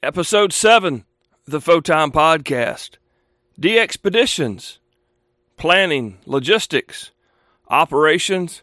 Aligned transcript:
Episode 0.00 0.52
7, 0.52 1.04
the 1.44 1.60
Photon 1.60 2.12
Podcast. 2.12 2.98
DXpeditions, 3.60 4.78
planning, 5.56 6.18
logistics, 6.24 7.10
operations. 7.66 8.62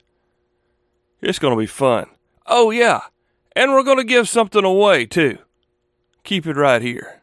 It's 1.21 1.37
going 1.37 1.53
to 1.53 1.59
be 1.59 1.65
fun. 1.65 2.05
Oh, 2.45 2.71
yeah, 2.71 3.01
and 3.53 3.73
we're 3.73 3.83
going 3.83 3.97
to 3.97 4.05
give 4.05 4.29
something 4.29 4.63
away, 4.63 5.05
too. 5.05 5.39
Keep 6.23 6.47
it 6.47 6.55
right 6.55 6.81
here. 6.81 7.21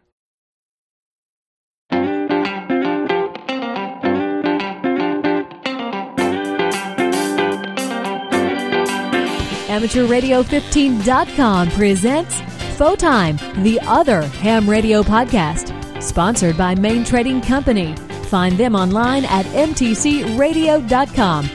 AmateurRadio15.com 9.70 11.70
presents 11.70 12.42
Photime, 12.82 13.38
the 13.62 13.78
other 13.82 14.22
ham 14.22 14.68
radio 14.68 15.04
podcast, 15.04 16.02
sponsored 16.02 16.58
by 16.58 16.74
Main 16.74 17.04
Trading 17.04 17.40
Company. 17.40 17.94
Find 18.24 18.58
them 18.58 18.74
online 18.74 19.24
at 19.26 19.46
mtcradio.com. 19.46 21.46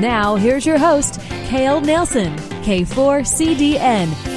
Now, 0.00 0.34
here's 0.34 0.66
your 0.66 0.78
host, 0.78 1.20
Cale 1.44 1.80
Nelson, 1.80 2.34
K4CDN. 2.64 4.35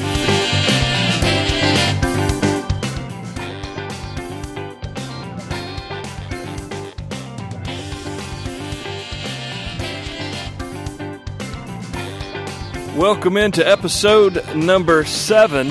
Welcome 13.00 13.38
into 13.38 13.66
episode 13.66 14.44
number 14.54 15.06
seven 15.06 15.70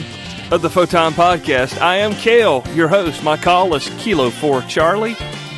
of 0.50 0.62
the 0.62 0.70
Photon 0.70 1.12
Podcast. 1.12 1.78
I 1.78 1.96
am 1.96 2.14
Cale, 2.14 2.64
your 2.73 2.88
host. 2.88 3.23
My 3.23 3.36
call 3.36 3.75
is 3.75 3.86
Kilo 3.98 4.30
4 4.30 4.62
Charlie, 4.62 5.14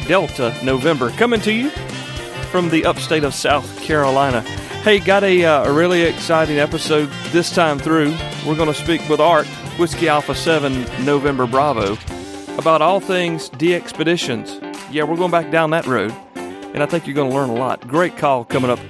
Delta 0.08 0.52
November, 0.64 1.10
coming 1.10 1.40
to 1.42 1.52
you 1.52 1.70
from 2.50 2.70
the 2.70 2.84
upstate 2.84 3.22
of 3.22 3.34
South 3.34 3.80
Carolina. 3.82 4.40
Hey, 4.82 4.98
got 4.98 5.22
a, 5.22 5.44
uh, 5.44 5.70
a 5.70 5.72
really 5.72 6.02
exciting 6.02 6.58
episode 6.58 7.08
this 7.28 7.54
time 7.54 7.78
through. 7.78 8.16
We're 8.44 8.56
going 8.56 8.66
to 8.66 8.74
speak 8.74 9.08
with 9.08 9.20
Art, 9.20 9.46
Whiskey 9.78 10.08
Alpha 10.08 10.34
7 10.34 11.04
November 11.04 11.46
Bravo, 11.46 11.96
about 12.58 12.82
all 12.82 12.98
things 12.98 13.48
DXpeditions. 13.48 14.60
Yeah, 14.90 15.04
we're 15.04 15.14
going 15.14 15.30
back 15.30 15.52
down 15.52 15.70
that 15.70 15.86
road, 15.86 16.12
and 16.34 16.82
I 16.82 16.86
think 16.86 17.06
you're 17.06 17.14
going 17.14 17.30
to 17.30 17.36
learn 17.36 17.48
a 17.48 17.54
lot. 17.54 17.86
Great 17.86 18.16
call 18.16 18.44
coming 18.44 18.72
up 18.72 18.80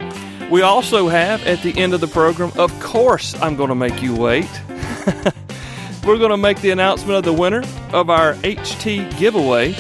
we 0.50 0.62
also 0.62 1.08
have 1.08 1.46
at 1.46 1.62
the 1.62 1.78
end 1.78 1.94
of 1.94 2.00
the 2.00 2.08
program, 2.08 2.50
of 2.58 2.78
course, 2.80 3.40
I'm 3.40 3.54
going 3.56 3.68
to 3.68 3.74
make 3.74 4.02
you 4.02 4.16
wait. 4.16 4.48
We're 6.04 6.18
going 6.18 6.30
to 6.30 6.36
make 6.36 6.60
the 6.60 6.70
announcement 6.70 7.16
of 7.18 7.24
the 7.24 7.32
winner 7.32 7.62
of 7.92 8.10
our 8.10 8.34
HT 8.34 9.16
giveaway 9.18 9.74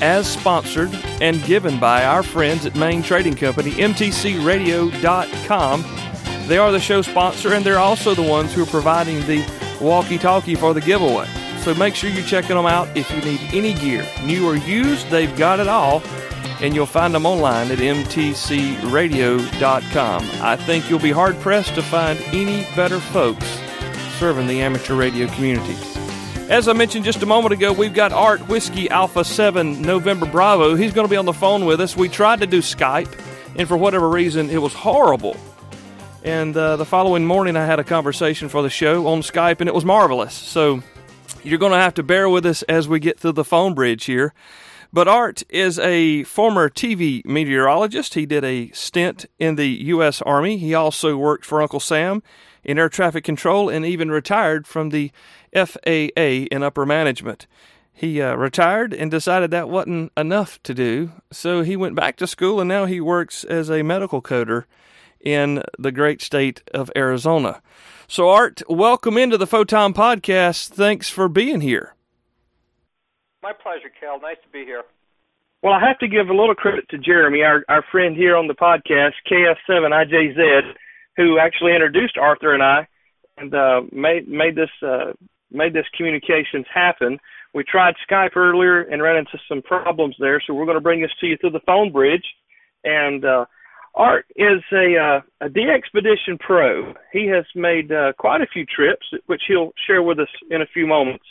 as 0.00 0.26
sponsored 0.26 0.92
and 1.20 1.40
given 1.44 1.78
by 1.78 2.04
our 2.04 2.24
friends 2.24 2.66
at 2.66 2.74
Main 2.74 3.02
Trading 3.02 3.36
Company, 3.36 3.70
MTCRadio.com. 3.72 5.84
They 6.48 6.58
are 6.58 6.72
the 6.72 6.80
show 6.80 7.02
sponsor 7.02 7.54
and 7.54 7.64
they're 7.64 7.78
also 7.78 8.14
the 8.14 8.22
ones 8.22 8.52
who 8.52 8.64
are 8.64 8.66
providing 8.66 9.20
the 9.26 9.46
walkie 9.80 10.18
talkie 10.18 10.56
for 10.56 10.74
the 10.74 10.80
giveaway. 10.80 11.28
So 11.60 11.72
make 11.74 11.94
sure 11.94 12.10
you're 12.10 12.26
checking 12.26 12.56
them 12.56 12.66
out 12.66 12.88
if 12.96 13.08
you 13.12 13.20
need 13.20 13.40
any 13.52 13.74
gear, 13.74 14.04
new 14.24 14.48
or 14.48 14.56
used, 14.56 15.08
they've 15.10 15.36
got 15.38 15.60
it 15.60 15.68
all 15.68 16.02
and 16.62 16.74
you'll 16.74 16.86
find 16.86 17.12
them 17.14 17.26
online 17.26 17.70
at 17.72 17.78
mtcradio.com. 17.78 18.30
I 20.40 20.56
think 20.56 20.88
you'll 20.88 21.00
be 21.00 21.10
hard 21.10 21.38
pressed 21.40 21.74
to 21.74 21.82
find 21.82 22.18
any 22.28 22.62
better 22.76 23.00
folks 23.00 23.60
serving 24.18 24.46
the 24.46 24.62
amateur 24.62 24.94
radio 24.94 25.26
community. 25.28 25.76
As 26.48 26.68
I 26.68 26.72
mentioned 26.72 27.04
just 27.04 27.22
a 27.22 27.26
moment 27.26 27.52
ago, 27.52 27.72
we've 27.72 27.94
got 27.94 28.12
Art 28.12 28.46
Whiskey 28.48 28.88
Alpha 28.90 29.24
7 29.24 29.82
November 29.82 30.26
Bravo. 30.26 30.76
He's 30.76 30.92
going 30.92 31.06
to 31.06 31.10
be 31.10 31.16
on 31.16 31.24
the 31.24 31.32
phone 31.32 31.64
with 31.64 31.80
us. 31.80 31.96
We 31.96 32.08
tried 32.08 32.40
to 32.40 32.46
do 32.46 32.60
Skype, 32.60 33.12
and 33.56 33.66
for 33.66 33.76
whatever 33.76 34.08
reason, 34.08 34.48
it 34.48 34.62
was 34.62 34.72
horrible. 34.72 35.36
And 36.22 36.56
uh, 36.56 36.76
the 36.76 36.84
following 36.84 37.26
morning, 37.26 37.56
I 37.56 37.66
had 37.66 37.80
a 37.80 37.84
conversation 37.84 38.48
for 38.48 38.62
the 38.62 38.70
show 38.70 39.08
on 39.08 39.22
Skype, 39.22 39.60
and 39.60 39.68
it 39.68 39.74
was 39.74 39.84
marvelous. 39.84 40.34
So 40.34 40.82
you're 41.42 41.58
going 41.58 41.72
to 41.72 41.78
have 41.78 41.94
to 41.94 42.04
bear 42.04 42.28
with 42.28 42.46
us 42.46 42.62
as 42.64 42.86
we 42.86 43.00
get 43.00 43.18
through 43.18 43.32
the 43.32 43.44
phone 43.44 43.74
bridge 43.74 44.04
here. 44.04 44.32
But 44.94 45.08
Art 45.08 45.42
is 45.48 45.78
a 45.78 46.22
former 46.24 46.68
TV 46.68 47.24
meteorologist. 47.24 48.12
He 48.12 48.26
did 48.26 48.44
a 48.44 48.70
stint 48.72 49.24
in 49.38 49.54
the 49.54 49.68
U.S. 49.68 50.20
Army. 50.20 50.58
He 50.58 50.74
also 50.74 51.16
worked 51.16 51.46
for 51.46 51.62
Uncle 51.62 51.80
Sam 51.80 52.22
in 52.62 52.78
air 52.78 52.90
traffic 52.90 53.24
control 53.24 53.70
and 53.70 53.86
even 53.86 54.10
retired 54.10 54.66
from 54.66 54.90
the 54.90 55.10
FAA 55.54 56.44
in 56.50 56.62
upper 56.62 56.84
management. 56.84 57.46
He 57.90 58.20
uh, 58.20 58.34
retired 58.34 58.92
and 58.92 59.10
decided 59.10 59.50
that 59.50 59.70
wasn't 59.70 60.12
enough 60.14 60.62
to 60.64 60.74
do, 60.74 61.12
so 61.30 61.62
he 61.62 61.74
went 61.74 61.94
back 61.94 62.16
to 62.16 62.26
school 62.26 62.60
and 62.60 62.68
now 62.68 62.84
he 62.84 63.00
works 63.00 63.44
as 63.44 63.70
a 63.70 63.82
medical 63.82 64.20
coder 64.20 64.64
in 65.20 65.62
the 65.78 65.92
great 65.92 66.20
state 66.20 66.68
of 66.74 66.90
Arizona. 66.94 67.62
So, 68.08 68.28
Art, 68.28 68.60
welcome 68.68 69.16
into 69.16 69.38
the 69.38 69.46
Photon 69.46 69.94
Podcast. 69.94 70.68
Thanks 70.68 71.08
for 71.08 71.30
being 71.30 71.62
here. 71.62 71.94
My 73.42 73.52
pleasure, 73.52 73.90
Cal. 73.98 74.20
Nice 74.20 74.36
to 74.44 74.48
be 74.50 74.64
here. 74.64 74.84
Well, 75.62 75.72
I 75.72 75.80
have 75.86 75.98
to 75.98 76.08
give 76.08 76.28
a 76.28 76.34
little 76.34 76.54
credit 76.54 76.88
to 76.90 76.98
Jeremy, 76.98 77.42
our 77.42 77.64
our 77.68 77.84
friend 77.90 78.16
here 78.16 78.36
on 78.36 78.46
the 78.46 78.54
podcast, 78.54 79.12
KF7IJZ, 79.30 80.74
who 81.16 81.38
actually 81.38 81.72
introduced 81.72 82.16
Arthur 82.16 82.54
and 82.54 82.62
I, 82.62 82.86
and 83.38 83.54
uh, 83.54 83.82
made 83.92 84.28
made 84.28 84.54
this 84.54 84.70
uh, 84.82 85.12
made 85.50 85.72
this 85.72 85.86
communications 85.96 86.66
happen. 86.72 87.18
We 87.54 87.64
tried 87.64 87.94
Skype 88.08 88.36
earlier 88.36 88.82
and 88.82 89.02
ran 89.02 89.16
into 89.16 89.38
some 89.48 89.60
problems 89.60 90.16
there, 90.18 90.40
so 90.44 90.54
we're 90.54 90.64
going 90.64 90.76
to 90.76 90.80
bring 90.80 91.02
this 91.02 91.12
to 91.20 91.26
you 91.26 91.36
through 91.36 91.50
the 91.50 91.60
phone 91.66 91.92
bridge. 91.92 92.24
And 92.84 93.24
uh, 93.24 93.44
Art 93.94 94.26
is 94.36 94.62
a 94.72 94.96
uh, 94.96 95.46
a 95.46 95.48
DXpedition 95.48 96.38
pro. 96.38 96.94
He 97.12 97.26
has 97.26 97.44
made 97.54 97.92
uh, 97.92 98.12
quite 98.18 98.40
a 98.40 98.46
few 98.52 98.64
trips, 98.66 99.06
which 99.26 99.42
he'll 99.48 99.72
share 99.86 100.02
with 100.02 100.18
us 100.20 100.30
in 100.50 100.62
a 100.62 100.66
few 100.66 100.86
moments. 100.86 101.24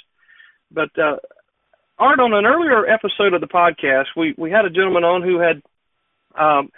But 0.71 0.97
uh, 0.97 1.17
Art, 1.97 2.19
on 2.19 2.33
an 2.33 2.45
earlier 2.45 2.87
episode 2.87 3.33
of 3.33 3.41
the 3.41 3.47
podcast, 3.47 4.05
we 4.15 4.33
we 4.37 4.49
had 4.49 4.65
a 4.65 4.69
gentleman 4.69 5.03
on 5.03 5.21
who 5.21 5.39
had 5.39 5.61
um, 6.39 6.69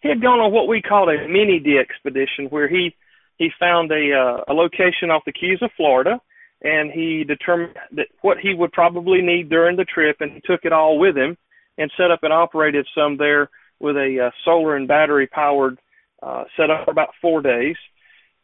he 0.00 0.08
had 0.08 0.22
gone 0.22 0.40
on 0.40 0.52
what 0.52 0.68
we 0.68 0.80
called 0.80 1.08
a 1.08 1.28
mini 1.28 1.60
DXpedition, 1.60 2.50
where 2.50 2.68
he 2.68 2.94
he 3.36 3.50
found 3.58 3.90
a 3.92 4.12
uh, 4.12 4.44
a 4.48 4.54
location 4.54 5.10
off 5.10 5.24
the 5.26 5.32
Keys 5.32 5.58
of 5.62 5.70
Florida, 5.76 6.20
and 6.62 6.90
he 6.90 7.24
determined 7.24 7.76
that 7.92 8.06
what 8.22 8.38
he 8.38 8.54
would 8.54 8.72
probably 8.72 9.20
need 9.20 9.50
during 9.50 9.76
the 9.76 9.84
trip, 9.84 10.16
and 10.20 10.32
he 10.32 10.40
took 10.44 10.60
it 10.64 10.72
all 10.72 10.98
with 10.98 11.16
him, 11.16 11.36
and 11.76 11.90
set 11.96 12.10
up 12.10 12.20
and 12.22 12.32
operated 12.32 12.86
some 12.94 13.16
there 13.16 13.50
with 13.80 13.96
a 13.96 14.26
uh, 14.26 14.30
solar 14.44 14.76
and 14.76 14.88
battery 14.88 15.26
powered 15.26 15.78
uh, 16.22 16.44
setup 16.56 16.84
for 16.84 16.90
about 16.90 17.10
four 17.20 17.42
days. 17.42 17.76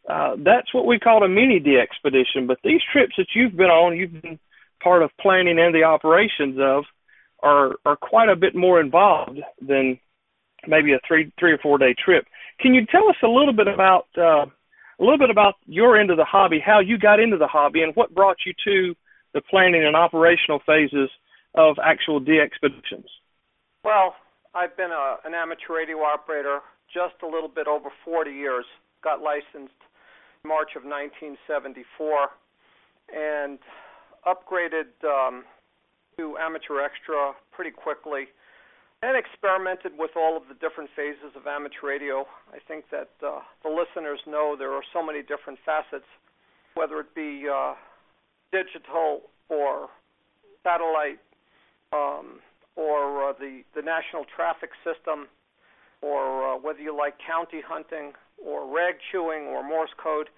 Uh, 0.08 0.36
that's 0.38 0.72
what 0.72 0.86
we 0.86 0.98
call 0.98 1.22
a 1.22 1.28
mini 1.28 1.60
DXpedition. 1.60 2.46
But 2.46 2.58
these 2.62 2.80
trips 2.92 3.14
that 3.18 3.28
you've 3.34 3.56
been 3.56 3.66
on, 3.66 3.96
you've 3.96 4.22
been 4.22 4.38
part 4.82 5.02
of 5.02 5.10
planning 5.20 5.58
and 5.58 5.74
the 5.74 5.84
operations 5.84 6.58
of 6.60 6.84
are 7.42 7.76
are 7.84 7.96
quite 7.96 8.28
a 8.28 8.36
bit 8.36 8.54
more 8.54 8.80
involved 8.80 9.40
than 9.60 9.98
maybe 10.66 10.92
a 10.92 11.00
three 11.06 11.32
three 11.38 11.52
or 11.52 11.58
four 11.58 11.78
day 11.78 11.94
trip. 12.02 12.26
Can 12.60 12.74
you 12.74 12.86
tell 12.86 13.08
us 13.08 13.16
a 13.22 13.28
little 13.28 13.52
bit 13.52 13.68
about 13.68 14.06
uh, 14.16 14.46
a 14.98 15.02
little 15.02 15.18
bit 15.18 15.30
about 15.30 15.54
your 15.66 15.98
end 15.98 16.10
of 16.10 16.16
the 16.16 16.24
hobby, 16.24 16.58
how 16.64 16.80
you 16.80 16.98
got 16.98 17.20
into 17.20 17.36
the 17.36 17.46
hobby, 17.46 17.82
and 17.82 17.94
what 17.94 18.14
brought 18.14 18.38
you 18.46 18.52
to 18.64 18.94
the 19.34 19.42
planning 19.42 19.84
and 19.84 19.94
operational 19.94 20.60
phases 20.66 21.10
of 21.54 21.76
actual 21.82 22.20
DXpeditions? 22.20 23.08
Well, 23.84 24.14
I've 24.54 24.76
been 24.76 24.90
a, 24.90 25.16
an 25.24 25.34
amateur 25.34 25.74
radio 25.76 25.98
operator 25.98 26.60
just 26.92 27.14
a 27.22 27.26
little 27.26 27.48
bit 27.48 27.66
over 27.66 27.90
40 28.04 28.30
years. 28.30 28.64
Got 29.04 29.20
licensed 29.20 29.76
March 30.44 30.70
of 30.76 30.84
1974, 30.84 32.30
and 33.12 33.58
upgraded 34.26 34.90
um, 35.04 35.44
to 36.18 36.36
amateur 36.38 36.80
extra 36.80 37.32
pretty 37.52 37.70
quickly 37.70 38.24
and 39.02 39.16
experimented 39.16 39.92
with 39.98 40.10
all 40.16 40.36
of 40.36 40.44
the 40.48 40.54
different 40.54 40.90
phases 40.96 41.36
of 41.36 41.46
amateur 41.46 41.86
radio. 41.86 42.26
I 42.52 42.58
think 42.66 42.86
that 42.90 43.10
uh, 43.24 43.40
the 43.62 43.68
listeners 43.68 44.20
know 44.26 44.56
there 44.58 44.72
are 44.72 44.82
so 44.92 45.04
many 45.04 45.22
different 45.22 45.58
facets, 45.64 46.08
whether 46.74 46.98
it 47.00 47.14
be 47.14 47.44
uh, 47.46 47.74
digital 48.52 49.22
or 49.48 49.88
satellite 50.64 51.20
um, 51.92 52.40
or 52.74 53.30
uh, 53.30 53.32
the, 53.38 53.62
the 53.74 53.82
national 53.82 54.24
traffic 54.34 54.70
system 54.82 55.28
or 56.02 56.54
uh, 56.54 56.58
whether 56.58 56.80
you 56.80 56.96
like 56.96 57.14
county 57.24 57.60
hunting 57.66 58.12
or 58.44 58.66
rag 58.66 58.96
chewing 59.12 59.44
or 59.44 59.62
Morse 59.62 59.94
code. 60.02 60.28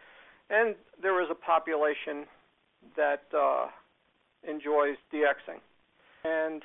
And 0.50 0.74
there 1.00 1.22
is 1.22 1.28
a 1.30 1.34
population 1.34 2.26
that 2.96 3.22
uh, 3.36 3.66
enjoys 4.48 4.96
DXing. 5.12 5.60
And 6.24 6.62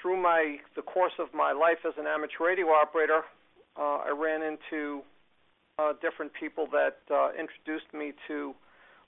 through 0.00 0.22
my 0.22 0.56
the 0.74 0.82
course 0.82 1.12
of 1.18 1.28
my 1.34 1.52
life 1.52 1.78
as 1.86 1.94
an 1.98 2.06
amateur 2.06 2.44
radio 2.44 2.66
operator, 2.68 3.22
uh, 3.78 3.98
I 4.06 4.14
ran 4.16 4.42
into 4.42 5.02
uh, 5.78 5.92
different 6.00 6.32
people 6.32 6.66
that 6.72 6.98
uh, 7.12 7.30
introduced 7.38 7.92
me 7.92 8.12
to 8.28 8.54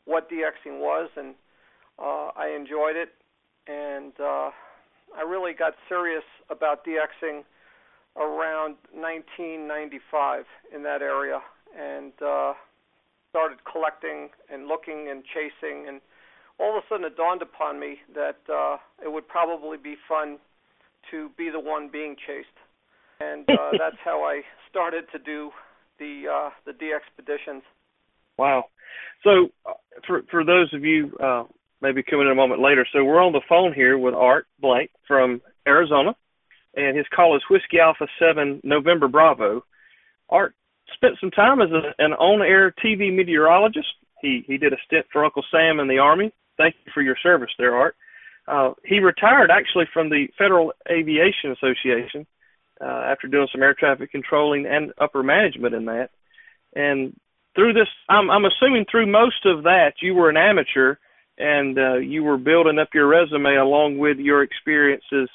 what 0.04 0.30
DXing 0.30 0.80
was, 0.80 1.08
and 1.16 1.34
uh, 1.98 2.30
I 2.36 2.54
enjoyed 2.56 2.96
it. 2.96 3.10
And 3.66 4.12
uh, 4.18 4.50
I 5.16 5.22
really 5.26 5.52
got 5.52 5.74
serious 5.88 6.24
about 6.50 6.84
DXing 6.84 7.44
around 8.16 8.76
1995 8.92 10.44
in 10.74 10.82
that 10.82 11.02
area, 11.02 11.40
and 11.78 12.12
uh, 12.24 12.54
started 13.30 13.58
collecting 13.70 14.30
and 14.52 14.66
looking 14.66 15.08
and 15.10 15.22
chasing. 15.24 15.86
And 15.88 16.00
all 16.58 16.76
of 16.76 16.82
a 16.82 16.86
sudden, 16.88 17.04
it 17.04 17.16
dawned 17.16 17.42
upon 17.42 17.78
me 17.78 17.98
that 18.14 18.38
uh, 18.52 18.76
it 19.04 19.12
would 19.12 19.28
probably 19.28 19.78
be 19.78 19.96
fun 20.08 20.38
to 21.10 21.30
be 21.36 21.50
the 21.50 21.60
one 21.60 21.88
being 21.90 22.16
chased, 22.26 22.48
and 23.20 23.48
uh, 23.48 23.70
that's 23.78 23.96
how 24.04 24.24
I 24.24 24.42
started 24.68 25.04
to 25.12 25.18
do 25.18 25.50
the 25.98 26.24
uh, 26.30 26.50
the 26.66 26.72
DXpeditions. 26.72 27.62
Wow. 28.36 28.64
So, 29.24 29.48
uh, 29.66 29.74
for 30.06 30.22
for 30.30 30.44
those 30.44 30.72
of 30.74 30.84
you 30.84 31.16
uh, 31.22 31.44
maybe 31.80 32.02
coming 32.02 32.26
in 32.26 32.32
a 32.32 32.36
moment 32.36 32.60
later, 32.60 32.86
so 32.92 33.04
we're 33.04 33.22
on 33.22 33.32
the 33.32 33.42
phone 33.48 33.72
here 33.72 33.98
with 33.98 34.14
Art 34.14 34.46
Blank 34.60 34.90
from 35.06 35.40
Arizona, 35.66 36.14
and 36.74 36.96
his 36.96 37.06
call 37.14 37.36
is 37.36 37.42
Whiskey 37.50 37.78
Alpha 37.80 38.06
Seven 38.18 38.60
November 38.64 39.08
Bravo. 39.08 39.64
Art 40.28 40.54
spent 40.94 41.14
some 41.20 41.30
time 41.30 41.60
as 41.60 41.70
a, 41.70 42.02
an 42.02 42.12
on-air 42.14 42.74
TV 42.84 43.14
meteorologist. 43.14 43.88
He 44.20 44.44
he 44.46 44.58
did 44.58 44.72
a 44.72 44.78
stint 44.86 45.06
for 45.12 45.24
Uncle 45.24 45.44
Sam 45.50 45.80
in 45.80 45.88
the 45.88 45.98
Army. 45.98 46.32
Thank 46.58 46.74
you 46.84 46.92
for 46.92 47.02
your 47.02 47.16
service 47.22 47.50
there, 47.58 47.74
Art. 47.74 47.96
Uh, 48.46 48.72
he 48.84 48.98
retired 48.98 49.50
actually 49.50 49.86
from 49.92 50.10
the 50.10 50.26
Federal 50.36 50.72
Aviation 50.90 51.52
Association 51.52 52.26
uh, 52.80 52.84
after 52.84 53.28
doing 53.28 53.48
some 53.52 53.62
air 53.62 53.74
traffic 53.74 54.10
controlling 54.10 54.66
and 54.66 54.92
upper 54.98 55.22
management 55.22 55.74
in 55.74 55.86
that. 55.86 56.10
And 56.74 57.18
through 57.54 57.74
this, 57.74 57.88
I'm, 58.08 58.30
I'm 58.30 58.44
assuming 58.44 58.86
through 58.90 59.06
most 59.10 59.44
of 59.44 59.64
that, 59.64 59.94
you 60.00 60.14
were 60.14 60.30
an 60.30 60.36
amateur 60.36 60.96
and 61.38 61.78
uh, 61.78 61.96
you 61.96 62.24
were 62.24 62.38
building 62.38 62.78
up 62.78 62.88
your 62.94 63.06
resume 63.06 63.56
along 63.56 63.98
with 63.98 64.18
your 64.18 64.42
experiences 64.42 65.28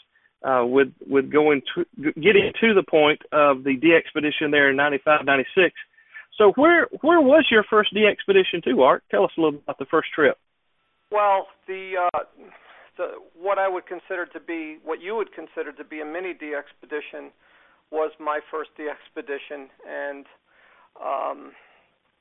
uh, 0.44 0.64
with 0.66 0.90
with 1.08 1.32
going 1.32 1.62
to 1.74 1.86
getting 2.14 2.52
to 2.60 2.74
the 2.74 2.84
point 2.84 3.22
of 3.32 3.64
the 3.64 3.78
DXpedition 3.78 4.52
there 4.52 4.70
in 4.70 4.76
95, 4.76 5.26
96. 5.26 5.74
So 6.38 6.52
where 6.56 6.88
where 7.02 7.22
was 7.22 7.46
your 7.50 7.64
first 7.70 7.94
DXpedition 7.94 8.64
to, 8.66 8.82
Art? 8.82 9.04
Tell 9.10 9.24
us 9.24 9.32
a 9.38 9.42
little 9.42 9.60
about 9.60 9.80
the 9.80 9.86
first 9.86 10.10
trip. 10.14 10.38
Well, 11.14 11.46
the 11.68 12.10
uh, 12.12 12.20
the, 12.98 13.06
what 13.40 13.60
I 13.60 13.70
would 13.70 13.86
consider 13.86 14.26
to 14.34 14.40
be 14.40 14.80
what 14.84 15.00
you 15.00 15.16
would 15.16 15.32
consider 15.32 15.72
to 15.72 15.84
be 15.84 16.02
a 16.02 16.06
mini 16.06 16.34
DXpedition 16.34 17.30
was 17.92 18.12
my 18.20 18.40
first 18.50 18.72
DXpedition, 18.80 19.68
and 19.88 20.26
um, 21.00 21.52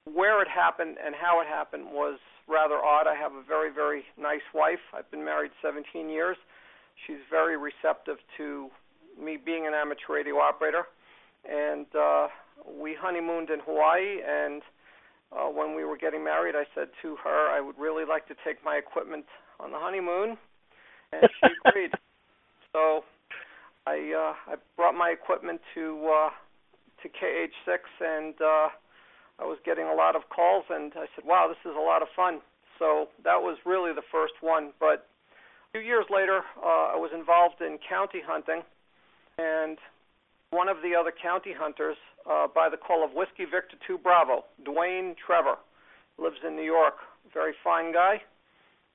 where 0.04 0.42
it 0.42 0.48
happened 0.48 0.98
and 1.02 1.14
how 1.14 1.40
it 1.40 1.46
happened 1.46 1.86
was 1.86 2.18
rather 2.46 2.74
odd. 2.84 3.06
I 3.06 3.14
have 3.14 3.32
a 3.32 3.42
very 3.42 3.72
very 3.72 4.02
nice 4.20 4.44
wife. 4.54 4.84
I've 4.94 5.10
been 5.10 5.24
married 5.24 5.52
17 5.62 6.10
years. 6.10 6.36
She's 7.06 7.24
very 7.30 7.56
receptive 7.56 8.18
to 8.36 8.68
me 9.18 9.38
being 9.42 9.66
an 9.66 9.72
amateur 9.72 10.12
radio 10.12 10.36
operator, 10.36 10.84
and 11.48 11.86
uh, 11.98 12.28
we 12.78 12.94
honeymooned 13.00 13.48
in 13.48 13.60
Hawaii 13.60 14.20
and. 14.20 14.60
Uh, 15.32 15.48
when 15.48 15.74
we 15.74 15.84
were 15.84 15.96
getting 15.96 16.22
married, 16.22 16.54
I 16.54 16.64
said 16.74 16.88
to 17.00 17.16
her, 17.24 17.48
I 17.50 17.60
would 17.60 17.78
really 17.78 18.04
like 18.04 18.28
to 18.28 18.34
take 18.44 18.62
my 18.64 18.76
equipment 18.76 19.24
on 19.58 19.70
the 19.72 19.78
honeymoon 19.78 20.36
and 21.12 21.28
she 21.40 21.48
agreed. 21.68 21.90
so 22.72 23.04
I 23.86 24.12
uh, 24.12 24.52
I 24.52 24.54
brought 24.76 24.94
my 24.94 25.10
equipment 25.10 25.60
to 25.74 26.08
uh, 26.08 26.30
to 27.02 27.08
KH6, 27.08 27.78
and 28.00 28.34
uh, 28.40 28.68
I 29.38 29.44
was 29.44 29.58
getting 29.64 29.86
a 29.86 29.94
lot 29.94 30.16
of 30.16 30.22
calls, 30.34 30.64
and 30.70 30.92
I 30.94 31.06
said, 31.14 31.24
"Wow, 31.24 31.48
this 31.48 31.70
is 31.70 31.76
a 31.76 31.80
lot 31.80 32.02
of 32.02 32.08
fun." 32.14 32.40
So 32.78 33.08
that 33.24 33.40
was 33.40 33.58
really 33.64 33.92
the 33.92 34.06
first 34.10 34.34
one. 34.40 34.72
But 34.80 35.06
a 35.68 35.78
few 35.78 35.80
years 35.80 36.06
later, 36.10 36.40
uh, 36.58 36.94
I 36.94 36.96
was 36.96 37.10
involved 37.14 37.60
in 37.60 37.78
county 37.88 38.20
hunting, 38.24 38.62
and 39.38 39.78
one 40.50 40.68
of 40.68 40.78
the 40.82 40.94
other 40.94 41.12
county 41.12 41.54
hunters, 41.56 41.96
uh, 42.30 42.46
by 42.54 42.68
the 42.68 42.76
call 42.76 43.04
of 43.04 43.12
Whiskey 43.12 43.44
Victor 43.44 43.76
2 43.86 43.98
Bravo, 43.98 44.44
Dwayne 44.64 45.14
Trevor, 45.16 45.56
lives 46.18 46.38
in 46.46 46.56
New 46.56 46.62
York. 46.62 46.94
Very 47.32 47.54
fine 47.62 47.92
guy 47.92 48.20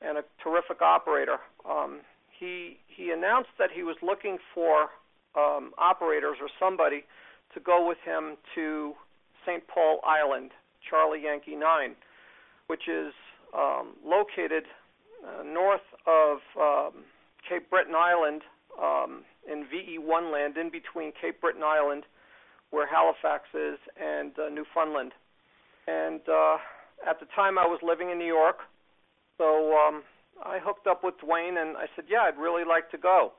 and 0.02 0.18
a 0.18 0.24
terrific 0.44 0.82
operator. 0.82 1.38
Um, 1.68 2.02
he 2.38 2.78
he 2.88 3.12
announced 3.12 3.50
that 3.58 3.70
he 3.74 3.84
was 3.84 3.96
looking 4.02 4.38
for 4.54 4.90
um, 5.36 5.72
operators 5.78 6.38
or 6.42 6.50
somebody 6.60 7.04
to 7.54 7.60
go 7.60 7.88
with 7.88 7.98
him 8.06 8.38
to 8.56 8.94
St. 9.46 9.68
Paul 9.68 10.00
Island, 10.06 10.52
Charlie 10.88 11.24
Yankee 11.24 11.56
9, 11.56 11.96
which 12.68 12.88
is 12.88 13.14
um, 13.58 13.94
located 14.06 14.64
uh, 15.26 15.44
north 15.44 15.86
of 16.06 16.40
um, 16.60 17.04
Cape 17.48 17.70
Breton 17.70 17.96
Island 17.96 18.42
um, 18.82 19.24
in 19.50 19.66
VE1 19.66 20.32
land, 20.32 20.58
in 20.58 20.70
between 20.70 21.12
Cape 21.20 21.40
Breton 21.40 21.64
Island, 21.64 22.04
where 22.72 22.88
Halifax 22.88 23.44
is, 23.54 23.80
and 23.96 24.32
uh, 24.38 24.50
Newfoundland. 24.50 25.14
And 25.88 26.22
uh, 26.28 26.58
at 27.08 27.20
the 27.20 27.28
time, 27.36 27.58
I 27.58 27.66
was 27.66 27.80
living 27.82 28.10
in 28.10 28.18
New 28.18 28.28
York. 28.28 28.60
So 29.38 29.78
um, 29.78 30.04
I 30.44 30.60
hooked 30.60 30.88
up 30.88 31.04
with 31.04 31.16
Dwayne 31.24 31.62
and 31.62 31.78
I 31.78 31.86
said, 31.96 32.06
"Yeah, 32.10 32.22
I'd 32.22 32.38
really 32.38 32.66
like 32.66 32.92
to 32.92 32.98
go." 32.98 33.34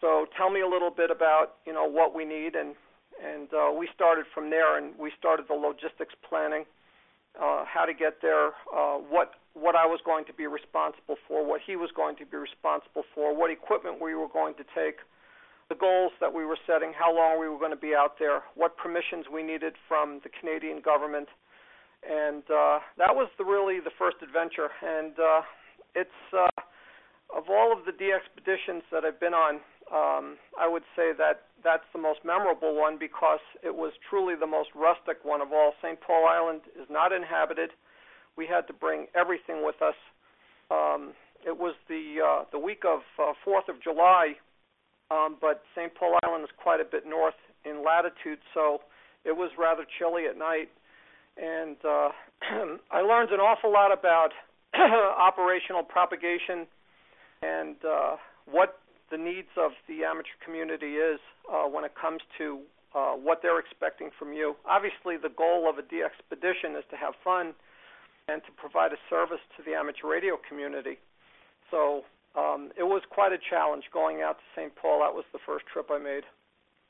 So 0.00 0.26
tell 0.36 0.50
me 0.50 0.60
a 0.60 0.68
little 0.68 0.90
bit 0.90 1.10
about 1.10 1.56
you 1.66 1.72
know 1.72 1.84
what 1.84 2.14
we 2.14 2.24
need 2.24 2.54
and 2.54 2.74
and 3.22 3.48
uh, 3.54 3.70
we 3.72 3.88
started 3.94 4.26
from 4.34 4.50
there 4.50 4.78
and 4.78 4.94
we 4.98 5.12
started 5.18 5.46
the 5.48 5.54
logistics 5.54 6.14
planning, 6.28 6.64
uh, 7.40 7.64
how 7.64 7.84
to 7.84 7.94
get 7.94 8.20
there, 8.22 8.48
uh, 8.74 8.98
what 8.98 9.32
what 9.54 9.76
I 9.76 9.86
was 9.86 10.00
going 10.04 10.24
to 10.26 10.32
be 10.32 10.46
responsible 10.46 11.16
for, 11.28 11.46
what 11.46 11.60
he 11.64 11.76
was 11.76 11.90
going 11.94 12.16
to 12.16 12.26
be 12.26 12.36
responsible 12.36 13.04
for, 13.14 13.34
what 13.34 13.50
equipment 13.52 14.02
we 14.02 14.14
were 14.14 14.26
going 14.26 14.54
to 14.54 14.64
take, 14.74 14.98
the 15.68 15.74
goals 15.74 16.12
that 16.20 16.32
we 16.32 16.44
were 16.44 16.58
setting, 16.66 16.92
how 16.92 17.14
long 17.14 17.40
we 17.40 17.48
were 17.48 17.58
going 17.58 17.70
to 17.72 17.76
be 17.76 17.94
out 17.94 18.18
there, 18.18 18.42
what 18.54 18.76
permissions 18.76 19.26
we 19.32 19.42
needed 19.42 19.74
from 19.88 20.20
the 20.22 20.30
Canadian 20.40 20.80
government 20.80 21.28
and 22.04 22.44
uh, 22.50 22.78
that 22.98 23.16
was 23.16 23.28
the 23.38 23.44
really 23.44 23.80
the 23.80 23.94
first 23.98 24.16
adventure. 24.22 24.68
And 24.84 25.16
uh, 25.18 25.42
it's 25.94 26.20
uh, 26.32 26.60
of 27.34 27.44
all 27.48 27.72
of 27.72 27.84
the 27.86 28.12
expeditions 28.12 28.82
that 28.92 29.04
I've 29.04 29.20
been 29.20 29.34
on, 29.34 29.60
um, 29.92 30.36
I 30.58 30.68
would 30.68 30.84
say 30.96 31.12
that 31.16 31.48
that's 31.62 31.86
the 31.92 32.00
most 32.00 32.20
memorable 32.24 32.76
one 32.76 32.98
because 32.98 33.40
it 33.62 33.74
was 33.74 33.92
truly 34.08 34.34
the 34.38 34.46
most 34.46 34.68
rustic 34.74 35.24
one 35.24 35.40
of 35.40 35.52
all. 35.52 35.72
St. 35.82 35.98
Paul 36.00 36.26
Island 36.28 36.60
is 36.76 36.86
not 36.90 37.12
inhabited. 37.12 37.70
We 38.36 38.46
had 38.46 38.66
to 38.66 38.72
bring 38.72 39.06
everything 39.14 39.64
with 39.64 39.80
us. 39.80 39.96
Um, 40.70 41.12
it 41.46 41.56
was 41.56 41.74
the 41.88 42.20
uh, 42.20 42.44
the 42.52 42.58
week 42.58 42.82
of 42.84 43.00
uh, 43.18 43.32
Fourth 43.44 43.68
of 43.68 43.82
July, 43.82 44.36
um, 45.10 45.36
but 45.40 45.62
St. 45.74 45.94
Paul 45.94 46.18
Island 46.24 46.44
is 46.44 46.50
quite 46.56 46.80
a 46.80 46.84
bit 46.84 47.04
north 47.06 47.38
in 47.64 47.84
latitude, 47.84 48.38
so 48.52 48.80
it 49.24 49.32
was 49.32 49.50
rather 49.58 49.84
chilly 49.98 50.26
at 50.26 50.36
night 50.36 50.68
and 51.36 51.76
uh, 51.84 52.08
I 52.90 53.00
learned 53.00 53.30
an 53.30 53.40
awful 53.40 53.72
lot 53.72 53.92
about 53.92 54.30
operational 54.74 55.82
propagation 55.82 56.66
and 57.42 57.76
uh, 57.84 58.16
what 58.50 58.78
the 59.10 59.18
needs 59.18 59.50
of 59.56 59.72
the 59.88 60.04
amateur 60.04 60.34
community 60.44 60.96
is 60.96 61.20
uh, 61.50 61.68
when 61.68 61.84
it 61.84 61.92
comes 62.00 62.20
to 62.38 62.60
uh, 62.94 63.12
what 63.12 63.40
they're 63.42 63.58
expecting 63.58 64.10
from 64.18 64.32
you. 64.32 64.54
Obviously, 64.66 65.16
the 65.16 65.34
goal 65.36 65.68
of 65.68 65.78
a 65.78 65.82
DXpedition 65.82 66.78
is 66.78 66.84
to 66.90 66.96
have 66.96 67.14
fun 67.22 67.54
and 68.28 68.40
to 68.46 68.52
provide 68.56 68.92
a 68.92 69.00
service 69.10 69.42
to 69.56 69.62
the 69.66 69.74
amateur 69.74 70.08
radio 70.08 70.38
community. 70.48 70.96
So 71.70 72.02
um, 72.36 72.70
it 72.76 72.84
was 72.84 73.02
quite 73.10 73.32
a 73.32 73.38
challenge 73.50 73.84
going 73.92 74.22
out 74.22 74.38
to 74.38 74.44
St. 74.60 74.74
Paul. 74.76 75.00
That 75.00 75.14
was 75.14 75.24
the 75.32 75.38
first 75.46 75.64
trip 75.72 75.86
I 75.90 75.98
made. 75.98 76.24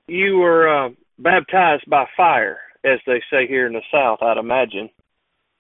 You 0.06 0.36
were 0.38 0.68
uh, 0.68 0.90
baptized 1.18 1.88
by 1.88 2.06
fire 2.16 2.58
as 2.84 3.00
they 3.06 3.22
say 3.30 3.46
here 3.46 3.66
in 3.66 3.72
the 3.72 3.82
South, 3.90 4.18
I'd 4.22 4.36
imagine. 4.36 4.90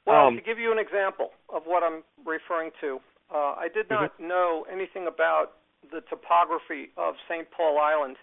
Well, 0.06 0.28
um, 0.28 0.36
to 0.36 0.42
give 0.42 0.58
you 0.58 0.70
an 0.72 0.78
example 0.78 1.30
of 1.48 1.62
what 1.64 1.82
I'm 1.82 2.02
referring 2.24 2.70
to, 2.82 3.00
uh, 3.34 3.56
I 3.56 3.68
did 3.72 3.88
not 3.88 4.12
mm-hmm. 4.14 4.28
know 4.28 4.66
anything 4.70 5.06
about 5.08 5.52
the 5.90 6.02
topography 6.08 6.90
of 6.96 7.14
St. 7.28 7.50
Paul 7.50 7.78
Island. 7.78 8.16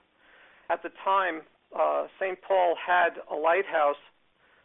At 0.70 0.84
the 0.84 0.90
time, 1.04 1.42
uh, 1.78 2.06
St. 2.20 2.38
Paul 2.48 2.76
had 2.78 3.18
a 3.32 3.36
lighthouse, 3.36 4.02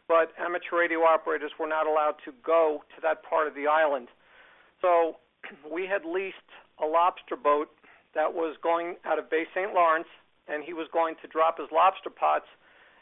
but 0.07 0.31
amateur 0.39 0.77
radio 0.77 0.99
operators 0.99 1.51
were 1.59 1.67
not 1.67 1.87
allowed 1.87 2.15
to 2.25 2.31
go 2.45 2.83
to 2.95 3.01
that 3.01 3.23
part 3.23 3.47
of 3.47 3.55
the 3.55 3.65
island. 3.67 4.07
So 4.81 5.17
we 5.71 5.87
had 5.87 6.05
leased 6.05 6.37
a 6.81 6.85
lobster 6.85 7.35
boat 7.35 7.69
that 8.15 8.33
was 8.33 8.55
going 8.61 8.95
out 9.05 9.19
of 9.19 9.29
Bay 9.29 9.45
St. 9.53 9.73
Lawrence, 9.73 10.07
and 10.47 10.63
he 10.63 10.73
was 10.73 10.87
going 10.93 11.15
to 11.21 11.27
drop 11.27 11.57
his 11.59 11.67
lobster 11.71 12.09
pots– 12.09 12.47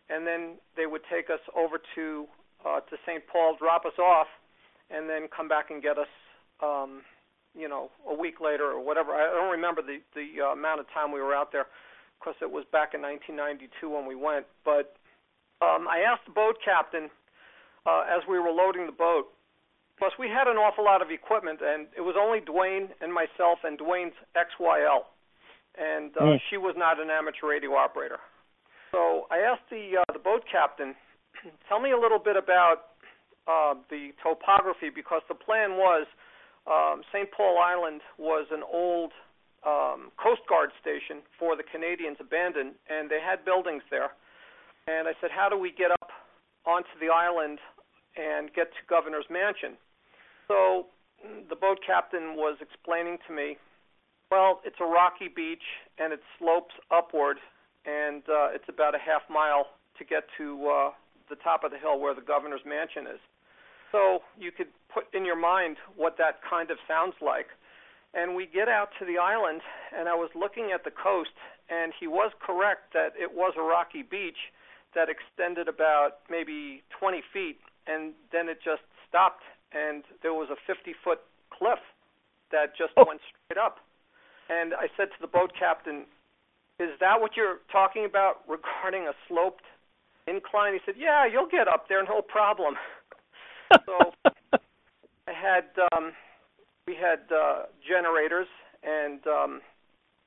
and 0.09 0.25
then 0.25 0.55
they 0.77 0.85
would 0.85 1.01
take 1.11 1.29
us 1.29 1.41
over 1.55 1.79
to 1.95 2.25
uh, 2.65 2.79
to 2.81 2.97
St. 3.05 3.21
Paul, 3.31 3.55
drop 3.59 3.85
us 3.85 3.97
off, 3.99 4.27
and 4.89 5.09
then 5.09 5.27
come 5.35 5.47
back 5.47 5.69
and 5.69 5.83
get 5.83 5.99
us, 5.99 6.09
um, 6.63 7.01
you 7.53 7.69
know, 7.69 7.91
a 8.09 8.13
week 8.13 8.41
later 8.41 8.65
or 8.65 8.83
whatever. 8.83 9.11
I 9.11 9.29
don't 9.33 9.51
remember 9.51 9.81
the 9.81 9.99
the 10.13 10.43
uh, 10.43 10.53
amount 10.53 10.79
of 10.79 10.87
time 10.93 11.11
we 11.11 11.21
were 11.21 11.33
out 11.33 11.51
there, 11.51 11.65
because 12.19 12.35
it 12.41 12.49
was 12.49 12.65
back 12.71 12.93
in 12.93 13.01
1992 13.01 13.89
when 13.89 14.05
we 14.05 14.15
went. 14.15 14.45
But 14.63 14.97
um, 15.61 15.87
I 15.89 16.05
asked 16.05 16.25
the 16.25 16.33
boat 16.33 16.57
captain 16.63 17.09
uh, 17.85 18.03
as 18.09 18.21
we 18.29 18.39
were 18.39 18.51
loading 18.51 18.85
the 18.85 18.97
boat, 18.97 19.29
Plus, 19.97 20.11
we 20.19 20.27
had 20.27 20.47
an 20.47 20.57
awful 20.57 20.83
lot 20.83 21.01
of 21.01 21.09
equipment, 21.09 21.59
and 21.63 21.87
it 21.95 22.01
was 22.01 22.15
only 22.19 22.41
Dwayne 22.43 22.91
and 22.99 23.13
myself 23.13 23.59
and 23.63 23.79
Dwayne's 23.79 24.15
XYL, 24.35 25.07
and 25.79 26.11
uh, 26.17 26.35
mm. 26.35 26.37
she 26.49 26.57
was 26.57 26.75
not 26.77 26.99
an 26.99 27.09
amateur 27.09 27.47
radio 27.47 27.75
operator. 27.75 28.19
So 28.91 29.27
I 29.31 29.39
asked 29.39 29.69
the 29.71 30.03
uh, 30.03 30.13
the 30.13 30.19
boat 30.19 30.43
captain, 30.51 30.95
tell 31.69 31.79
me 31.79 31.91
a 31.91 31.99
little 31.99 32.19
bit 32.19 32.35
about 32.35 32.95
uh, 33.47 33.75
the 33.89 34.11
topography 34.21 34.91
because 34.93 35.21
the 35.29 35.35
plan 35.35 35.79
was 35.79 36.07
um, 36.67 37.01
St. 37.13 37.29
Paul 37.31 37.59
Island 37.61 38.01
was 38.17 38.47
an 38.51 38.63
old 38.65 39.13
um, 39.65 40.11
Coast 40.17 40.41
Guard 40.49 40.69
station 40.81 41.21
for 41.37 41.55
the 41.55 41.63
Canadians 41.63 42.17
abandoned, 42.19 42.73
and 42.89 43.09
they 43.09 43.21
had 43.21 43.45
buildings 43.45 43.83
there. 43.89 44.13
And 44.87 45.07
I 45.07 45.13
said, 45.21 45.29
how 45.33 45.49
do 45.49 45.57
we 45.57 45.71
get 45.71 45.91
up 45.91 46.09
onto 46.65 46.93
the 47.01 47.09
island 47.09 47.59
and 48.17 48.53
get 48.53 48.69
to 48.73 48.81
Governor's 48.89 49.25
Mansion? 49.29 49.77
So 50.47 50.87
the 51.49 51.55
boat 51.55 51.79
captain 51.85 52.35
was 52.35 52.57
explaining 52.61 53.17
to 53.27 53.33
me, 53.33 53.57
well, 54.31 54.61
it's 54.65 54.77
a 54.79 54.85
rocky 54.85 55.27
beach 55.27 55.63
and 55.97 56.13
it 56.13 56.21
slopes 56.39 56.73
upward, 56.91 57.37
and 57.85 58.23
uh, 58.29 58.49
it's 58.53 58.67
about 58.69 58.95
a 58.95 58.99
half 58.99 59.21
mile 59.29 59.67
to 59.97 60.03
get 60.03 60.23
to 60.37 60.67
uh, 60.67 60.89
the 61.29 61.35
top 61.35 61.63
of 61.63 61.71
the 61.71 61.77
hill 61.77 61.99
where 61.99 62.13
the 62.13 62.21
governor's 62.21 62.65
mansion 62.65 63.07
is. 63.07 63.19
So 63.91 64.19
you 64.37 64.51
could 64.51 64.67
put 64.93 65.05
in 65.13 65.25
your 65.25 65.39
mind 65.39 65.77
what 65.95 66.17
that 66.17 66.41
kind 66.47 66.69
of 66.69 66.77
sounds 66.87 67.15
like. 67.21 67.47
And 68.13 68.35
we 68.35 68.45
get 68.45 68.67
out 68.67 68.89
to 68.99 69.05
the 69.05 69.17
island, 69.17 69.61
and 69.95 70.07
I 70.07 70.15
was 70.15 70.29
looking 70.35 70.71
at 70.73 70.83
the 70.83 70.91
coast, 70.91 71.35
and 71.69 71.91
he 71.99 72.07
was 72.07 72.31
correct 72.39 72.93
that 72.93 73.11
it 73.19 73.31
was 73.33 73.53
a 73.57 73.61
rocky 73.61 74.03
beach 74.03 74.51
that 74.95 75.09
extended 75.09 75.67
about 75.67 76.23
maybe 76.29 76.83
20 76.97 77.21
feet, 77.33 77.59
and 77.87 78.13
then 78.31 78.47
it 78.47 78.59
just 78.63 78.83
stopped, 79.07 79.43
and 79.75 80.03
there 80.23 80.33
was 80.33 80.47
a 80.49 80.55
50 80.65 80.95
foot 81.03 81.19
cliff 81.51 81.83
that 82.51 82.71
just 82.77 82.93
oh. 82.97 83.05
went 83.07 83.19
straight 83.27 83.59
up. 83.59 83.77
And 84.49 84.73
I 84.73 84.87
said 84.95 85.09
to 85.11 85.19
the 85.19 85.27
boat 85.27 85.51
captain, 85.57 86.05
Is 86.79 86.95
that 86.99 87.19
what 87.19 87.35
you're 87.35 87.59
talking 87.71 88.05
about 88.05 88.41
regarding 88.47 89.07
a 89.07 89.13
sloped 89.27 89.65
incline? 90.27 90.73
He 90.73 90.79
said, 90.85 90.95
Yeah, 90.97 91.25
you'll 91.27 91.49
get 91.49 91.67
up 91.67 91.89
there, 91.89 92.03
no 92.03 92.21
problem. 92.21 92.75
so 93.85 94.13
I 95.27 95.33
had 95.33 95.65
um, 95.91 96.13
we 96.87 96.95
had 96.95 97.25
uh, 97.33 97.65
generators 97.81 98.47
and 98.83 99.19
um, 99.27 99.61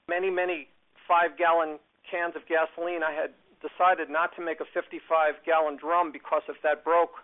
many 0.09 0.31
many 0.31 0.69
five 1.07 1.39
gallon 1.39 1.79
cans 2.11 2.35
of 2.35 2.43
gasoline. 2.49 3.03
I 3.03 3.15
had 3.15 3.31
decided 3.63 4.11
not 4.11 4.35
to 4.37 4.45
make 4.45 4.61
a 4.61 4.67
55 4.75 5.35
gallon 5.47 5.77
drum 5.77 6.11
because 6.13 6.43
if 6.49 6.57
that 6.63 6.85
broke, 6.85 7.23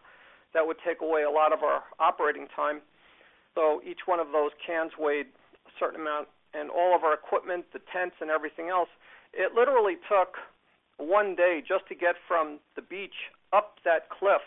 that 0.54 0.66
would 0.66 0.78
take 0.87 1.02
away 1.02 1.23
a 1.23 1.30
lot 1.30 1.52
of 1.52 1.62
our 1.62 1.82
operating 1.99 2.46
time. 2.54 2.80
So 3.54 3.82
each 3.87 4.06
one 4.06 4.18
of 4.18 4.32
those 4.32 4.50
cans 4.64 4.92
weighed 4.99 5.26
a 5.66 5.73
certain 5.78 6.00
amount, 6.00 6.28
and 6.54 6.70
all 6.70 6.94
of 6.94 7.04
our 7.04 7.14
equipment, 7.14 7.66
the 7.73 7.80
tents, 7.92 8.16
and 8.20 8.30
everything 8.30 8.68
else. 8.68 8.88
It 9.32 9.54
literally 9.54 9.99
took 10.08 10.38
one 10.96 11.34
day 11.34 11.62
just 11.66 11.87
to 11.88 11.94
get 11.94 12.14
from 12.26 12.58
the 12.76 12.82
beach 12.82 13.34
up 13.52 13.78
that 13.84 14.08
cliff 14.11 14.42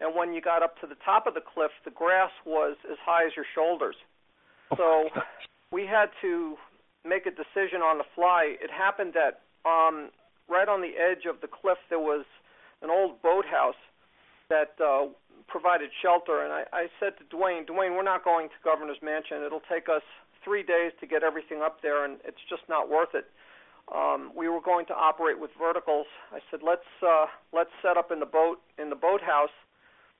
and 0.00 0.14
when 0.14 0.32
you 0.32 0.40
got 0.40 0.62
up 0.62 0.80
to 0.80 0.86
the 0.86 0.96
top 1.04 1.26
of 1.26 1.34
the 1.34 1.40
cliff, 1.40 1.70
the 1.84 1.90
grass 1.90 2.30
was 2.44 2.76
as 2.90 2.98
high 3.04 3.26
as 3.26 3.32
your 3.36 3.46
shoulders. 3.54 3.96
Oh 4.72 4.76
so 4.76 5.20
we 5.70 5.86
had 5.86 6.10
to 6.22 6.56
make 7.04 7.26
a 7.26 7.30
decision 7.30 7.80
on 7.82 7.98
the 7.98 8.04
fly. 8.14 8.56
It 8.60 8.70
happened 8.70 9.14
that 9.14 9.42
um, 9.68 10.10
right 10.48 10.68
on 10.68 10.80
the 10.80 10.98
edge 10.98 11.26
of 11.28 11.40
the 11.40 11.48
cliff 11.48 11.78
there 11.90 12.00
was 12.00 12.24
an 12.82 12.90
old 12.90 13.22
boathouse 13.22 13.78
that 14.48 14.74
uh, 14.82 15.06
provided 15.48 15.90
shelter, 16.02 16.42
and 16.42 16.52
I, 16.52 16.64
I 16.72 16.86
said 17.00 17.14
to 17.18 17.24
Dwayne, 17.36 17.66
Dwayne, 17.66 17.96
we're 17.96 18.02
not 18.02 18.24
going 18.24 18.48
to 18.48 18.54
Governor's 18.64 19.00
Mansion. 19.02 19.42
It'll 19.44 19.64
take 19.70 19.88
us 19.88 20.02
three 20.44 20.62
days 20.62 20.92
to 21.00 21.06
get 21.06 21.22
everything 21.22 21.62
up 21.62 21.80
there, 21.82 22.04
and 22.04 22.18
it's 22.24 22.42
just 22.48 22.62
not 22.68 22.90
worth 22.90 23.14
it. 23.14 23.26
Um, 23.94 24.32
we 24.34 24.48
were 24.48 24.60
going 24.60 24.86
to 24.86 24.94
operate 24.94 25.38
with 25.38 25.50
verticals. 25.58 26.06
I 26.32 26.38
said, 26.50 26.60
let's 26.64 26.88
uh, 27.06 27.26
let's 27.52 27.70
set 27.82 27.96
up 27.96 28.10
in 28.10 28.20
the 28.20 28.26
boat 28.26 28.60
in 28.78 28.88
the 28.88 28.96
boathouse 28.96 29.52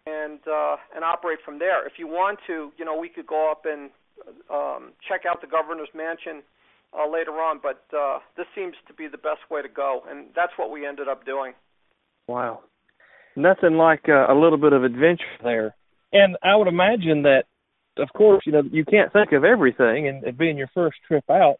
and 0.06 0.40
uh, 0.46 0.76
and 0.94 1.04
operate 1.04 1.38
from 1.44 1.58
there. 1.58 1.86
If 1.86 1.94
you 1.98 2.06
want 2.06 2.38
to, 2.46 2.72
you 2.76 2.84
know, 2.84 2.96
we 2.98 3.08
could 3.08 3.26
go 3.26 3.50
up 3.50 3.64
and 3.64 3.90
um, 4.52 4.92
check 5.08 5.22
out 5.28 5.40
the 5.40 5.46
governor's 5.46 5.88
mansion 5.94 6.42
uh, 6.92 7.08
later 7.10 7.32
on, 7.40 7.58
but 7.62 7.84
uh, 7.96 8.18
this 8.36 8.46
seems 8.54 8.74
to 8.86 8.94
be 8.94 9.06
the 9.08 9.18
best 9.18 9.40
way 9.50 9.62
to 9.62 9.68
go, 9.68 10.02
and 10.08 10.26
that's 10.36 10.52
what 10.56 10.70
we 10.70 10.86
ended 10.86 11.08
up 11.08 11.24
doing. 11.24 11.52
Wow, 12.28 12.60
nothing 13.36 13.74
like 13.74 14.08
uh, 14.08 14.32
a 14.32 14.34
little 14.34 14.58
bit 14.58 14.72
of 14.72 14.84
adventure 14.84 15.24
there. 15.42 15.74
And 16.12 16.36
I 16.42 16.56
would 16.56 16.68
imagine 16.68 17.22
that, 17.22 17.44
of 17.98 18.08
course, 18.16 18.44
you 18.46 18.52
know, 18.52 18.62
you 18.70 18.84
can't 18.84 19.12
think 19.12 19.32
of 19.32 19.44
everything, 19.44 20.08
and 20.08 20.24
it 20.24 20.38
being 20.38 20.56
your 20.56 20.70
first 20.74 20.96
trip 21.06 21.24
out, 21.30 21.56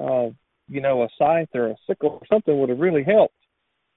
uh, 0.00 0.30
you 0.68 0.80
know, 0.80 1.02
a 1.02 1.08
scythe 1.18 1.48
or 1.54 1.68
a 1.68 1.76
sickle 1.86 2.20
or 2.20 2.22
something 2.30 2.58
would 2.58 2.68
have 2.68 2.78
really 2.78 3.04
helped 3.04 3.34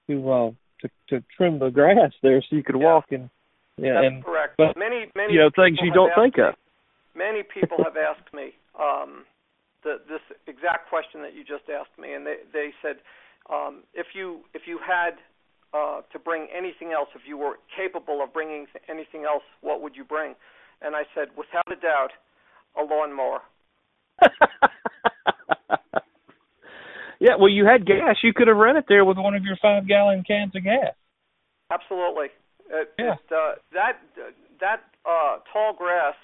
to 0.08 0.30
uh, 0.30 0.50
to 0.80 0.88
to 1.08 1.24
trim 1.36 1.58
the 1.58 1.70
grass 1.70 2.12
there, 2.22 2.40
so 2.42 2.56
you 2.56 2.62
could 2.62 2.76
yeah. 2.78 2.84
walk 2.84 3.06
and 3.10 3.30
yeah, 3.76 3.94
That's 3.94 4.06
and, 4.06 4.24
correct. 4.24 4.54
But, 4.58 4.76
many, 4.76 5.06
many 5.14 5.34
you 5.34 5.40
know 5.40 5.50
things 5.54 5.78
you 5.82 5.92
don't 5.92 6.12
think 6.14 6.36
me, 6.36 6.44
of. 6.44 6.54
Many 7.14 7.42
people 7.42 7.78
have 7.84 7.96
asked 8.10 8.32
me 8.32 8.52
um, 8.78 9.24
the, 9.84 10.00
this 10.08 10.20
exact 10.46 10.88
question 10.88 11.22
that 11.22 11.34
you 11.34 11.44
just 11.44 11.68
asked 11.72 11.96
me, 11.98 12.12
and 12.12 12.26
they 12.26 12.44
they 12.52 12.70
said 12.82 12.96
um, 13.48 13.84
if 13.94 14.08
you 14.14 14.40
if 14.54 14.62
you 14.66 14.78
had 14.78 15.16
uh, 15.72 16.00
to 16.12 16.18
bring 16.18 16.48
anything 16.56 16.92
else, 16.92 17.08
if 17.14 17.22
you 17.26 17.36
were 17.36 17.58
capable 17.76 18.22
of 18.22 18.32
bringing 18.32 18.66
anything 18.88 19.24
else, 19.24 19.42
what 19.60 19.80
would 19.82 19.96
you 19.96 20.04
bring? 20.04 20.34
And 20.82 20.96
I 20.96 21.02
said, 21.14 21.28
without 21.36 21.70
a 21.70 21.76
doubt, 21.76 22.10
a 22.78 22.82
lawnmower. 22.82 23.40
yeah, 27.20 27.36
well, 27.38 27.48
you 27.48 27.66
had 27.66 27.86
gas. 27.86 28.16
You 28.22 28.32
could 28.34 28.48
have 28.48 28.56
run 28.56 28.76
it 28.76 28.86
there 28.88 29.04
with 29.04 29.18
one 29.18 29.34
of 29.34 29.44
your 29.44 29.56
five 29.60 29.86
gallon 29.86 30.24
cans 30.26 30.56
of 30.56 30.64
gas. 30.64 30.94
Absolutely. 31.70 32.26
It, 32.70 32.92
yeah. 32.98 33.14
it, 33.14 33.18
uh, 33.32 33.54
that 33.72 33.98
that 34.60 34.80
uh, 35.04 35.38
tall 35.52 35.74
grass 35.76 36.14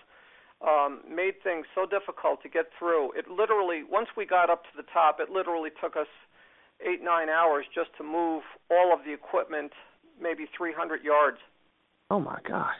um, 0.67 1.01
made 1.09 1.35
things 1.43 1.67
so 1.75 1.87
difficult 1.87 2.43
to 2.43 2.49
get 2.49 2.67
through. 2.79 3.13
It 3.13 3.29
literally, 3.29 3.83
once 3.89 4.09
we 4.17 4.27
got 4.27 4.51
up 4.51 4.65
to 4.65 4.71
the 4.77 4.85
top, 4.93 5.19
it 5.21 5.31
literally 5.31 5.71
took 5.81 5.97
us 5.97 6.09
eight 6.81 7.03
nine 7.03 7.29
hours 7.29 7.65
just 7.75 7.91
to 7.99 8.05
move 8.05 8.43
all 8.71 8.93
of 8.93 9.01
the 9.05 9.13
equipment, 9.13 9.73
maybe 10.21 10.47
300 10.57 11.03
yards. 11.03 11.39
Oh 12.11 12.21
my 12.21 12.39
gosh, 12.47 12.75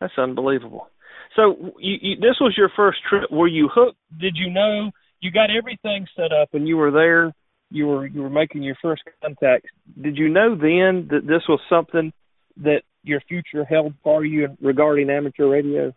that's 0.00 0.18
unbelievable. 0.18 0.88
So 1.36 1.72
you, 1.78 1.96
you, 2.00 2.16
this 2.16 2.36
was 2.40 2.54
your 2.56 2.70
first 2.76 2.98
trip. 3.08 3.30
Were 3.30 3.48
you 3.48 3.68
hooked? 3.72 3.98
Did 4.18 4.36
you 4.36 4.50
know 4.50 4.90
you 5.20 5.30
got 5.30 5.50
everything 5.50 6.06
set 6.16 6.32
up 6.32 6.50
and 6.52 6.66
you 6.66 6.76
were 6.76 6.90
there? 6.90 7.32
You 7.70 7.86
were 7.86 8.06
you 8.06 8.22
were 8.22 8.30
making 8.30 8.62
your 8.62 8.76
first 8.80 9.02
contact. 9.22 9.66
Did 10.00 10.16
you 10.16 10.28
know 10.28 10.50
then 10.54 11.08
that 11.10 11.26
this 11.26 11.42
was 11.48 11.60
something 11.68 12.12
that 12.58 12.82
your 13.02 13.20
future 13.20 13.64
held 13.64 13.94
for 14.02 14.24
you 14.24 14.56
regarding 14.60 15.10
amateur 15.10 15.48
radio? 15.48 15.92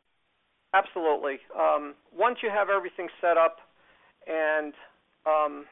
Absolutely. 0.74 1.38
Um, 1.58 1.96
once 2.16 2.40
you 2.44 2.50
have 2.50 2.70
everything 2.70 3.08
set 3.22 3.38
up, 3.38 3.58
and 4.28 4.74
um, 5.26 5.66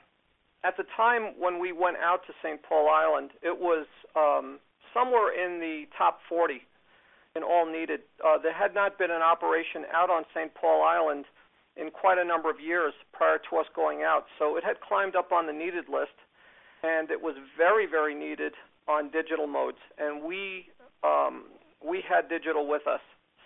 at 0.66 0.78
the 0.78 0.86
time 0.98 1.38
when 1.38 1.60
we 1.60 1.72
went 1.72 1.98
out 1.98 2.26
to 2.28 2.34
St. 2.42 2.62
Paul 2.64 2.90
Island, 2.90 3.32
it 3.44 3.60
was 3.60 3.86
um, 4.16 4.60
somewhere 4.94 5.30
in 5.30 5.60
the 5.60 5.86
top 5.98 6.20
40 6.28 6.62
in 7.36 7.44
all 7.44 7.70
needed. 7.70 8.02
Uh, 8.26 8.38
there 8.42 8.54
had 8.54 8.74
not 8.74 8.98
been 8.98 9.12
an 9.12 9.22
operation 9.22 9.84
out 9.94 10.10
on 10.10 10.24
St. 10.34 10.54
Paul 10.56 10.84
Island 10.84 11.26
in 11.78 11.92
quite 11.92 12.18
a 12.18 12.26
number 12.26 12.50
of 12.50 12.60
years 12.60 12.94
prior 13.14 13.38
to 13.50 13.58
us 13.58 13.66
going 13.76 14.02
out, 14.02 14.26
so 14.40 14.56
it 14.56 14.64
had 14.64 14.80
climbed 14.80 15.16
up 15.16 15.32
on 15.32 15.46
the 15.46 15.54
needed 15.54 15.86
list, 15.92 16.16
and 16.84 17.12
it 17.12 17.22
was 17.22 17.36
very, 17.58 17.86
very 17.86 18.16
needed 18.16 18.54
on 18.88 19.12
digital 19.12 19.46
modes. 19.46 19.78
And 19.98 20.24
we 20.24 20.70
um, 21.04 21.44
we 21.86 22.02
had 22.08 22.30
digital 22.30 22.66
with 22.68 22.88
us. 22.88 23.02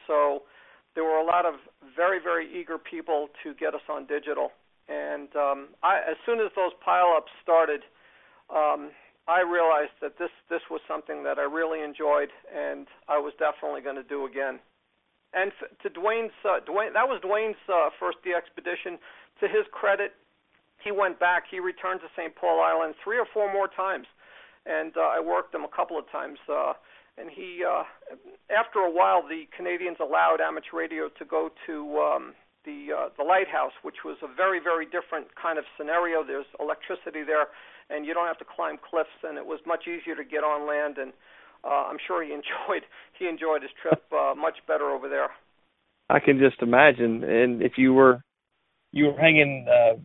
So 0.08 0.44
there 0.96 1.04
were 1.04 1.18
a 1.18 1.26
lot 1.26 1.46
of 1.46 1.56
very, 1.96 2.20
very 2.22 2.48
eager 2.48 2.78
people 2.78 3.28
to 3.44 3.54
get 3.56 3.74
us 3.74 3.82
on 3.90 4.06
digital. 4.06 4.52
And 4.90 5.30
um, 5.36 5.68
I, 5.84 6.00
as 6.00 6.18
soon 6.26 6.40
as 6.40 6.52
those 6.56 6.72
pileups 6.86 7.30
started, 7.44 7.82
um, 8.50 8.90
I 9.28 9.42
realized 9.42 9.94
that 10.02 10.18
this 10.18 10.34
this 10.50 10.62
was 10.72 10.82
something 10.88 11.24
that 11.24 11.38
I 11.38 11.44
really 11.44 11.84
enjoyed, 11.86 12.30
and 12.50 12.88
I 13.08 13.20
was 13.20 13.34
definitely 13.38 13.82
going 13.82 13.98
to 14.02 14.04
do 14.04 14.26
again. 14.26 14.60
And 15.34 15.52
f- 15.62 15.70
to 15.86 15.90
Dwayne's, 15.94 16.34
uh, 16.44 16.66
Dwayne, 16.66 16.94
that 16.94 17.06
was 17.06 17.22
Dwayne's 17.22 17.62
uh, 17.70 17.94
first 18.00 18.18
expedition. 18.26 18.98
To 19.42 19.48
his 19.48 19.70
credit, 19.72 20.18
he 20.84 20.92
went 20.92 21.20
back. 21.20 21.44
He 21.50 21.60
returned 21.60 22.02
to 22.02 22.10
St. 22.18 22.36
Paul 22.36 22.60
Island 22.60 22.96
three 23.04 23.20
or 23.20 23.28
four 23.32 23.54
more 23.54 23.68
times, 23.68 24.08
and 24.66 24.98
uh, 24.98 25.02
I 25.02 25.20
worked 25.20 25.54
him 25.54 25.64
a 25.64 25.70
couple 25.70 26.00
of 26.00 26.10
times. 26.12 26.40
Uh, 26.50 26.74
and 27.20 27.30
he 27.30 27.62
uh, 27.62 27.84
after 28.50 28.80
a 28.80 28.90
while 28.90 29.22
the 29.22 29.46
Canadians 29.56 29.98
allowed 30.02 30.42
amateur 30.42 30.74
radio 30.74 31.10
to 31.20 31.26
go 31.26 31.52
to 31.68 32.00
um, 32.00 32.34
the 32.66 32.94
uh, 32.94 33.10
the 33.18 33.24
lighthouse, 33.24 33.74
which 33.84 34.04
was 34.04 34.18
a 34.24 34.28
very 34.28 34.60
very 34.60 34.86
different 34.86 35.28
kind 35.36 35.58
of 35.58 35.66
scenario. 35.78 36.24
There's 36.24 36.48
electricity 36.60 37.24
there, 37.24 37.48
and 37.90 38.06
you 38.06 38.14
don't 38.14 38.28
have 38.28 38.40
to 38.40 38.46
climb 38.46 38.78
cliffs, 38.78 39.16
and 39.24 39.38
it 39.38 39.46
was 39.46 39.60
much 39.66 39.88
easier 39.88 40.16
to 40.16 40.24
get 40.24 40.44
on 40.44 40.68
land. 40.68 40.98
And 40.98 41.14
uh, 41.64 41.88
I'm 41.90 41.98
sure 42.06 42.24
he 42.24 42.34
enjoyed 42.40 42.84
he 43.18 43.28
enjoyed 43.28 43.62
his 43.62 43.72
trip 43.82 44.04
uh, 44.12 44.34
much 44.36 44.58
better 44.68 44.90
over 44.90 45.10
there. 45.10 45.30
I 46.10 46.20
can 46.20 46.40
just 46.40 46.62
imagine. 46.62 47.24
And 47.24 47.62
if 47.62 47.74
you 47.78 47.94
were 47.94 48.22
you 48.92 49.08
were 49.08 49.20
hanging 49.20 49.68
uh, 49.70 49.98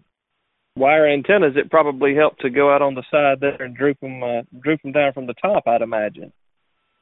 wire 0.77 1.09
antennas, 1.09 1.57
it 1.57 1.71
probably 1.71 2.15
helped 2.15 2.41
to 2.43 2.51
go 2.51 2.73
out 2.73 2.83
on 2.83 2.95
the 2.95 3.05
side 3.11 3.41
there 3.41 3.63
and 3.63 3.77
droop 3.77 3.99
them 4.01 4.23
uh, 4.23 4.43
droop 4.63 4.83
them 4.83 4.93
down 4.93 5.13
from 5.13 5.27
the 5.27 5.35
top. 5.35 5.65
I'd 5.67 5.83
imagine. 5.83 6.33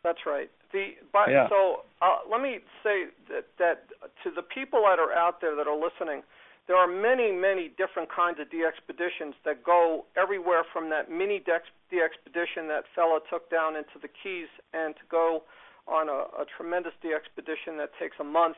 That's 0.04 0.26
right. 0.26 0.50
The 0.72 0.96
but 1.12 1.28
yeah. 1.28 1.48
so 1.48 1.84
uh, 2.00 2.24
let 2.30 2.40
me 2.40 2.60
say 2.82 3.12
that 3.28 3.46
that 3.58 3.88
to 4.24 4.30
the 4.34 4.42
people 4.42 4.82
that 4.88 4.98
are 4.98 5.12
out 5.12 5.40
there 5.40 5.54
that 5.54 5.66
are 5.66 5.76
listening, 5.76 6.22
there 6.66 6.76
are 6.76 6.88
many 6.88 7.30
many 7.30 7.68
different 7.76 8.08
kinds 8.10 8.40
of 8.40 8.48
DXpeditions 8.48 9.34
that 9.44 9.62
go 9.62 10.06
everywhere 10.16 10.64
from 10.72 10.88
that 10.90 11.10
mini 11.10 11.40
DXpedition 11.40 12.68
that 12.68 12.84
fella 12.94 13.20
took 13.30 13.50
down 13.50 13.76
into 13.76 14.00
the 14.00 14.08
Keys 14.08 14.48
and 14.72 14.94
to 14.96 15.02
go 15.10 15.44
on 15.86 16.08
a, 16.08 16.40
a 16.40 16.46
tremendous 16.56 16.92
expedition 17.04 17.76
that 17.76 17.90
takes 18.00 18.16
a 18.20 18.24
month 18.24 18.56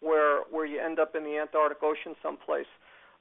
where 0.00 0.42
where 0.50 0.66
you 0.66 0.80
end 0.80 0.98
up 0.98 1.14
in 1.16 1.24
the 1.24 1.36
Antarctic 1.38 1.82
Ocean 1.82 2.14
someplace. 2.22 2.70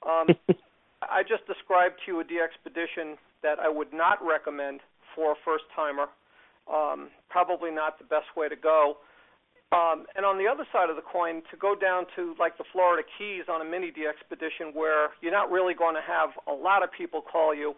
Um, 0.05 0.27
I 1.01 1.21
just 1.21 1.45
described 1.45 2.01
to 2.05 2.11
you 2.11 2.19
a 2.19 2.25
expedition 2.43 3.17
that 3.43 3.59
I 3.59 3.69
would 3.69 3.93
not 3.93 4.17
recommend 4.25 4.81
for 5.15 5.31
a 5.33 5.35
first 5.45 5.65
timer. 5.75 6.07
Um, 6.71 7.09
probably 7.29 7.71
not 7.71 7.97
the 7.97 8.05
best 8.05 8.35
way 8.35 8.49
to 8.49 8.55
go. 8.55 8.97
Um, 9.71 10.05
and 10.15 10.25
on 10.25 10.37
the 10.37 10.47
other 10.47 10.63
side 10.71 10.89
of 10.89 10.95
the 10.95 11.01
coin, 11.01 11.43
to 11.51 11.57
go 11.57 11.75
down 11.75 12.05
to 12.15 12.35
like 12.39 12.57
the 12.57 12.63
Florida 12.71 13.03
Keys 13.17 13.43
on 13.51 13.59
a 13.59 13.65
mini 13.67 13.91
DXpedition 13.91 14.73
where 14.73 15.09
you're 15.21 15.31
not 15.31 15.51
really 15.51 15.73
going 15.73 15.95
to 15.95 16.01
have 16.01 16.29
a 16.47 16.53
lot 16.53 16.83
of 16.83 16.89
people 16.91 17.21
call 17.21 17.53
you. 17.53 17.75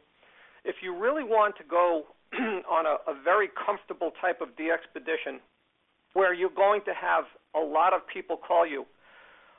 If 0.63 0.77
you 0.83 0.95
really 0.95 1.23
want 1.23 1.57
to 1.57 1.63
go 1.63 2.03
on 2.69 2.85
a, 2.85 2.97
a 3.09 3.15
very 3.23 3.49
comfortable 3.65 4.11
type 4.21 4.39
of 4.41 4.49
DXpedition 4.49 5.41
where 6.13 6.33
you're 6.33 6.53
going 6.53 6.81
to 6.85 6.93
have 6.93 7.25
a 7.55 7.59
lot 7.59 7.93
of 7.93 8.01
people 8.05 8.37
call 8.37 8.67
you, 8.67 8.85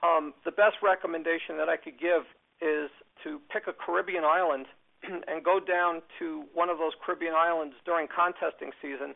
um, 0.03 0.33
the 0.45 0.53
best 0.53 0.77
recommendation 0.83 1.59
that 1.59 1.69
I 1.69 1.77
could 1.77 1.99
give 1.99 2.23
is 2.63 2.91
to 3.25 3.41
pick 3.53 3.67
a 3.67 3.73
Caribbean 3.73 4.25
island 4.25 4.67
and 5.29 5.45
go 5.45 5.61
down 5.61 6.03
to 6.19 6.45
one 6.55 6.69
of 6.69 6.79
those 6.79 6.93
Caribbean 7.05 7.35
islands 7.35 7.75
during 7.85 8.09
contesting 8.09 8.71
season. 8.83 9.15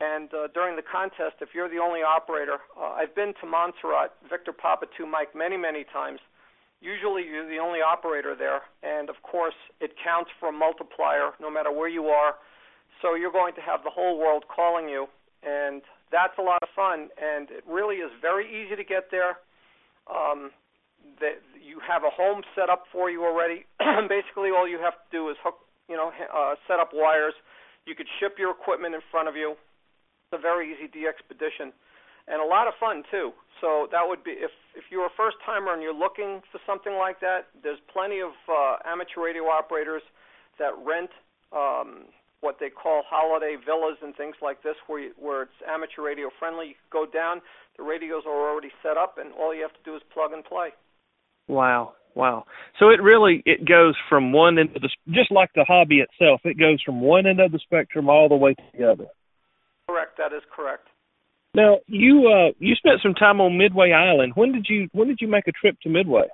And 0.00 0.32
uh, 0.32 0.48
during 0.54 0.76
the 0.76 0.82
contest, 0.82 1.44
if 1.44 1.50
you're 1.54 1.68
the 1.68 1.78
only 1.78 2.00
operator, 2.00 2.56
uh, 2.72 2.96
I've 2.96 3.14
been 3.14 3.34
to 3.40 3.46
Montserrat, 3.46 4.16
Victor 4.30 4.52
Papa 4.52 4.86
2 4.96 5.04
Mike 5.04 5.36
many, 5.36 5.58
many 5.58 5.84
times. 5.84 6.20
Usually 6.80 7.22
you're 7.22 7.48
the 7.48 7.60
only 7.60 7.80
operator 7.84 8.34
there, 8.34 8.62
and 8.82 9.10
of 9.10 9.16
course 9.22 9.54
it 9.80 9.92
counts 10.02 10.30
for 10.40 10.48
a 10.48 10.52
multiplier 10.52 11.32
no 11.38 11.50
matter 11.50 11.70
where 11.70 11.88
you 11.88 12.06
are. 12.06 12.36
So 13.02 13.14
you're 13.14 13.32
going 13.32 13.54
to 13.54 13.60
have 13.60 13.84
the 13.84 13.90
whole 13.90 14.18
world 14.18 14.44
calling 14.48 14.88
you, 14.88 15.06
and 15.42 15.82
that's 16.10 16.32
a 16.38 16.42
lot 16.42 16.62
of 16.62 16.68
fun. 16.74 17.08
And 17.20 17.50
it 17.50 17.64
really 17.68 17.96
is 17.96 18.10
very 18.22 18.48
easy 18.48 18.76
to 18.76 18.84
get 18.84 19.10
there. 19.10 19.36
Um, 20.08 20.50
that 21.20 21.40
you 21.60 21.80
have 21.84 22.02
a 22.02 22.10
home 22.10 22.42
set 22.54 22.68
up 22.68 22.84
for 22.92 23.10
you 23.10 23.24
already. 23.24 23.64
Basically, 24.08 24.50
all 24.50 24.66
you 24.66 24.78
have 24.78 24.94
to 24.94 25.08
do 25.12 25.28
is 25.28 25.36
hook, 25.44 25.60
you 25.88 25.96
know, 25.96 26.10
uh, 26.10 26.54
set 26.66 26.80
up 26.80 26.90
wires. 26.92 27.34
You 27.86 27.94
could 27.94 28.08
ship 28.18 28.36
your 28.38 28.50
equipment 28.50 28.94
in 28.94 29.00
front 29.10 29.28
of 29.28 29.36
you. 29.36 29.52
It's 29.52 30.38
a 30.38 30.42
very 30.42 30.72
easy 30.72 30.86
DXpedition, 30.86 31.72
and 32.28 32.40
a 32.40 32.46
lot 32.46 32.68
of 32.68 32.74
fun 32.78 33.02
too. 33.10 33.32
So 33.60 33.88
that 33.92 34.06
would 34.06 34.24
be 34.24 34.32
if 34.32 34.52
if 34.74 34.84
you're 34.90 35.06
a 35.06 35.16
first 35.16 35.36
timer 35.44 35.72
and 35.72 35.82
you're 35.82 35.96
looking 35.96 36.40
for 36.52 36.60
something 36.66 36.94
like 36.94 37.20
that. 37.20 37.50
There's 37.62 37.80
plenty 37.92 38.20
of 38.20 38.32
uh, 38.48 38.76
amateur 38.86 39.20
radio 39.24 39.44
operators 39.44 40.02
that 40.58 40.72
rent 40.84 41.10
um, 41.52 42.06
what 42.40 42.56
they 42.58 42.70
call 42.70 43.02
holiday 43.04 43.56
villas 43.56 43.98
and 44.02 44.16
things 44.16 44.36
like 44.40 44.62
this, 44.62 44.76
where 44.86 45.00
you, 45.00 45.10
where 45.18 45.42
it's 45.42 45.60
amateur 45.68 46.02
radio 46.02 46.30
friendly. 46.38 46.68
You 46.68 46.74
go 46.90 47.04
down, 47.04 47.40
the 47.76 47.82
radios 47.82 48.22
are 48.26 48.50
already 48.50 48.70
set 48.82 48.96
up, 48.96 49.18
and 49.18 49.32
all 49.34 49.54
you 49.54 49.62
have 49.62 49.74
to 49.74 49.84
do 49.84 49.96
is 49.96 50.02
plug 50.12 50.32
and 50.32 50.44
play. 50.44 50.70
Wow, 51.50 51.94
wow. 52.14 52.44
So 52.78 52.90
it 52.90 53.02
really 53.02 53.42
it 53.44 53.66
goes 53.66 53.96
from 54.08 54.32
one 54.32 54.56
end 54.56 54.76
of 54.76 54.82
the 54.82 54.90
just 55.08 55.32
like 55.32 55.50
the 55.56 55.64
hobby 55.66 55.98
itself. 55.98 56.40
It 56.44 56.56
goes 56.56 56.80
from 56.86 57.00
one 57.00 57.26
end 57.26 57.40
of 57.40 57.50
the 57.50 57.58
spectrum 57.58 58.08
all 58.08 58.28
the 58.28 58.36
way 58.36 58.54
to 58.54 58.62
the 58.78 58.88
other. 58.88 59.06
Correct. 59.88 60.16
That 60.18 60.32
is 60.32 60.42
correct. 60.54 60.86
Now 61.52 61.78
you 61.88 62.28
uh 62.28 62.52
you 62.60 62.76
spent 62.76 63.00
some 63.02 63.14
time 63.14 63.40
on 63.40 63.58
Midway 63.58 63.90
Island. 63.90 64.34
When 64.36 64.52
did 64.52 64.66
you 64.68 64.88
when 64.92 65.08
did 65.08 65.18
you 65.20 65.26
make 65.26 65.48
a 65.48 65.52
trip 65.52 65.74
to 65.82 65.88
Midway? 65.88 66.28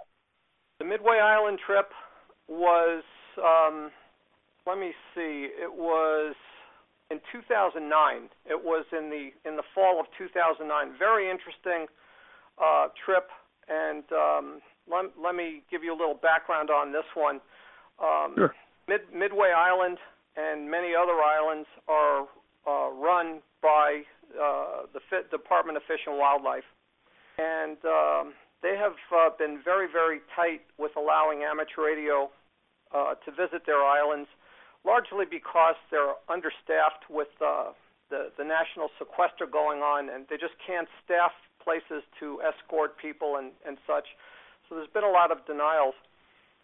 The 0.81 0.85
Midway 0.85 1.17
Island 1.17 1.61
trip 1.65 1.89
was 2.47 3.03
um 3.39 3.91
let 4.67 4.79
me 4.79 4.93
see. 5.15 5.49
It 5.49 5.73
was 5.73 6.35
in 7.11 7.21
2009. 7.33 8.29
It 8.45 8.63
was 8.63 8.85
in 8.93 9.09
the 9.09 9.31
in 9.49 9.57
the 9.57 9.65
fall 9.75 9.99
of 9.99 10.07
2009. 10.19 10.99
Very 10.99 11.31
interesting 11.31 11.87
uh 12.61 12.89
trip 13.03 13.31
and 13.69 14.05
um 14.13 14.61
let, 14.91 15.07
let 15.21 15.35
me 15.35 15.63
give 15.71 15.83
you 15.83 15.93
a 15.93 15.99
little 15.99 16.15
background 16.15 16.71
on 16.71 16.93
this 16.93 17.07
one. 17.15 17.41
Um, 17.99 18.35
sure. 18.37 18.55
Mid, 18.89 19.01
Midway 19.13 19.51
Island 19.51 19.99
and 20.37 20.71
many 20.71 20.95
other 20.95 21.19
islands 21.19 21.67
are 21.89 22.29
uh, 22.67 22.91
run 22.95 23.41
by 23.63 24.03
uh, 24.35 24.87
the 24.93 25.01
F- 25.11 25.31
Department 25.31 25.77
of 25.77 25.83
Fish 25.89 26.01
and 26.07 26.19
Wildlife, 26.19 26.67
and 27.39 27.79
um, 27.85 28.35
they 28.63 28.77
have 28.77 28.95
uh, 29.11 29.31
been 29.39 29.61
very, 29.65 29.87
very 29.91 30.21
tight 30.35 30.63
with 30.79 30.93
allowing 30.97 31.43
amateur 31.43 31.83
radio 31.87 32.31
uh, 32.95 33.15
to 33.25 33.31
visit 33.31 33.67
their 33.67 33.83
islands, 33.83 34.29
largely 34.85 35.25
because 35.29 35.75
they're 35.91 36.15
understaffed 36.29 37.11
with 37.11 37.31
uh, 37.43 37.73
the 38.11 38.31
the 38.39 38.45
national 38.45 38.91
sequester 38.99 39.47
going 39.47 39.81
on, 39.81 40.11
and 40.11 40.27
they 40.29 40.37
just 40.37 40.55
can't 40.67 40.89
staff 41.05 41.33
places 41.67 42.07
to 42.23 42.39
escort 42.47 42.95
people 43.03 43.43
and 43.43 43.51
and 43.67 43.77
such. 43.83 44.07
So 44.69 44.79
there's 44.79 44.95
been 44.95 45.05
a 45.05 45.11
lot 45.11 45.35
of 45.35 45.43
denials. 45.47 45.99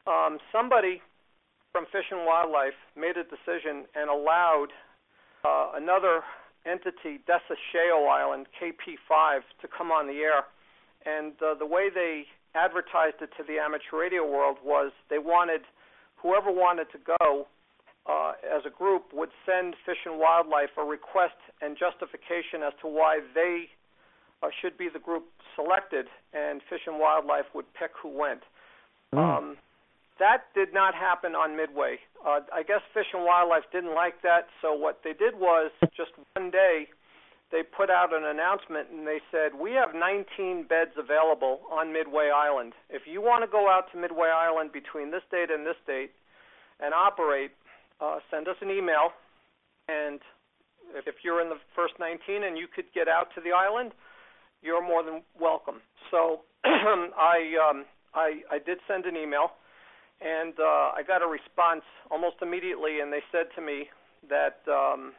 Um, 0.07 0.39
somebody 0.55 1.03
from 1.73 1.87
Fish 1.91 2.07
and 2.11 2.27
Wildlife 2.27 2.79
made 2.95 3.17
a 3.17 3.27
decision 3.27 3.87
and 3.99 4.11
allowed 4.11 4.71
uh, 5.45 5.73
another 5.75 6.23
entity, 6.67 7.19
Desecheo 7.27 8.07
Island, 8.07 8.47
KP5, 8.61 9.41
to 9.61 9.67
come 9.67 9.91
on 9.91 10.07
the 10.07 10.21
air. 10.23 10.47
And 11.07 11.33
uh, 11.43 11.55
the 11.59 11.67
way 11.67 11.89
they 11.93 12.25
advertised 12.55 13.19
it 13.23 13.31
to 13.39 13.43
the 13.43 13.59
amateur 13.59 13.99
radio 13.99 14.23
world 14.29 14.59
was 14.63 14.93
they 15.11 15.19
wanted 15.19 15.63
whoever 16.23 16.53
wanted 16.53 16.87
to 16.93 16.99
go 17.19 17.47
uh, 18.07 18.33
as 18.45 18.63
a 18.67 18.71
group 18.71 19.11
would 19.13 19.31
send 19.47 19.75
Fish 19.87 19.99
and 20.07 20.19
Wildlife 20.19 20.71
a 20.79 20.85
request 20.85 21.39
and 21.61 21.77
justification 21.79 22.63
as 22.67 22.73
to 22.83 22.87
why 22.87 23.19
they 23.35 23.67
uh, 24.43 24.49
should 24.61 24.77
be 24.77 24.89
the 24.93 24.99
group 24.99 25.25
selected, 25.55 26.07
and 26.33 26.61
Fish 26.69 26.83
and 26.87 26.99
Wildlife 26.99 27.47
would 27.55 27.67
pick 27.75 27.93
who 28.03 28.09
went. 28.09 28.43
Mm. 29.15 29.19
Um, 29.19 29.57
that 30.19 30.45
did 30.55 30.73
not 30.73 30.95
happen 30.95 31.35
on 31.35 31.57
Midway. 31.57 31.99
Uh, 32.25 32.41
I 32.53 32.63
guess 32.63 32.81
Fish 32.95 33.11
and 33.13 33.25
Wildlife 33.25 33.65
didn't 33.73 33.95
like 33.95 34.23
that, 34.23 34.47
so 34.61 34.73
what 34.75 35.01
they 35.05 35.13
did 35.13 35.35
was 35.39 35.71
just 35.97 36.13
one 36.35 36.51
day 36.51 36.87
they 37.53 37.63
put 37.63 37.91
out 37.91 38.17
an 38.17 38.25
announcement 38.25 38.89
and 38.91 39.07
they 39.07 39.21
said, 39.31 39.53
We 39.59 39.73
have 39.73 39.95
19 39.95 40.65
beds 40.67 40.93
available 40.97 41.61
on 41.71 41.93
Midway 41.93 42.31
Island. 42.35 42.73
If 42.89 43.03
you 43.07 43.21
want 43.21 43.45
to 43.45 43.51
go 43.51 43.69
out 43.69 43.93
to 43.93 44.01
Midway 44.01 44.29
Island 44.29 44.73
between 44.73 45.11
this 45.11 45.23
date 45.31 45.51
and 45.53 45.67
this 45.67 45.77
date 45.87 46.13
and 46.81 46.95
operate, 46.95 47.53
uh, 48.01 48.19
send 48.31 48.49
us 48.49 48.57
an 48.63 48.71
email. 48.71 49.13
And 49.87 50.21
if 51.07 51.17
you're 51.23 51.43
in 51.43 51.51
the 51.51 51.61
first 51.77 51.95
19 52.01 52.43
and 52.43 52.57
you 52.57 52.67
could 52.67 52.87
get 52.95 53.07
out 53.07 53.29
to 53.35 53.41
the 53.41 53.53
island, 53.53 53.93
you're 54.63 54.83
more 54.83 55.03
than 55.03 55.23
welcome. 55.39 55.83
So 56.11 56.43
I, 56.65 57.55
um, 57.59 57.85
I 58.15 58.43
I 58.51 58.59
did 58.65 58.79
send 58.87 59.05
an 59.07 59.17
email, 59.17 59.53
and 60.21 60.55
uh, 60.59 60.95
I 60.95 61.03
got 61.07 61.23
a 61.23 61.27
response 61.27 61.83
almost 62.11 62.37
immediately, 62.41 63.01
and 63.01 63.13
they 63.13 63.23
said 63.33 63.47
to 63.57 63.63
me 63.63 63.91
that 64.31 64.63
um, 64.71 65.13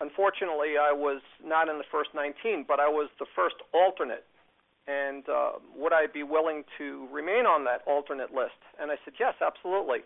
unfortunately 0.00 0.74
I 0.80 0.92
was 0.92 1.22
not 1.44 1.68
in 1.68 1.78
the 1.78 1.88
first 1.90 2.10
19, 2.14 2.64
but 2.66 2.80
I 2.80 2.88
was 2.88 3.08
the 3.18 3.26
first 3.36 3.56
alternate. 3.72 4.24
And 4.86 5.24
uh, 5.30 5.52
would 5.74 5.94
I 5.94 6.06
be 6.12 6.22
willing 6.22 6.62
to 6.76 7.08
remain 7.10 7.46
on 7.46 7.64
that 7.64 7.80
alternate 7.86 8.34
list? 8.34 8.60
And 8.78 8.90
I 8.90 8.96
said 9.04 9.14
yes, 9.18 9.32
absolutely. 9.40 10.04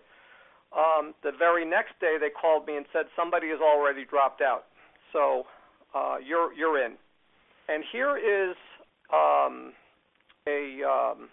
Um, 0.71 1.15
the 1.25 1.33
very 1.37 1.65
next 1.65 1.99
day, 1.99 2.17
they 2.21 2.31
called 2.31 2.67
me 2.67 2.77
and 2.77 2.87
said 2.93 3.07
somebody 3.17 3.49
has 3.49 3.59
already 3.59 4.05
dropped 4.05 4.43
out, 4.43 4.67
so 5.13 5.45
uh, 5.95 6.17
you're 6.23 6.53
you're 6.53 6.85
in. 6.85 6.93
And 7.69 7.85
here 7.93 8.17
is 8.17 8.57
um, 9.13 9.73
a, 10.49 10.81
um, 10.83 11.29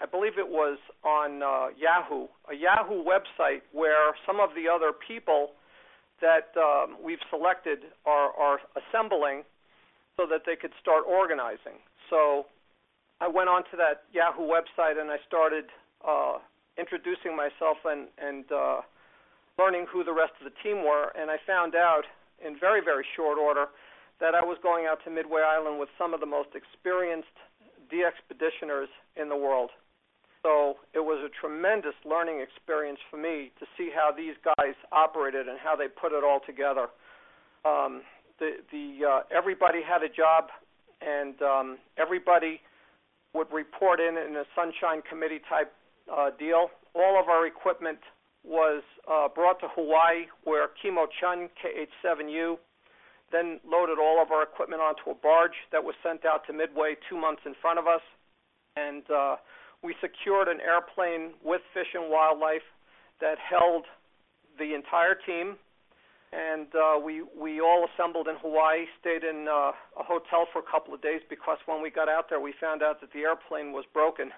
I 0.00 0.06
believe 0.10 0.38
it 0.38 0.48
was 0.48 0.78
on 1.04 1.42
uh, 1.42 1.74
Yahoo, 1.76 2.28
a 2.50 2.54
Yahoo 2.54 3.02
website 3.02 3.62
where 3.72 4.14
some 4.26 4.38
of 4.38 4.50
the 4.54 4.70
other 4.72 4.92
people 4.92 5.50
that 6.20 6.54
um, 6.56 6.96
we've 7.02 7.22
selected 7.30 7.80
are, 8.06 8.30
are 8.38 8.60
assembling 8.78 9.42
so 10.16 10.24
that 10.30 10.42
they 10.46 10.54
could 10.54 10.70
start 10.80 11.02
organizing. 11.06 11.82
So 12.08 12.46
I 13.20 13.26
went 13.26 13.48
onto 13.48 13.76
that 13.76 14.04
Yahoo 14.12 14.46
website 14.46 15.00
and 15.00 15.10
I 15.10 15.18
started 15.26 15.64
uh, 16.06 16.38
introducing 16.78 17.34
myself 17.34 17.78
and, 17.84 18.06
and 18.22 18.44
uh, 18.52 18.80
learning 19.58 19.86
who 19.92 20.04
the 20.04 20.12
rest 20.12 20.32
of 20.38 20.46
the 20.46 20.54
team 20.62 20.84
were, 20.84 21.10
and 21.18 21.30
I 21.30 21.36
found 21.46 21.74
out 21.74 22.04
in 22.44 22.58
very, 22.58 22.80
very 22.82 23.04
short 23.16 23.38
order 23.38 23.66
that 24.22 24.38
I 24.38 24.44
was 24.46 24.56
going 24.62 24.86
out 24.86 25.02
to 25.04 25.10
Midway 25.10 25.42
Island 25.42 25.80
with 25.82 25.90
some 25.98 26.14
of 26.14 26.20
the 26.20 26.30
most 26.30 26.54
experienced 26.54 27.34
DXpeditioners 27.90 28.86
in 29.18 29.28
the 29.28 29.36
world. 29.36 29.70
So 30.46 30.78
it 30.94 31.02
was 31.02 31.18
a 31.26 31.30
tremendous 31.40 31.98
learning 32.06 32.38
experience 32.38 32.98
for 33.10 33.16
me 33.16 33.50
to 33.58 33.66
see 33.76 33.90
how 33.92 34.14
these 34.14 34.38
guys 34.46 34.78
operated 34.92 35.48
and 35.48 35.58
how 35.58 35.74
they 35.74 35.88
put 35.88 36.12
it 36.12 36.22
all 36.22 36.38
together. 36.46 36.86
Um, 37.66 38.02
the 38.38 38.62
the 38.70 38.86
uh, 39.06 39.20
everybody 39.36 39.82
had 39.82 40.02
a 40.02 40.08
job, 40.08 40.50
and 41.02 41.34
um, 41.42 41.78
everybody 41.98 42.60
would 43.34 43.50
report 43.52 44.00
in 44.00 44.16
in 44.16 44.36
a 44.36 44.46
sunshine 44.54 45.02
committee 45.02 45.40
type 45.48 45.72
uh, 46.10 46.30
deal. 46.38 46.70
All 46.94 47.20
of 47.20 47.28
our 47.28 47.46
equipment 47.46 47.98
was 48.44 48.82
uh, 49.10 49.28
brought 49.28 49.60
to 49.60 49.68
Hawaii, 49.74 50.26
where 50.42 50.68
Kimo 50.80 51.06
Chun 51.20 51.48
KH-7U 51.62 52.58
then 53.32 53.58
loaded 53.64 53.98
all 53.98 54.22
of 54.22 54.30
our 54.30 54.42
equipment 54.42 54.80
onto 54.80 55.10
a 55.10 55.14
barge 55.14 55.56
that 55.72 55.82
was 55.82 55.94
sent 56.02 56.24
out 56.24 56.46
to 56.46 56.52
Midway 56.52 56.94
two 57.08 57.16
months 57.16 57.42
in 57.46 57.54
front 57.60 57.78
of 57.78 57.86
us, 57.86 58.02
and 58.76 59.02
uh, 59.10 59.36
we 59.82 59.96
secured 60.00 60.48
an 60.48 60.60
airplane 60.60 61.34
with 61.42 61.62
Fish 61.74 61.90
and 61.94 62.10
Wildlife 62.10 62.68
that 63.20 63.38
held 63.38 63.84
the 64.58 64.74
entire 64.74 65.16
team 65.26 65.56
and 66.32 66.66
uh, 66.72 66.98
we 66.98 67.22
we 67.36 67.60
all 67.60 67.86
assembled 67.92 68.26
in 68.26 68.36
Hawaii, 68.40 68.88
stayed 69.00 69.22
in 69.22 69.46
uh, 69.48 69.76
a 70.00 70.04
hotel 70.04 70.48
for 70.52 70.60
a 70.60 70.68
couple 70.68 70.94
of 70.94 71.02
days 71.04 71.20
because 71.28 71.58
when 71.66 71.82
we 71.82 71.90
got 71.90 72.08
out 72.08 72.32
there, 72.32 72.40
we 72.40 72.54
found 72.58 72.82
out 72.82 73.00
that 73.02 73.12
the 73.12 73.20
airplane 73.20 73.72
was 73.72 73.84
broken, 73.92 74.32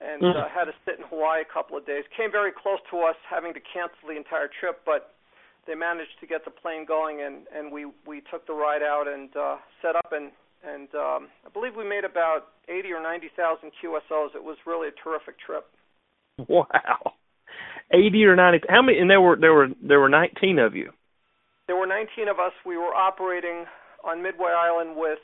and 0.00 0.22
mm. 0.22 0.32
uh, 0.32 0.48
had 0.48 0.64
to 0.64 0.74
sit 0.88 0.96
in 0.96 1.04
Hawaii 1.04 1.44
a 1.44 1.52
couple 1.52 1.76
of 1.76 1.84
days. 1.84 2.04
Came 2.16 2.32
very 2.32 2.50
close 2.50 2.80
to 2.90 3.04
us 3.04 3.16
having 3.28 3.52
to 3.52 3.60
cancel 3.60 4.08
the 4.08 4.16
entire 4.16 4.48
trip, 4.48 4.80
but 4.88 5.17
they 5.68 5.76
managed 5.76 6.18
to 6.20 6.26
get 6.26 6.44
the 6.44 6.50
plane 6.50 6.84
going, 6.84 7.20
and 7.22 7.46
and 7.54 7.70
we 7.70 7.86
we 8.06 8.22
took 8.30 8.46
the 8.46 8.54
ride 8.54 8.82
out 8.82 9.06
and 9.06 9.28
uh, 9.36 9.56
set 9.80 9.94
up 9.94 10.10
and 10.10 10.32
and 10.64 10.88
um, 10.94 11.28
I 11.46 11.50
believe 11.52 11.76
we 11.76 11.88
made 11.88 12.04
about 12.04 12.48
eighty 12.68 12.90
or 12.90 13.02
ninety 13.02 13.28
thousand 13.36 13.70
QSOs. 13.78 14.34
It 14.34 14.42
was 14.42 14.56
really 14.66 14.88
a 14.88 14.96
terrific 15.04 15.38
trip. 15.38 15.66
Wow, 16.48 17.12
eighty 17.92 18.24
or 18.24 18.34
ninety. 18.34 18.60
How 18.68 18.82
many? 18.82 18.98
And 18.98 19.10
there 19.10 19.20
were 19.20 19.36
there 19.36 19.52
were 19.52 19.68
there 19.86 20.00
were 20.00 20.08
nineteen 20.08 20.58
of 20.58 20.74
you. 20.74 20.90
There 21.68 21.76
were 21.76 21.86
19 21.86 22.28
of 22.28 22.40
us. 22.40 22.52
We 22.64 22.78
were 22.78 22.94
operating 22.94 23.66
on 24.02 24.22
Midway 24.22 24.50
Island 24.56 24.96
with 24.96 25.18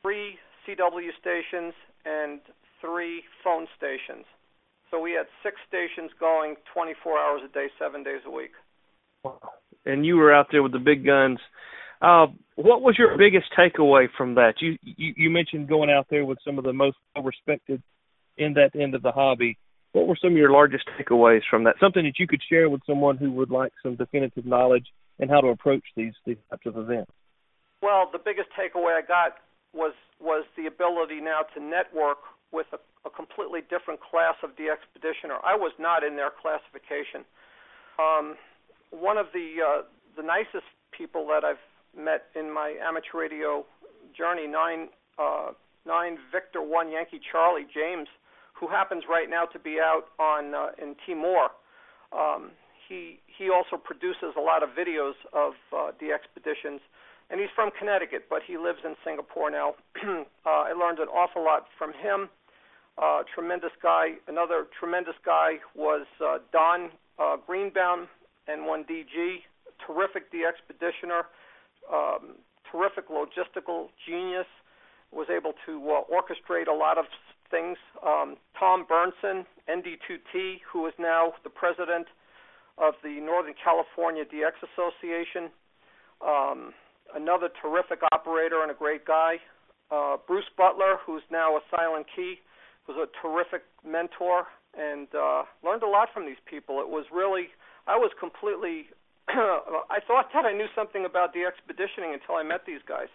three 0.00 0.38
CW 0.64 1.10
stations 1.20 1.74
and 2.06 2.40
three 2.80 3.22
phone 3.44 3.66
stations. 3.76 4.24
So 4.90 4.98
we 4.98 5.12
had 5.12 5.26
six 5.42 5.56
stations 5.68 6.10
going 6.18 6.56
24 6.72 7.18
hours 7.18 7.42
a 7.44 7.52
day, 7.52 7.66
seven 7.78 8.02
days 8.02 8.22
a 8.24 8.30
week. 8.30 8.52
Wow. 9.22 9.38
And 9.86 10.04
you 10.04 10.16
were 10.16 10.34
out 10.34 10.48
there 10.50 10.62
with 10.62 10.72
the 10.72 10.78
big 10.78 11.04
guns. 11.04 11.38
Uh, 12.02 12.26
what 12.56 12.82
was 12.82 12.96
your 12.98 13.16
biggest 13.16 13.46
takeaway 13.58 14.08
from 14.16 14.34
that? 14.34 14.54
You, 14.60 14.76
you 14.82 15.14
you 15.16 15.30
mentioned 15.30 15.68
going 15.68 15.90
out 15.90 16.06
there 16.10 16.24
with 16.24 16.38
some 16.44 16.58
of 16.58 16.64
the 16.64 16.72
most 16.72 16.96
respected 17.22 17.82
in 18.36 18.54
that 18.54 18.78
end 18.78 18.94
of 18.94 19.02
the 19.02 19.12
hobby. 19.12 19.58
What 19.92 20.06
were 20.06 20.18
some 20.20 20.32
of 20.32 20.36
your 20.36 20.52
largest 20.52 20.84
takeaways 20.98 21.40
from 21.48 21.64
that? 21.64 21.76
Something 21.80 22.04
that 22.04 22.18
you 22.18 22.26
could 22.26 22.42
share 22.50 22.68
with 22.68 22.82
someone 22.86 23.16
who 23.16 23.32
would 23.32 23.50
like 23.50 23.72
some 23.82 23.96
definitive 23.96 24.44
knowledge 24.44 24.86
and 25.18 25.30
how 25.30 25.40
to 25.40 25.48
approach 25.48 25.84
these 25.96 26.12
these 26.26 26.36
types 26.50 26.66
of 26.66 26.76
events? 26.76 27.12
Well, 27.82 28.08
the 28.12 28.18
biggest 28.18 28.48
takeaway 28.58 28.98
I 28.98 29.06
got 29.06 29.36
was 29.72 29.94
was 30.20 30.44
the 30.56 30.66
ability 30.66 31.20
now 31.20 31.42
to 31.54 31.62
network 31.62 32.18
with 32.52 32.66
a, 32.72 32.80
a 33.06 33.10
completely 33.10 33.60
different 33.68 34.00
class 34.00 34.34
of 34.42 34.50
the 34.56 34.72
expeditioner. 34.72 35.36
I 35.44 35.56
was 35.56 35.72
not 35.78 36.04
in 36.04 36.16
their 36.16 36.30
classification. 36.30 37.24
Um, 37.98 38.36
one 38.90 39.18
of 39.18 39.26
the 39.32 39.56
uh, 39.62 39.82
the 40.16 40.22
nicest 40.22 40.66
people 40.96 41.26
that 41.28 41.44
I've 41.44 41.62
met 41.96 42.26
in 42.34 42.52
my 42.52 42.74
amateur 42.82 43.18
radio 43.18 43.64
journey, 44.16 44.46
nine 44.46 44.88
uh, 45.18 45.50
nine 45.86 46.18
Victor 46.32 46.62
One 46.62 46.90
Yankee 46.90 47.20
Charlie 47.20 47.66
James, 47.72 48.08
who 48.54 48.68
happens 48.68 49.04
right 49.08 49.28
now 49.28 49.44
to 49.46 49.58
be 49.58 49.78
out 49.80 50.08
on 50.18 50.54
uh, 50.54 50.68
in 50.80 50.96
Timor. 51.06 51.50
Um, 52.12 52.50
he 52.88 53.20
he 53.26 53.50
also 53.50 53.76
produces 53.76 54.34
a 54.36 54.40
lot 54.40 54.62
of 54.62 54.70
videos 54.70 55.14
of 55.32 55.52
uh, 55.72 55.90
DXpeditions, 56.00 56.80
and 57.30 57.40
he's 57.40 57.50
from 57.54 57.70
Connecticut, 57.78 58.26
but 58.30 58.42
he 58.46 58.56
lives 58.56 58.80
in 58.84 58.94
Singapore 59.04 59.50
now. 59.50 59.74
uh, 60.04 60.24
I 60.46 60.72
learned 60.72 60.98
an 60.98 61.08
awful 61.08 61.44
lot 61.44 61.66
from 61.76 61.92
him. 61.92 62.28
Uh, 62.98 63.22
tremendous 63.34 63.72
guy. 63.82 64.14
Another 64.26 64.66
tremendous 64.78 65.16
guy 65.24 65.56
was 65.74 66.06
uh, 66.24 66.38
Don 66.52 66.90
uh, 67.18 67.36
Greenbaum, 67.46 68.08
N1DG, 68.48 69.42
terrific 69.86 70.32
DXpeditioner, 70.32 71.22
um, 71.92 72.36
terrific 72.70 73.08
logistical 73.08 73.88
genius. 74.06 74.46
Was 75.12 75.28
able 75.30 75.52
to 75.64 75.78
uh, 75.88 76.02
orchestrate 76.12 76.66
a 76.66 76.74
lot 76.76 76.98
of 76.98 77.04
things. 77.50 77.78
Um, 78.04 78.36
Tom 78.58 78.84
Berson, 78.88 79.46
ND2T, 79.70 80.58
who 80.70 80.86
is 80.86 80.92
now 80.98 81.32
the 81.44 81.48
president 81.50 82.06
of 82.76 82.94
the 83.02 83.20
Northern 83.20 83.54
California 83.62 84.24
DX 84.24 84.66
Association. 84.66 85.50
Um, 86.26 86.74
another 87.14 87.48
terrific 87.62 88.00
operator 88.12 88.62
and 88.62 88.70
a 88.70 88.74
great 88.74 89.06
guy. 89.06 89.36
Uh, 89.90 90.16
Bruce 90.26 90.50
Butler, 90.56 90.98
who's 91.06 91.22
now 91.30 91.56
a 91.56 91.60
Silent 91.70 92.06
Key, 92.14 92.36
was 92.88 92.96
a 92.96 93.06
terrific 93.22 93.62
mentor 93.86 94.46
and 94.76 95.08
uh, 95.14 95.42
learned 95.64 95.82
a 95.82 95.88
lot 95.88 96.08
from 96.12 96.26
these 96.26 96.40
people. 96.48 96.80
It 96.80 96.88
was 96.88 97.04
really, 97.12 97.48
I 97.86 97.96
was 97.96 98.10
completely, 98.18 98.90
I 99.28 99.98
thought 100.06 100.30
that 100.34 100.44
I 100.44 100.52
knew 100.52 100.66
something 100.74 101.04
about 101.04 101.34
DXpeditioning 101.34 102.14
until 102.14 102.36
I 102.36 102.42
met 102.42 102.66
these 102.66 102.82
guys. 102.86 103.08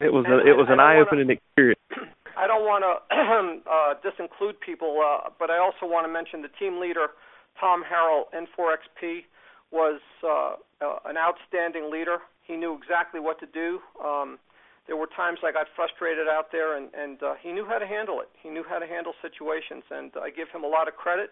It 0.00 0.12
was 0.12 0.26
a, 0.26 0.42
it 0.42 0.58
was 0.58 0.66
an 0.68 0.80
eye-opening 0.80 1.30
experience. 1.30 1.80
I 2.36 2.46
don't 2.46 2.66
want 2.66 2.82
to 2.82 3.70
uh, 3.70 3.94
disinclude 4.02 4.58
people, 4.58 4.98
uh, 4.98 5.30
but 5.38 5.50
I 5.50 5.58
also 5.58 5.86
want 5.86 6.06
to 6.06 6.12
mention 6.12 6.42
the 6.42 6.50
team 6.58 6.80
leader 6.80 7.14
Tom 7.60 7.84
Harrell, 7.84 8.24
N4XP, 8.34 9.24
was 9.70 10.00
uh, 10.24 10.56
uh, 10.84 10.98
an 11.06 11.16
outstanding 11.16 11.90
leader. 11.90 12.18
He 12.42 12.56
knew 12.56 12.76
exactly 12.76 13.20
what 13.20 13.38
to 13.40 13.46
do. 13.46 13.80
Um, 14.02 14.38
there 14.86 14.96
were 14.96 15.06
times 15.14 15.38
I 15.46 15.52
got 15.52 15.66
frustrated 15.76 16.26
out 16.26 16.50
there, 16.50 16.76
and, 16.76 16.90
and 16.92 17.22
uh, 17.22 17.34
he 17.40 17.52
knew 17.52 17.64
how 17.64 17.78
to 17.78 17.86
handle 17.86 18.20
it. 18.20 18.28
He 18.42 18.50
knew 18.50 18.64
how 18.68 18.78
to 18.78 18.86
handle 18.86 19.12
situations, 19.22 19.84
and 19.90 20.10
I 20.20 20.30
give 20.30 20.48
him 20.50 20.64
a 20.64 20.66
lot 20.66 20.88
of 20.88 20.94
credit. 20.96 21.30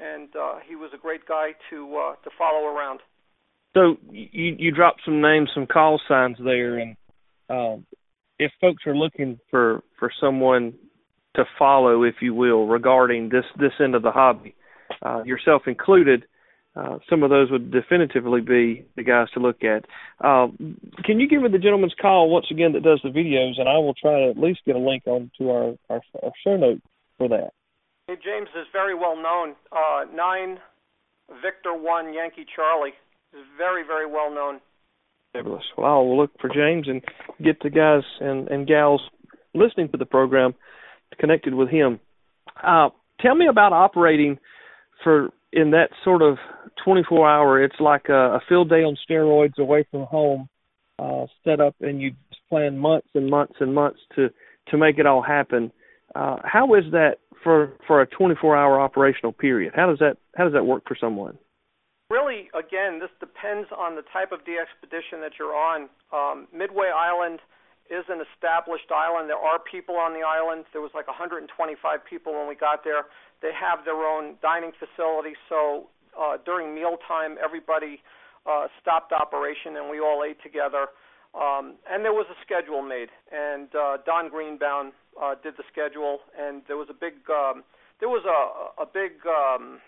And 0.00 0.28
uh, 0.34 0.60
he 0.66 0.76
was 0.76 0.90
a 0.94 0.98
great 0.98 1.26
guy 1.26 1.50
to 1.70 1.96
uh, 1.96 2.14
to 2.24 2.30
follow 2.38 2.66
around. 2.66 3.00
So 3.74 3.96
you 4.10 4.56
you 4.58 4.70
dropped 4.72 5.02
some 5.04 5.20
names, 5.20 5.50
some 5.54 5.66
call 5.66 6.00
signs 6.08 6.38
there, 6.42 6.78
and 6.78 6.96
um, 7.48 7.86
if 8.38 8.50
folks 8.60 8.84
are 8.86 8.96
looking 8.96 9.38
for 9.50 9.82
for 9.98 10.10
someone 10.20 10.74
to 11.36 11.44
follow, 11.58 12.02
if 12.02 12.16
you 12.20 12.34
will, 12.34 12.66
regarding 12.66 13.28
this 13.28 13.44
this 13.58 13.72
end 13.78 13.94
of 13.94 14.02
the 14.02 14.10
hobby, 14.10 14.54
uh, 15.02 15.22
yourself 15.24 15.62
included, 15.66 16.24
uh, 16.74 16.98
some 17.08 17.22
of 17.22 17.30
those 17.30 17.50
would 17.50 17.70
definitively 17.70 18.40
be 18.40 18.86
the 18.96 19.02
guys 19.02 19.28
to 19.34 19.40
look 19.40 19.62
at. 19.62 19.84
Uh, 20.20 20.48
can 21.04 21.20
you 21.20 21.28
give 21.28 21.42
me 21.42 21.48
the 21.50 21.58
gentleman's 21.58 21.94
call 22.00 22.30
once 22.30 22.46
again 22.50 22.72
that 22.72 22.82
does 22.82 23.00
the 23.02 23.10
videos, 23.10 23.58
and 23.58 23.68
I 23.68 23.78
will 23.78 23.94
try 23.94 24.24
to 24.24 24.30
at 24.30 24.38
least 24.38 24.60
get 24.64 24.76
a 24.76 24.78
link 24.78 25.02
on 25.06 25.30
to 25.38 25.50
our, 25.50 25.74
our, 25.88 26.00
our 26.22 26.32
show 26.44 26.56
note 26.56 26.80
for 27.18 27.28
that. 27.28 27.50
Hey, 28.10 28.16
James 28.24 28.48
is 28.58 28.66
very 28.72 28.96
well 28.96 29.14
known. 29.14 29.54
Uh, 29.70 30.04
nine 30.12 30.58
Victor 31.40 31.72
One 31.72 32.12
Yankee 32.12 32.44
Charlie 32.56 32.94
is 33.32 33.44
very 33.56 33.84
very 33.86 34.04
well 34.04 34.34
known. 34.34 34.58
Fabulous. 35.32 35.62
Well, 35.78 35.86
I 35.86 35.94
will 35.98 36.18
look 36.18 36.32
for 36.40 36.50
James 36.52 36.88
and 36.88 37.02
get 37.40 37.62
the 37.62 37.70
guys 37.70 38.02
and, 38.18 38.48
and 38.48 38.66
gals 38.66 39.00
listening 39.54 39.90
to 39.90 39.96
the 39.96 40.06
program 40.06 40.56
connected 41.20 41.54
with 41.54 41.68
him. 41.68 42.00
Uh, 42.60 42.88
tell 43.20 43.36
me 43.36 43.46
about 43.48 43.72
operating 43.72 44.40
for 45.04 45.28
in 45.52 45.70
that 45.70 45.90
sort 46.02 46.22
of 46.22 46.36
24 46.84 47.30
hour, 47.30 47.62
it's 47.62 47.78
like 47.78 48.08
a, 48.08 48.12
a 48.34 48.40
field 48.48 48.70
day 48.70 48.82
on 48.82 48.96
steroids 49.08 49.56
away 49.58 49.86
from 49.88 50.02
home, 50.02 50.48
uh, 50.98 51.26
set 51.44 51.60
up, 51.60 51.76
and 51.80 52.00
you 52.00 52.10
plan 52.48 52.76
months 52.76 53.08
and 53.14 53.30
months 53.30 53.54
and 53.60 53.72
months 53.72 54.00
to 54.16 54.30
to 54.66 54.76
make 54.76 54.98
it 54.98 55.06
all 55.06 55.22
happen. 55.22 55.70
Uh, 56.14 56.38
how 56.44 56.74
is 56.74 56.84
that 56.92 57.18
for 57.42 57.72
for 57.86 58.00
a 58.02 58.06
24 58.06 58.56
hour 58.56 58.80
operational 58.80 59.32
period? 59.32 59.72
How 59.74 59.86
does 59.86 59.98
that 59.98 60.16
how 60.36 60.44
does 60.44 60.52
that 60.52 60.64
work 60.64 60.84
for 60.86 60.96
someone? 61.00 61.38
Really, 62.10 62.50
again, 62.58 62.98
this 62.98 63.10
depends 63.20 63.70
on 63.70 63.94
the 63.94 64.02
type 64.12 64.32
of 64.32 64.40
expedition 64.42 65.22
that 65.22 65.38
you're 65.38 65.54
on. 65.54 65.88
Um, 66.10 66.48
Midway 66.50 66.90
Island 66.90 67.38
is 67.86 68.02
an 68.10 68.18
established 68.18 68.90
island. 68.90 69.30
There 69.30 69.38
are 69.38 69.62
people 69.62 69.94
on 69.94 70.12
the 70.12 70.26
island. 70.26 70.66
There 70.72 70.82
was 70.82 70.90
like 70.92 71.06
125 71.06 71.46
people 72.02 72.34
when 72.34 72.48
we 72.48 72.56
got 72.56 72.82
there. 72.82 73.06
They 73.42 73.54
have 73.54 73.84
their 73.84 74.02
own 74.02 74.34
dining 74.42 74.72
facility, 74.74 75.38
so 75.48 75.86
uh, 76.18 76.38
during 76.44 76.74
mealtime, 76.74 77.38
everybody 77.42 78.02
uh, 78.46 78.66
stopped 78.80 79.12
operation 79.12 79.76
and 79.76 79.90
we 79.90 80.00
all 80.00 80.24
ate 80.26 80.42
together. 80.42 80.90
Um, 81.34 81.76
and 81.88 82.04
there 82.04 82.12
was 82.12 82.26
a 82.30 82.38
schedule 82.42 82.82
made, 82.82 83.08
and 83.30 83.68
uh, 83.74 83.98
Don 84.04 84.28
Greenbaum 84.28 84.92
uh, 85.20 85.36
did 85.40 85.54
the 85.56 85.62
schedule, 85.70 86.18
and 86.36 86.62
there 86.66 86.76
was 86.76 86.88
a 86.90 86.94
big, 86.94 87.14
um, 87.30 87.62
there 88.00 88.08
was 88.08 88.24
a, 88.26 88.82
a 88.82 88.86
big 88.86 89.12
um, 89.26 89.78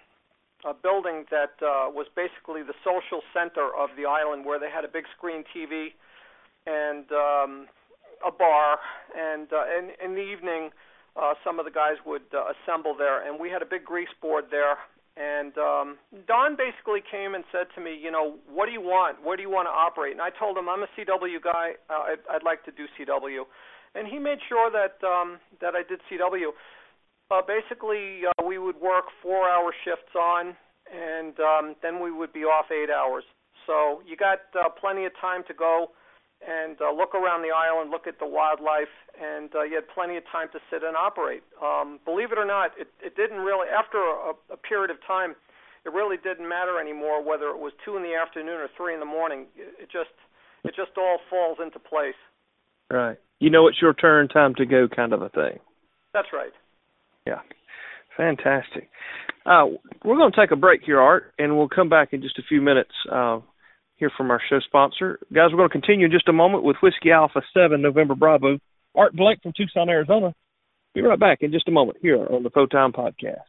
a 0.65 0.73
building 0.73 1.27
that 1.31 1.59
uh, 1.59 1.91
was 1.91 2.07
basically 2.15 2.63
the 2.63 2.75
social 2.85 3.23
center 3.35 3.75
of 3.75 3.91
the 3.97 4.07
island, 4.07 4.45
where 4.45 4.61
they 4.61 4.71
had 4.71 4.85
a 4.85 4.89
big 4.89 5.05
screen 5.17 5.43
TV 5.51 5.91
and 6.67 7.11
um, 7.11 7.67
a 8.23 8.31
bar, 8.31 8.79
and 9.17 9.53
uh, 9.53 9.65
in, 9.77 9.91
in 9.99 10.15
the 10.15 10.23
evening 10.23 10.71
uh, 11.17 11.35
some 11.45 11.59
of 11.59 11.65
the 11.65 11.71
guys 11.71 11.97
would 12.07 12.23
uh, 12.33 12.53
assemble 12.55 12.95
there, 12.97 13.27
and 13.27 13.41
we 13.41 13.51
had 13.51 13.63
a 13.63 13.67
big 13.67 13.85
grease 13.85 14.15
board 14.21 14.47
there. 14.51 14.79
And 15.17 15.53
um, 15.59 15.99
Don 16.27 16.57
basically 16.57 17.05
came 17.05 17.35
and 17.35 17.45
said 17.53 17.69
to 17.75 17.85
me, 17.85 17.93
you 17.93 18.11
know, 18.11 18.41
what 18.49 18.65
do 18.67 18.73
you 18.73 18.81
want? 18.81 19.23
Where 19.23 19.37
do 19.37 19.43
you 19.43 19.51
want 19.51 19.67
to 19.69 19.75
operate? 19.75 20.13
And 20.13 20.23
I 20.23 20.31
told 20.31 20.57
him 20.57 20.69
I'm 20.69 20.83
a 20.83 20.91
CW 20.97 21.37
guy. 21.43 21.77
Uh, 21.91 22.17
I'd, 22.17 22.23
I'd 22.33 22.43
like 22.45 22.65
to 22.65 22.73
do 22.73 22.89
CW, 22.97 23.45
and 23.95 24.09
he 24.09 24.19
made 24.19 24.39
sure 24.49 24.71
that 24.73 24.97
um, 25.07 25.37
that 25.61 25.75
I 25.75 25.83
did 25.85 26.01
CW. 26.09 26.57
Uh, 27.31 27.41
basically, 27.45 28.25
uh, 28.25 28.45
we 28.45 28.59
would 28.59 28.77
work 28.81 29.05
four-hour 29.23 29.73
shifts 29.85 30.17
on, 30.17 30.57
and 30.89 31.39
um, 31.41 31.77
then 31.83 32.01
we 32.01 32.11
would 32.11 32.33
be 32.33 32.45
off 32.45 32.67
eight 32.73 32.91
hours. 32.91 33.25
So 33.67 34.03
you 34.07 34.17
got 34.17 34.41
uh, 34.57 34.69
plenty 34.81 35.05
of 35.05 35.13
time 35.21 35.43
to 35.49 35.55
go 35.55 35.93
and 36.43 36.77
uh, 36.81 36.91
look 36.91 37.15
around 37.15 37.43
the 37.43 37.55
island, 37.55 37.91
look 37.91 38.07
at 38.07 38.19
the 38.19 38.27
wildlife, 38.27 38.91
and 39.15 39.55
uh, 39.55 39.63
you 39.63 39.77
had 39.77 39.87
plenty 39.95 40.17
of 40.17 40.25
time 40.31 40.49
to 40.53 40.59
sit 40.71 40.83
and 40.83 40.97
operate. 40.97 41.43
Um, 41.63 42.01
believe 42.05 42.33
it 42.33 42.39
or 42.39 42.45
not, 42.45 42.73
it, 42.79 42.89
it 43.03 43.15
didn't 43.17 43.39
really. 43.39 43.69
After 43.71 43.99
a, 43.99 44.35
a 44.53 44.57
period 44.57 44.91
of 44.91 44.99
time, 45.07 45.35
it 45.85 45.93
really 45.93 46.17
didn't 46.17 46.49
matter 46.49 46.81
anymore 46.81 47.23
whether 47.23 47.49
it 47.51 47.59
was 47.59 47.73
two 47.85 47.97
in 47.97 48.03
the 48.03 48.15
afternoon 48.15 48.59
or 48.59 48.69
three 48.77 48.95
in 48.95 49.01
the 49.01 49.07
morning. 49.07 49.47
It, 49.57 49.87
it 49.87 49.89
just 49.91 50.15
it 50.65 50.75
just 50.75 50.99
all 50.99 51.19
falls 51.31 51.59
into 51.63 51.79
place. 51.79 52.19
Right. 52.91 53.19
You 53.41 53.51
know 53.51 53.67
it's 53.67 53.81
your 53.81 53.95
turn, 53.95 54.29
time 54.29 54.55
to 54.57 54.67
go, 54.67 54.87
kind 54.89 55.13
of 55.13 55.23
a 55.23 55.29
thing. 55.29 55.59
That's 56.13 56.29
right. 56.33 56.53
Yeah. 57.27 57.41
Fantastic. 58.17 58.91
Uh, 59.47 59.67
we're 60.05 60.17
going 60.17 60.31
to 60.31 60.41
take 60.41 60.51
a 60.53 60.57
break 60.57 60.83
here, 60.85 61.01
Art, 61.01 61.33
and 61.39 61.57
we'll 61.57 61.69
come 61.69 61.89
back 61.89 62.13
in 62.13 62.23
just 62.23 62.39
a 62.39 62.43
few 62.49 62.61
minutes. 62.61 62.93
Uh, 63.11 63.41
hear 64.03 64.11
from 64.17 64.33
our 64.33 64.41
show 64.51 64.59
sponsor. 64.59 65.21
Guys, 65.33 65.51
we're 65.53 65.59
going 65.59 65.69
to 65.69 65.73
continue 65.73 66.07
in 66.07 66.13
just 66.13 66.27
a 66.27 66.33
moment 66.33 66.65
with 66.65 66.77
Whiskey 66.83 67.13
Alpha 67.13 67.41
7 67.55 67.81
November 67.81 68.17
Bravo. 68.17 68.59
Art 68.97 69.15
Blank 69.15 69.43
from 69.43 69.53
Tucson, 69.57 69.89
Arizona. 69.89 70.35
Be 70.93 71.03
right 71.03 71.19
back 71.19 71.39
in 71.43 71.53
just 71.53 71.69
a 71.69 71.71
moment 71.71 71.99
here 72.03 72.17
on 72.17 72.43
the 72.43 72.51
Time 72.51 72.93
Podcast. 72.93 73.47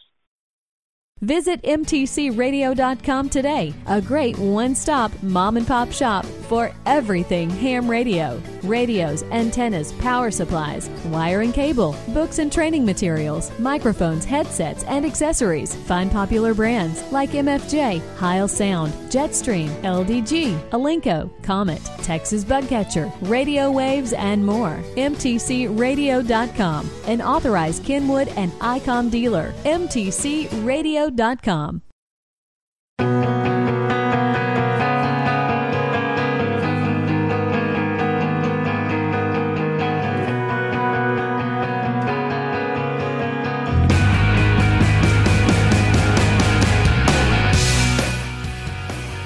Visit 1.24 1.62
MTCRadio.com 1.62 3.30
today, 3.30 3.74
a 3.88 4.02
great 4.02 4.38
one 4.38 4.76
stop 4.76 5.10
mom 5.24 5.56
and 5.56 5.66
pop 5.66 5.90
shop 5.90 6.26
for 6.26 6.70
everything 6.86 7.50
ham 7.50 7.90
radio 7.90 8.42
radios, 8.64 9.24
antennas, 9.24 9.92
power 9.94 10.32
supplies, 10.32 10.90
wire 11.08 11.42
and 11.42 11.54
cable, 11.54 11.98
books 12.14 12.40
and 12.40 12.50
training 12.50 12.86
materials, 12.86 13.52
microphones, 13.60 14.24
headsets, 14.24 14.86
and 14.86 15.06
accessories. 15.06 15.76
Find 15.76 16.10
popular 16.10 16.54
brands 16.54 17.04
like 17.12 17.32
MFJ, 17.32 18.02
Heil 18.16 18.48
Sound, 18.48 18.94
Jetstream, 19.12 19.68
LDG, 19.82 20.58
Alinco, 20.70 21.30
Comet, 21.44 21.84
Texas 21.98 22.46
Bugcatcher, 22.46 23.12
Radio 23.24 23.70
Waves, 23.70 24.14
and 24.14 24.46
more. 24.46 24.82
MTCRadio.com, 24.96 26.90
an 27.08 27.22
authorized 27.22 27.84
Kenwood 27.84 28.30
and 28.30 28.54
ICOM 28.54 29.12
dealer. 29.12 29.54
MTCRadio.com 29.66 31.13
radio.com. 31.14 31.82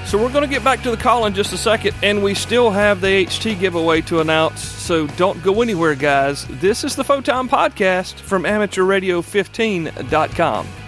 So 0.06 0.18
we're 0.18 0.32
going 0.32 0.44
to 0.44 0.50
get 0.50 0.64
back 0.64 0.84
to 0.84 0.92
the 0.92 0.96
call 0.96 1.26
in 1.26 1.34
just 1.34 1.52
a 1.52 1.58
second, 1.58 1.94
and 2.02 2.24
we 2.24 2.34
still 2.34 2.72
have 2.72 3.02
the 3.02 3.26
HT 3.26 3.60
giveaway 3.60 4.00
to 4.04 4.22
announce. 4.22 4.62
So 4.62 5.06
don't 5.06 5.44
go 5.44 5.62
anywhere, 5.62 5.96
guys. 5.96 6.48
This 6.48 6.86
is 6.86 6.96
the 6.96 7.04
Photon 7.04 7.50
Podcast 7.50 8.22
from 8.22 8.44
AmateurRadio15.com. 8.44 10.87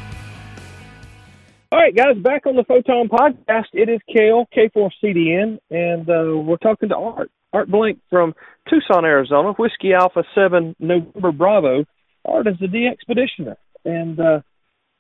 All 1.72 1.78
right, 1.78 1.96
guys, 1.96 2.18
back 2.18 2.48
on 2.48 2.56
the 2.56 2.64
Photon 2.64 3.10
Podcast. 3.10 3.68
It 3.74 3.90
is 3.90 4.00
Cale, 4.12 4.48
K4CDN, 4.58 5.60
and 5.70 6.10
uh, 6.10 6.36
we're 6.36 6.58
talking 6.58 6.90
to 6.90 6.96
Art. 6.96 7.30
Art 7.54 7.70
Blank 7.70 8.00
from 8.10 8.34
Tucson, 8.68 9.06
Arizona, 9.06 9.54
Whiskey 9.54 9.94
Alpha 9.94 10.24
7 10.34 10.76
November 10.80 11.32
Bravo. 11.32 11.86
Art 12.26 12.48
is 12.48 12.56
the 12.60 12.90
expeditioner, 12.90 13.56
and 13.86 14.20
uh, 14.20 14.40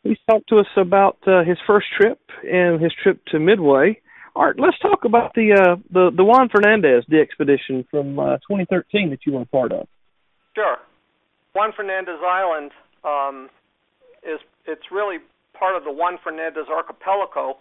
he's 0.03 0.19
talked 0.29 0.49
to 0.49 0.59
us 0.59 0.67
about 0.77 1.17
uh, 1.25 1.43
his 1.43 1.57
first 1.65 1.87
trip 1.99 2.19
and 2.43 2.79
his 2.79 2.93
trip 3.01 3.19
to 3.31 3.39
Midway. 3.39 3.99
Art, 4.35 4.59
let's 4.59 4.77
talk 4.79 5.05
about 5.05 5.33
the 5.33 5.53
uh, 5.53 5.75
the 5.91 6.11
the 6.15 6.23
Juan 6.23 6.49
Fernandez 6.49 7.03
expedition 7.11 7.83
from 7.89 8.19
uh, 8.19 8.37
2013 8.47 9.09
that 9.09 9.25
you 9.25 9.33
were 9.33 9.41
a 9.41 9.45
part 9.47 9.71
of. 9.71 9.87
Sure, 10.55 10.77
Juan 11.55 11.71
Fernandez 11.75 12.19
Island 12.23 12.71
um, 13.03 13.49
is 14.21 14.39
it's 14.67 14.91
really 14.91 15.17
part 15.59 15.75
of 15.75 15.83
the 15.83 15.91
Juan 15.91 16.17
Fernandez 16.23 16.71
Archipelago. 16.71 17.59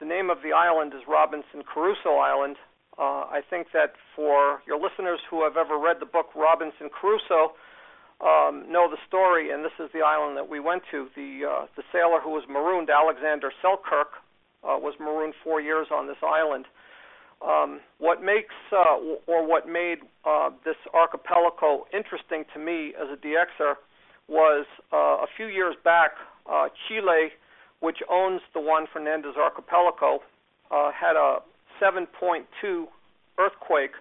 The 0.00 0.08
name 0.08 0.30
of 0.30 0.38
the 0.42 0.56
island 0.56 0.94
is 0.96 1.02
Robinson 1.06 1.62
Crusoe 1.62 2.16
Island. 2.16 2.56
Uh, 2.96 3.28
I 3.28 3.42
think 3.48 3.68
that 3.74 3.92
for 4.16 4.64
your 4.66 4.80
listeners 4.80 5.20
who 5.28 5.44
have 5.44 5.56
ever 5.56 5.76
read 5.76 6.00
the 6.00 6.08
book 6.08 6.32
Robinson 6.34 6.88
Crusoe, 6.88 7.52
um, 8.24 8.64
know 8.72 8.88
the 8.88 8.96
story, 9.06 9.52
and 9.52 9.62
this 9.62 9.76
is 9.78 9.92
the 9.92 10.00
island 10.00 10.38
that 10.38 10.48
we 10.48 10.58
went 10.58 10.82
to. 10.90 11.08
The 11.14 11.44
uh, 11.44 11.66
the 11.76 11.84
sailor 11.92 12.24
who 12.24 12.30
was 12.30 12.44
marooned, 12.48 12.88
Alexander 12.88 13.52
Selkirk, 13.60 14.16
uh, 14.64 14.80
was 14.80 14.94
marooned 14.98 15.34
four 15.44 15.60
years 15.60 15.88
on 15.92 16.06
this 16.06 16.16
island. 16.24 16.64
Um, 17.44 17.80
what 17.98 18.22
makes 18.24 18.56
uh, 18.72 18.96
or 19.28 19.46
what 19.46 19.68
made 19.68 19.98
uh, 20.24 20.48
this 20.64 20.80
archipelago 20.94 21.84
interesting 21.92 22.44
to 22.54 22.58
me 22.58 22.94
as 22.96 23.12
a 23.12 23.20
DXer 23.20 23.76
was 24.26 24.64
uh, 24.90 25.20
a 25.20 25.26
few 25.36 25.46
years 25.46 25.76
back 25.84 26.12
uh, 26.50 26.68
Chile, 26.86 27.32
which 27.80 27.98
owns 28.10 28.40
the 28.54 28.60
Juan 28.60 28.86
Fernandez 28.92 29.34
archipelago, 29.36 30.20
uh, 30.70 30.90
had 30.92 31.16
a 31.16 31.38
7.2 31.80 32.86
earthquake, 33.38 33.92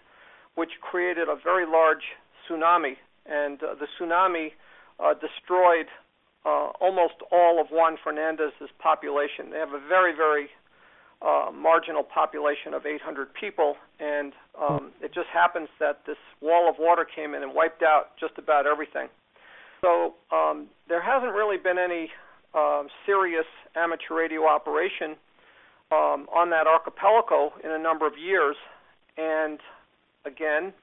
which 0.56 0.72
created 0.82 1.28
a 1.28 1.36
very 1.36 1.66
large 1.66 2.04
tsunami, 2.48 2.96
and 3.26 3.62
uh, 3.64 3.76
the 3.76 3.88
tsunami 4.00 4.52
uh, 5.00 5.14
destroyed 5.14 5.88
uh, 6.46 6.70
almost 6.80 7.16
all 7.32 7.60
of 7.60 7.68
Juan 7.72 7.98
Fernandez's 8.04 8.70
population. 8.80 9.50
They 9.52 9.58
have 9.58 9.74
a 9.74 9.82
very, 9.88 10.16
very 10.16 10.48
uh, 11.22 11.52
marginal 11.52 12.04
population 12.04 12.74
of 12.74 12.86
800 12.86 13.34
people, 13.34 13.76
and 14.00 14.34
um, 14.62 14.92
it 15.02 15.14
just 15.14 15.28
happens 15.34 15.70
that 15.80 16.02
this 16.06 16.18
wall 16.42 16.70
of 16.70 16.76
water 16.78 17.06
came 17.06 17.34
in 17.34 17.42
and 17.42 17.54
wiped 17.54 17.82
out 17.82 18.18
just 18.20 18.38
about 18.38 18.68
everything. 18.68 19.08
So 19.82 20.16
um, 20.32 20.68
there 20.88 21.02
hasn't 21.02 21.34
really 21.34 21.58
been 21.58 21.78
any 21.78 22.10
um, 22.56 22.88
serious 23.06 23.46
amateur 23.76 24.16
radio 24.16 24.48
operation 24.48 25.16
um, 25.92 26.28
on 26.34 26.50
that 26.50 26.68
archipelago 26.68 27.54
in 27.64 27.72
a 27.72 27.80
number 27.80 28.08
of 28.08 28.14
years, 28.18 28.56
and 29.18 29.60
again, 30.26 30.74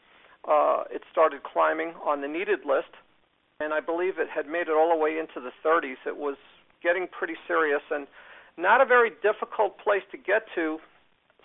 uh, 0.48 0.84
it 0.90 1.02
started 1.10 1.42
climbing 1.42 1.94
on 2.04 2.20
the 2.20 2.28
needed 2.28 2.60
list, 2.66 2.92
and 3.60 3.72
I 3.72 3.80
believe 3.80 4.18
it 4.18 4.28
had 4.28 4.46
made 4.46 4.68
it 4.68 4.76
all 4.76 4.90
the 4.90 4.96
way 4.96 5.18
into 5.18 5.40
the 5.40 5.52
30s. 5.64 5.96
It 6.06 6.16
was 6.16 6.36
getting 6.82 7.06
pretty 7.08 7.34
serious 7.46 7.82
and 7.90 8.06
not 8.58 8.80
a 8.80 8.84
very 8.84 9.10
difficult 9.22 9.78
place 9.78 10.02
to 10.10 10.18
get 10.18 10.46
to. 10.54 10.78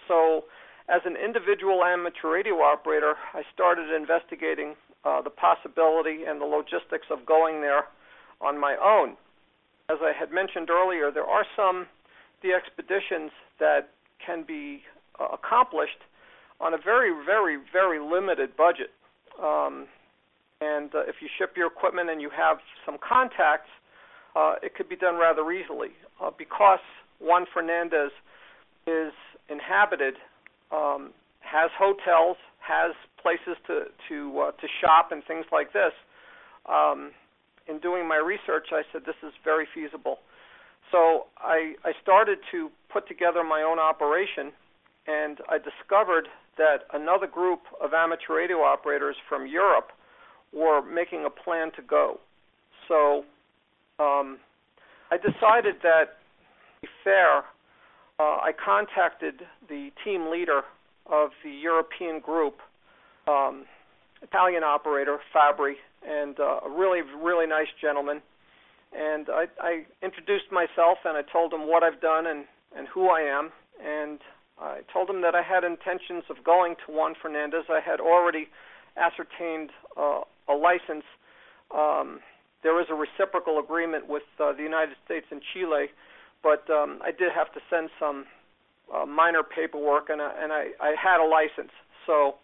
So, 0.08 0.46
as 0.90 1.02
an 1.06 1.16
individual 1.18 1.84
amateur 1.84 2.32
radio 2.32 2.56
operator, 2.62 3.16
I 3.34 3.44
started 3.54 3.94
investigating 3.94 4.76
uh, 5.04 5.22
the 5.22 5.30
possibility 5.30 6.24
and 6.28 6.40
the 6.40 6.46
logistics 6.46 7.08
of 7.12 7.26
going 7.26 7.62
there 7.62 7.86
on 8.42 8.60
my 8.60 8.76
own 8.82 9.18
as 9.89 10.00
I 10.02 10.12
had 10.17 10.32
mentioned 10.32 10.69
earlier, 10.69 11.12
there 11.12 11.26
are 11.26 11.45
some 11.56 11.88
the 12.43 12.52
expeditions 12.52 13.32
that 13.60 13.89
can 14.23 14.43
be 14.45 14.82
uh, 15.19 15.28
accomplished 15.34 16.04
on 16.60 16.73
a 16.73 16.78
very, 16.78 17.12
very, 17.26 17.58
very 17.71 18.00
limited 18.00 18.56
budget. 18.58 18.91
Um, 19.41 19.88
and 20.60 20.93
uh, 20.93 21.02
if 21.08 21.15
you 21.21 21.30
ship 21.38 21.54
your 21.56 21.67
equipment 21.67 22.10
and 22.10 22.21
you 22.21 22.30
have 22.30 22.58
some 22.86 22.97
contacts, 22.97 23.69
uh, 24.36 24.56
it 24.62 24.76
could 24.76 24.89
be 24.89 24.95
done 24.95 25.15
rather 25.15 25.50
easily. 25.52 25.89
Uh, 26.21 26.32
because 26.38 26.80
Juan 27.21 27.45
Fernandez 27.54 28.12
is 28.86 29.13
inhabited, 29.50 30.15
um, 30.71 31.12
has 31.39 31.71
hotels, 31.80 32.38
has 32.60 32.91
places 33.21 33.56
to 33.67 33.86
to 34.10 34.39
uh, 34.39 34.52
to 34.52 34.67
shop 34.82 35.12
and 35.12 35.23
things 35.26 35.45
like 35.52 35.71
this. 35.73 35.93
Um, 36.67 37.12
in 37.67 37.80
doing 37.80 38.08
my 38.08 38.17
research, 38.17 38.67
I 38.71 38.82
said 38.91 39.01
this 39.06 39.21
is 39.23 39.34
very 39.43 39.67
feasible. 39.73 40.19
So 40.91 41.27
I, 41.38 41.73
I 41.84 41.91
started 42.01 42.39
to 42.51 42.69
put 42.91 43.08
together 43.08 43.43
my 43.43 43.62
own 43.62 43.80
operation, 43.80 44.51
and 45.06 45.39
I 45.49 45.58
discovered 45.58 46.27
that 46.58 46.88
another 46.93 47.27
group 47.27 47.62
of 47.82 47.93
amateur 47.93 48.36
radio 48.36 48.58
operators 48.58 49.15
from 49.27 49.47
Europe 49.47 49.89
were 50.53 50.82
making 50.82 51.25
a 51.25 51.30
plan 51.30 51.71
to 51.75 51.82
go. 51.82 52.19
So 52.88 53.25
um, 53.99 54.39
I 55.12 55.17
decided 55.17 55.75
that, 55.84 56.17
to 56.75 56.82
be 56.82 56.88
fair, 57.03 57.39
uh, 58.19 58.39
I 58.41 58.51
contacted 58.63 59.41
the 59.67 59.89
team 60.03 60.32
leader 60.32 60.62
of 61.06 61.30
the 61.43 61.51
European 61.51 62.19
group, 62.19 62.56
um, 63.27 63.65
Italian 64.21 64.63
operator 64.63 65.19
Fabri, 65.36 65.73
and 66.08 66.39
uh, 66.39 66.60
a 66.65 66.70
really 66.70 67.02
really 67.02 67.48
nice 67.48 67.67
gentleman. 67.82 68.22
And 68.98 69.28
I, 69.30 69.46
I 69.60 69.86
introduced 70.02 70.50
myself 70.52 71.00
and 71.04 71.17
I 71.17 71.22
told 71.22 71.54
him 71.54 71.67
what 71.67 71.84
I've 71.84 72.00
done 72.02 72.26
and 72.26 72.46
and 72.76 72.88
who 72.88 73.10
I 73.10 73.22
am. 73.22 73.52
And 73.84 74.20
I 74.60 74.80
told 74.91 75.10
him 75.10 75.22
that 75.22 75.36
I 75.36 75.41
had 75.41 75.63
intentions 75.63 76.24
of 76.30 76.43
going 76.43 76.76
to 76.86 76.91
Juan 76.91 77.13
Fernandez. 77.22 77.65
I 77.70 77.80
had 77.80 78.00
already 78.00 78.48
ascertained 78.98 79.70
uh, 79.96 80.22
a 80.48 80.54
license. 80.54 81.06
Um, 81.74 82.22
there 82.63 82.80
is 82.82 82.88
a 82.89 82.96
reciprocal 82.96 83.60
agreement 83.60 84.08
with 84.08 84.24
uh, 84.39 84.54
the 84.54 84.63
United 84.63 84.96
States 85.06 85.28
and 85.30 85.41
Chile, 85.54 85.88
but 86.41 86.67
um, 86.70 87.00
I 87.04 87.12
did 87.12 87.32
have 87.36 87.54
to 87.54 87.60
send 87.70 87.89
some 88.00 88.26
uh, 88.93 89.06
minor 89.06 89.43
paperwork, 89.43 90.10
and, 90.10 90.22
I, 90.22 90.32
and 90.41 90.52
I, 90.52 90.70
I 90.82 90.96
had 90.98 91.20
a 91.20 91.28
license. 91.28 91.72
So 92.06 92.36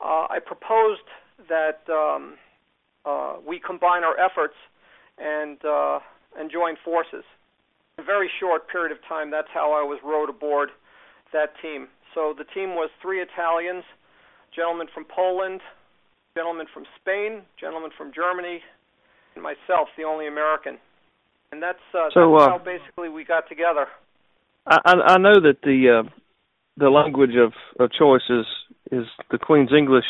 uh, 0.00 0.26
I 0.30 0.38
proposed 0.44 1.06
that 1.48 1.80
um, 1.90 2.34
uh, 3.04 3.36
we 3.46 3.58
combine 3.58 4.04
our 4.04 4.18
efforts 4.18 4.54
and 5.18 5.58
uh, 5.64 5.98
and 6.38 6.50
join 6.50 6.76
forces. 6.84 7.24
In 7.98 8.04
a 8.04 8.06
very 8.06 8.30
short 8.40 8.68
period 8.68 8.92
of 8.92 8.98
time, 9.08 9.30
that's 9.30 9.48
how 9.52 9.72
I 9.72 9.82
was 9.82 9.98
rowed 10.04 10.30
aboard 10.30 10.70
that 11.32 11.52
team. 11.62 11.88
So 12.14 12.34
the 12.36 12.44
team 12.44 12.74
was 12.74 12.90
three 13.02 13.20
Italians, 13.20 13.84
gentleman 14.54 14.88
from 14.92 15.04
Poland, 15.04 15.60
gentleman 16.34 16.66
from 16.72 16.84
Spain, 17.00 17.42
gentleman 17.58 17.90
from 17.96 18.12
Germany, 18.14 18.60
and 19.34 19.42
myself, 19.42 19.88
the 19.96 20.04
only 20.04 20.26
American. 20.26 20.78
And 21.52 21.62
that's, 21.62 21.78
uh, 21.94 22.10
so, 22.14 22.36
that's 22.36 22.48
uh, 22.48 22.50
how 22.50 22.58
basically 22.58 23.08
we 23.08 23.24
got 23.24 23.48
together. 23.48 23.86
I, 24.66 24.78
I 24.84 25.18
know 25.18 25.40
that 25.40 25.58
the 25.62 26.04
uh, 26.04 26.10
the 26.76 26.90
language 26.90 27.34
of, 27.36 27.52
of 27.78 27.90
choice 27.92 28.22
is 28.28 28.46
is 28.92 29.06
the 29.30 29.38
Queen's 29.38 29.72
English 29.76 30.04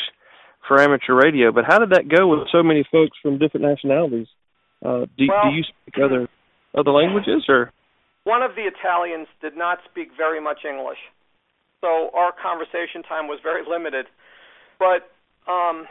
for 0.71 0.79
amateur 0.79 1.19
radio, 1.19 1.51
but 1.51 1.65
how 1.67 1.81
did 1.81 1.91
that 1.91 2.07
go 2.07 2.29
with 2.29 2.47
so 2.53 2.63
many 2.63 2.87
folks 2.93 3.19
from 3.21 3.39
different 3.43 3.67
nationalities? 3.67 4.29
Uh, 4.87 5.11
do, 5.19 5.27
well, 5.27 5.51
do 5.51 5.59
you 5.59 5.65
speak 5.67 5.99
other 5.99 6.29
other 6.79 6.93
languages 6.93 7.43
or? 7.49 7.73
One 8.23 8.43
of 8.45 8.55
the 8.55 8.71
Italians 8.71 9.27
did 9.43 9.57
not 9.57 9.79
speak 9.91 10.11
very 10.17 10.41
much 10.41 10.61
English, 10.63 11.03
so 11.81 12.15
our 12.15 12.31
conversation 12.31 13.03
time 13.03 13.27
was 13.27 13.41
very 13.43 13.67
limited. 13.67 14.07
But 14.79 15.11
um, 15.51 15.91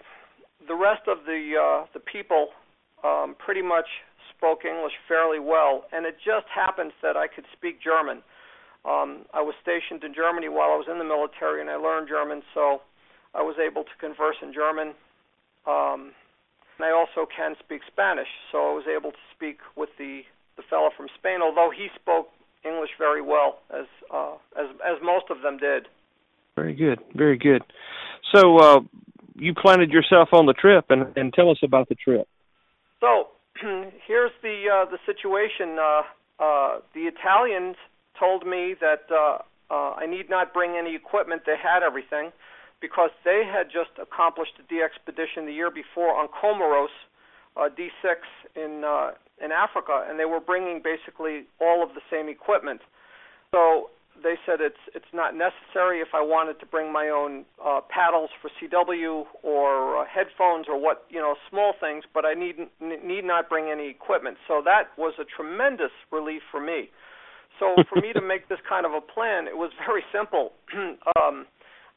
the 0.65 0.75
rest 0.75 1.03
of 1.11 1.25
the 1.27 1.59
uh, 1.59 1.85
the 1.93 1.99
people 1.99 2.55
um, 3.03 3.35
pretty 3.35 3.61
much 3.61 3.99
spoke 4.31 4.63
English 4.63 4.95
fairly 5.09 5.43
well, 5.43 5.91
and 5.91 6.05
it 6.05 6.15
just 6.23 6.47
happens 6.47 6.93
that 7.03 7.17
I 7.17 7.27
could 7.27 7.45
speak 7.51 7.83
German. 7.83 8.23
Um, 8.87 9.27
I 9.35 9.43
was 9.43 9.55
stationed 9.59 10.07
in 10.07 10.15
Germany 10.15 10.47
while 10.47 10.71
I 10.71 10.79
was 10.79 10.87
in 10.89 10.99
the 10.99 11.03
military, 11.03 11.59
and 11.59 11.69
I 11.69 11.75
learned 11.75 12.07
German, 12.07 12.43
so 12.53 12.79
I 13.35 13.41
was 13.41 13.55
able 13.59 13.83
to 13.83 13.95
converse 13.99 14.37
in 14.41 14.53
German. 14.53 14.93
Um, 15.67 16.11
and 16.77 16.85
I 16.85 16.91
also 16.91 17.27
can 17.27 17.55
speak 17.59 17.81
Spanish, 17.91 18.29
so 18.51 18.57
I 18.57 18.73
was 18.73 18.85
able 18.87 19.11
to 19.11 19.23
speak 19.35 19.59
with 19.75 19.89
the 19.97 20.21
the 20.55 20.63
fellow 20.69 20.89
from 20.95 21.07
Spain, 21.17 21.39
although 21.41 21.71
he 21.71 21.87
spoke 21.95 22.29
English 22.65 22.89
very 22.97 23.21
well, 23.21 23.59
as 23.69 23.85
uh, 24.13 24.35
as 24.57 24.67
as 24.83 24.97
most 25.03 25.25
of 25.29 25.41
them 25.41 25.57
did. 25.57 25.87
Very 26.55 26.73
good, 26.73 26.99
very 27.15 27.37
good. 27.37 27.63
So 28.33 28.57
uh, 28.57 28.79
you 29.35 29.53
planted 29.53 29.91
yourself 29.91 30.29
on 30.31 30.45
the 30.45 30.53
trip, 30.53 30.85
and 30.89 31.15
and 31.17 31.33
tell 31.33 31.49
us 31.49 31.59
about 31.63 31.89
the 31.89 31.95
trip. 31.95 32.27
So 32.99 33.27
here's 34.07 34.31
the 34.41 34.65
uh, 34.73 34.89
the 34.89 34.99
situation. 35.05 35.77
Uh, 35.79 36.01
uh, 36.41 36.79
the 36.93 37.11
Italians 37.11 37.75
told 38.17 38.47
me 38.47 38.75
that 38.79 39.03
uh, 39.11 39.39
uh, 39.69 39.93
I 39.95 40.05
need 40.05 40.29
not 40.29 40.53
bring 40.53 40.75
any 40.77 40.95
equipment. 40.95 41.43
They 41.45 41.57
had 41.61 41.83
everything 41.83 42.31
because 42.81 43.09
they 43.25 43.43
had 43.45 43.67
just 43.67 43.91
accomplished 44.01 44.53
a 44.59 44.65
DXpedition 44.73 45.45
the 45.45 45.53
year 45.53 45.71
before 45.71 46.15
on 46.15 46.27
Comoros, 46.27 46.93
uh, 47.57 47.69
D6 47.69 48.15
in 48.55 48.83
uh, 48.83 49.11
in 49.43 49.51
Africa, 49.51 50.05
and 50.07 50.19
they 50.19 50.25
were 50.25 50.39
bringing 50.39 50.81
basically 50.83 51.45
all 51.61 51.83
of 51.83 51.89
the 51.95 52.01
same 52.11 52.27
equipment. 52.27 52.81
So 53.51 53.89
they 54.23 54.35
said 54.45 54.59
it's 54.61 54.79
it's 54.93 55.11
not 55.13 55.35
necessary 55.35 55.99
if 56.01 56.09
I 56.13 56.21
wanted 56.21 56.59
to 56.59 56.65
bring 56.65 56.91
my 56.91 57.09
own 57.09 57.45
uh, 57.63 57.81
paddles 57.89 58.29
for 58.41 58.49
CW 58.59 59.25
or 59.43 59.97
uh, 59.97 60.05
headphones 60.05 60.67
or 60.67 60.79
what 60.79 61.05
you 61.09 61.19
know 61.19 61.35
small 61.49 61.73
things, 61.79 62.03
but 62.13 62.25
I 62.25 62.33
need 62.33 62.57
need 62.79 63.23
not 63.23 63.49
bring 63.49 63.69
any 63.71 63.89
equipment. 63.89 64.37
So 64.47 64.61
that 64.65 64.91
was 64.97 65.13
a 65.19 65.25
tremendous 65.25 65.91
relief 66.11 66.41
for 66.51 66.59
me. 66.59 66.89
So 67.59 67.75
for 67.89 68.01
me 68.01 68.13
to 68.13 68.21
make 68.33 68.47
this 68.49 68.59
kind 68.67 68.85
of 68.85 68.93
a 68.93 69.01
plan, 69.01 69.47
it 69.47 69.57
was 69.57 69.71
very 69.85 70.03
simple. 70.13 70.53
um, 71.19 71.45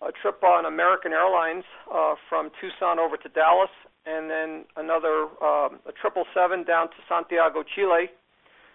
a 0.02 0.10
trip 0.10 0.42
on 0.42 0.66
American 0.66 1.12
Airlines 1.12 1.64
uh, 1.92 2.14
from 2.28 2.50
Tucson 2.60 2.98
over 2.98 3.16
to 3.16 3.28
Dallas, 3.28 3.70
and 4.04 4.28
then 4.28 4.64
another 4.76 5.30
um, 5.40 5.78
a 5.86 5.92
triple 6.00 6.24
seven 6.34 6.64
down 6.64 6.88
to 6.88 6.96
Santiago, 7.08 7.62
Chile, 7.62 8.10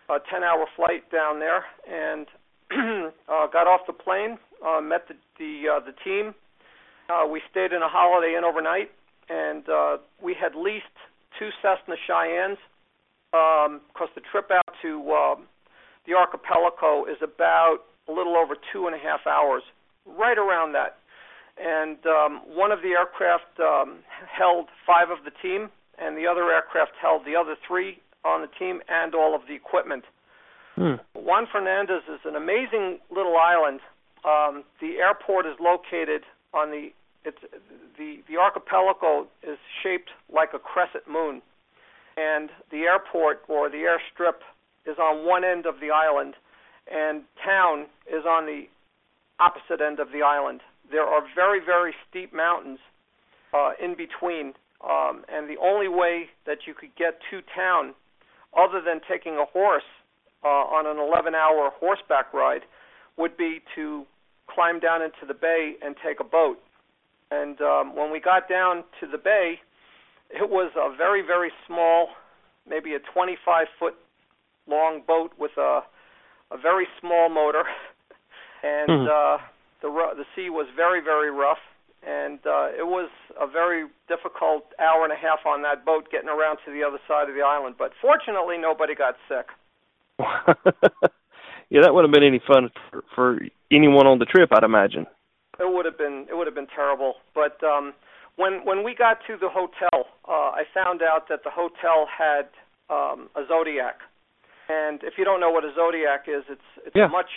a 0.10 0.20
10-hour 0.34 0.66
flight 0.76 1.10
down 1.12 1.40
there, 1.40 1.66
and 1.84 2.28
uh, 3.28 3.48
got 3.52 3.68
off 3.68 3.82
the 3.88 3.94
plane, 3.94 4.38
uh, 4.66 4.80
met 4.82 5.08
the 5.08 5.16
the, 5.38 5.70
uh, 5.70 5.80
the 5.86 5.94
team. 6.04 6.34
Uh, 7.10 7.28
we 7.28 7.42
stayed 7.52 7.72
in 7.72 7.82
a 7.82 7.88
Holiday 7.88 8.36
Inn 8.38 8.44
overnight, 8.44 8.90
and 9.30 9.68
uh, 9.70 9.98
we 10.22 10.34
had 10.34 10.56
leased 10.56 10.86
two 11.38 11.50
Cessna 11.62 11.96
Cheyennes 12.08 12.58
because 13.32 14.10
um, 14.10 14.16
the 14.16 14.22
trip 14.32 14.50
out 14.52 14.74
to 14.82 15.12
uh, 15.12 15.36
the 16.08 16.14
archipelago 16.16 17.06
is 17.06 17.18
about 17.22 17.80
a 18.08 18.12
little 18.12 18.36
over 18.36 18.56
two 18.72 18.88
and 18.88 18.96
a 18.96 19.00
half 19.00 19.28
hours, 19.28 19.64
right 20.08 20.38
around 20.38 20.72
that 20.74 20.98
and 21.60 21.98
um, 22.06 22.42
one 22.46 22.72
of 22.72 22.82
the 22.82 22.90
aircraft 22.90 23.60
um, 23.60 24.00
held 24.30 24.68
five 24.86 25.10
of 25.10 25.26
the 25.26 25.32
team, 25.42 25.70
and 25.98 26.18
the 26.18 26.28
other 26.28 26.52
aircraft 26.52 26.92
held 27.02 27.26
the 27.26 27.36
other 27.36 27.56
three 27.68 28.00
on 28.24 28.42
the 28.42 28.48
team 28.60 28.82
and 28.88 29.16
all 29.16 29.34
of 29.36 29.42
the 29.48 29.56
equipment. 29.56 30.04
Hmm. 30.76 30.96
Juan 31.16 31.48
Fernandez 31.52 32.04
is 32.08 32.20
an 32.26 32.36
amazing 32.36 33.00
little 33.10 33.36
island. 33.38 33.80
Um, 34.24 34.64
the 34.80 34.98
airport 34.98 35.46
is 35.46 35.56
located 35.60 36.22
on 36.54 36.70
the 36.70 36.90
it's 37.26 37.42
the 37.98 38.22
the 38.30 38.38
archipelago 38.38 39.28
is 39.42 39.58
shaped 39.82 40.12
like 40.32 40.50
a 40.54 40.60
crescent 40.60 41.08
moon, 41.10 41.42
and 42.16 42.50
the 42.72 42.86
airport 42.86 43.42
or 43.48 43.70
the 43.70 43.90
airstrip 43.90 44.46
is 44.86 44.98
on 45.00 45.26
one 45.26 45.44
end 45.44 45.66
of 45.66 45.80
the 45.82 45.90
island, 45.90 46.36
and 46.92 47.24
town 47.44 47.88
is 48.08 48.24
on 48.26 48.46
the 48.46 48.66
opposite 49.40 49.82
end 49.82 50.00
of 50.00 50.12
the 50.12 50.22
island 50.22 50.62
there 50.92 51.06
are 51.06 51.22
very, 51.36 51.60
very 51.64 51.94
steep 52.10 52.34
mountains 52.34 52.80
uh, 53.54 53.72
in 53.82 53.96
between, 53.96 54.54
um, 54.84 55.24
and 55.30 55.50
the 55.50 55.58
only 55.62 55.88
way 55.88 56.26
that 56.46 56.60
you 56.68 56.74
could 56.74 56.96
get 56.98 57.20
to 57.32 57.42
town, 57.56 57.94
other 58.58 58.82
than 58.82 59.02
taking 59.10 59.36
a 59.36 59.46
horse 59.46 59.88
uh, 60.44 60.48
on 60.48 60.86
an 60.86 60.98
11-hour 60.98 61.72
horseback 61.80 62.34
ride, 62.34 62.62
would 63.18 63.36
be 63.38 63.60
to 63.76 64.06
climb 64.48 64.80
down 64.80 65.02
into 65.02 65.26
the 65.28 65.34
bay 65.34 65.74
and 65.82 65.96
take 66.06 66.20
a 66.20 66.24
boat. 66.24 66.58
And 67.32 67.60
um, 67.62 67.96
when 67.96 68.12
we 68.12 68.20
got 68.20 68.48
down 68.48 68.84
to 69.02 69.08
the 69.08 69.18
bay, 69.18 69.56
it 70.30 70.50
was 70.50 70.72
a 70.78 70.96
very, 70.96 71.22
very 71.22 71.52
small, 71.66 72.10
maybe 72.70 72.94
a 72.94 73.00
25 73.14 73.68
foot 73.80 73.96
long 74.68 75.02
boat 75.06 75.32
with 75.38 75.52
a 75.58 75.82
a 76.52 76.58
very 76.58 76.88
small 77.00 77.30
motor, 77.30 77.64
and 78.64 78.90
mm-hmm. 78.90 79.08
uh, 79.08 79.46
the 79.82 79.90
the 79.90 80.26
sea 80.36 80.50
was 80.50 80.68
very 80.76 81.02
very 81.02 81.32
rough, 81.32 81.62
and 82.06 82.40
uh, 82.46 82.70
it 82.74 82.86
was 82.86 83.10
a 83.40 83.48
very 83.48 83.86
difficult 84.08 84.66
hour 84.80 85.04
and 85.04 85.14
a 85.14 85.16
half 85.16 85.46
on 85.46 85.62
that 85.64 85.86
boat 85.86 86.10
getting 86.12 86.30
around 86.30 86.58
to 86.66 86.72
the 86.72 86.84
other 86.84 87.00
side 87.08 87.30
of 87.30 87.36
the 87.36 87.42
island. 87.42 87.76
But 87.78 87.92
fortunately, 88.02 88.58
nobody 88.58 88.96
got 88.96 89.16
sick. 89.28 89.48
yeah, 91.70 91.82
that 91.82 91.94
wouldn't 91.94 92.14
have 92.14 92.20
been 92.20 92.28
any 92.28 92.42
fun 92.42 92.70
for, 92.90 93.04
for 93.14 93.40
anyone 93.72 94.08
on 94.08 94.20
the 94.20 94.26
trip, 94.26 94.50
I'd 94.52 94.64
imagine. 94.64 95.06
It 95.60 95.72
would 95.72 95.86
have 95.86 95.98
been 95.98 96.26
it 96.30 96.36
would 96.36 96.48
have 96.48 96.56
been 96.56 96.70
terrible. 96.74 97.16
But 97.34 97.62
um, 97.64 97.94
when 98.36 98.66
when 98.66 98.84
we 98.84 98.96
got 98.96 99.20
to 99.28 99.38
the 99.38 99.50
hotel, 99.50 100.08
uh, 100.28 100.54
I 100.54 100.64
found 100.74 101.02
out 101.02 101.30
that 101.30 101.44
the 101.44 101.52
hotel 101.52 102.08
had 102.08 102.50
um, 102.90 103.30
a 103.36 103.46
Zodiac. 103.48 104.00
And 104.70 105.02
if 105.04 105.14
you 105.18 105.24
don't 105.24 105.40
know 105.40 105.50
what 105.50 105.64
a 105.64 105.74
Zodiac 105.76 106.26
is, 106.28 106.44
it's 106.50 106.70
it's 106.86 106.96
yeah. 106.96 107.08
much 107.08 107.30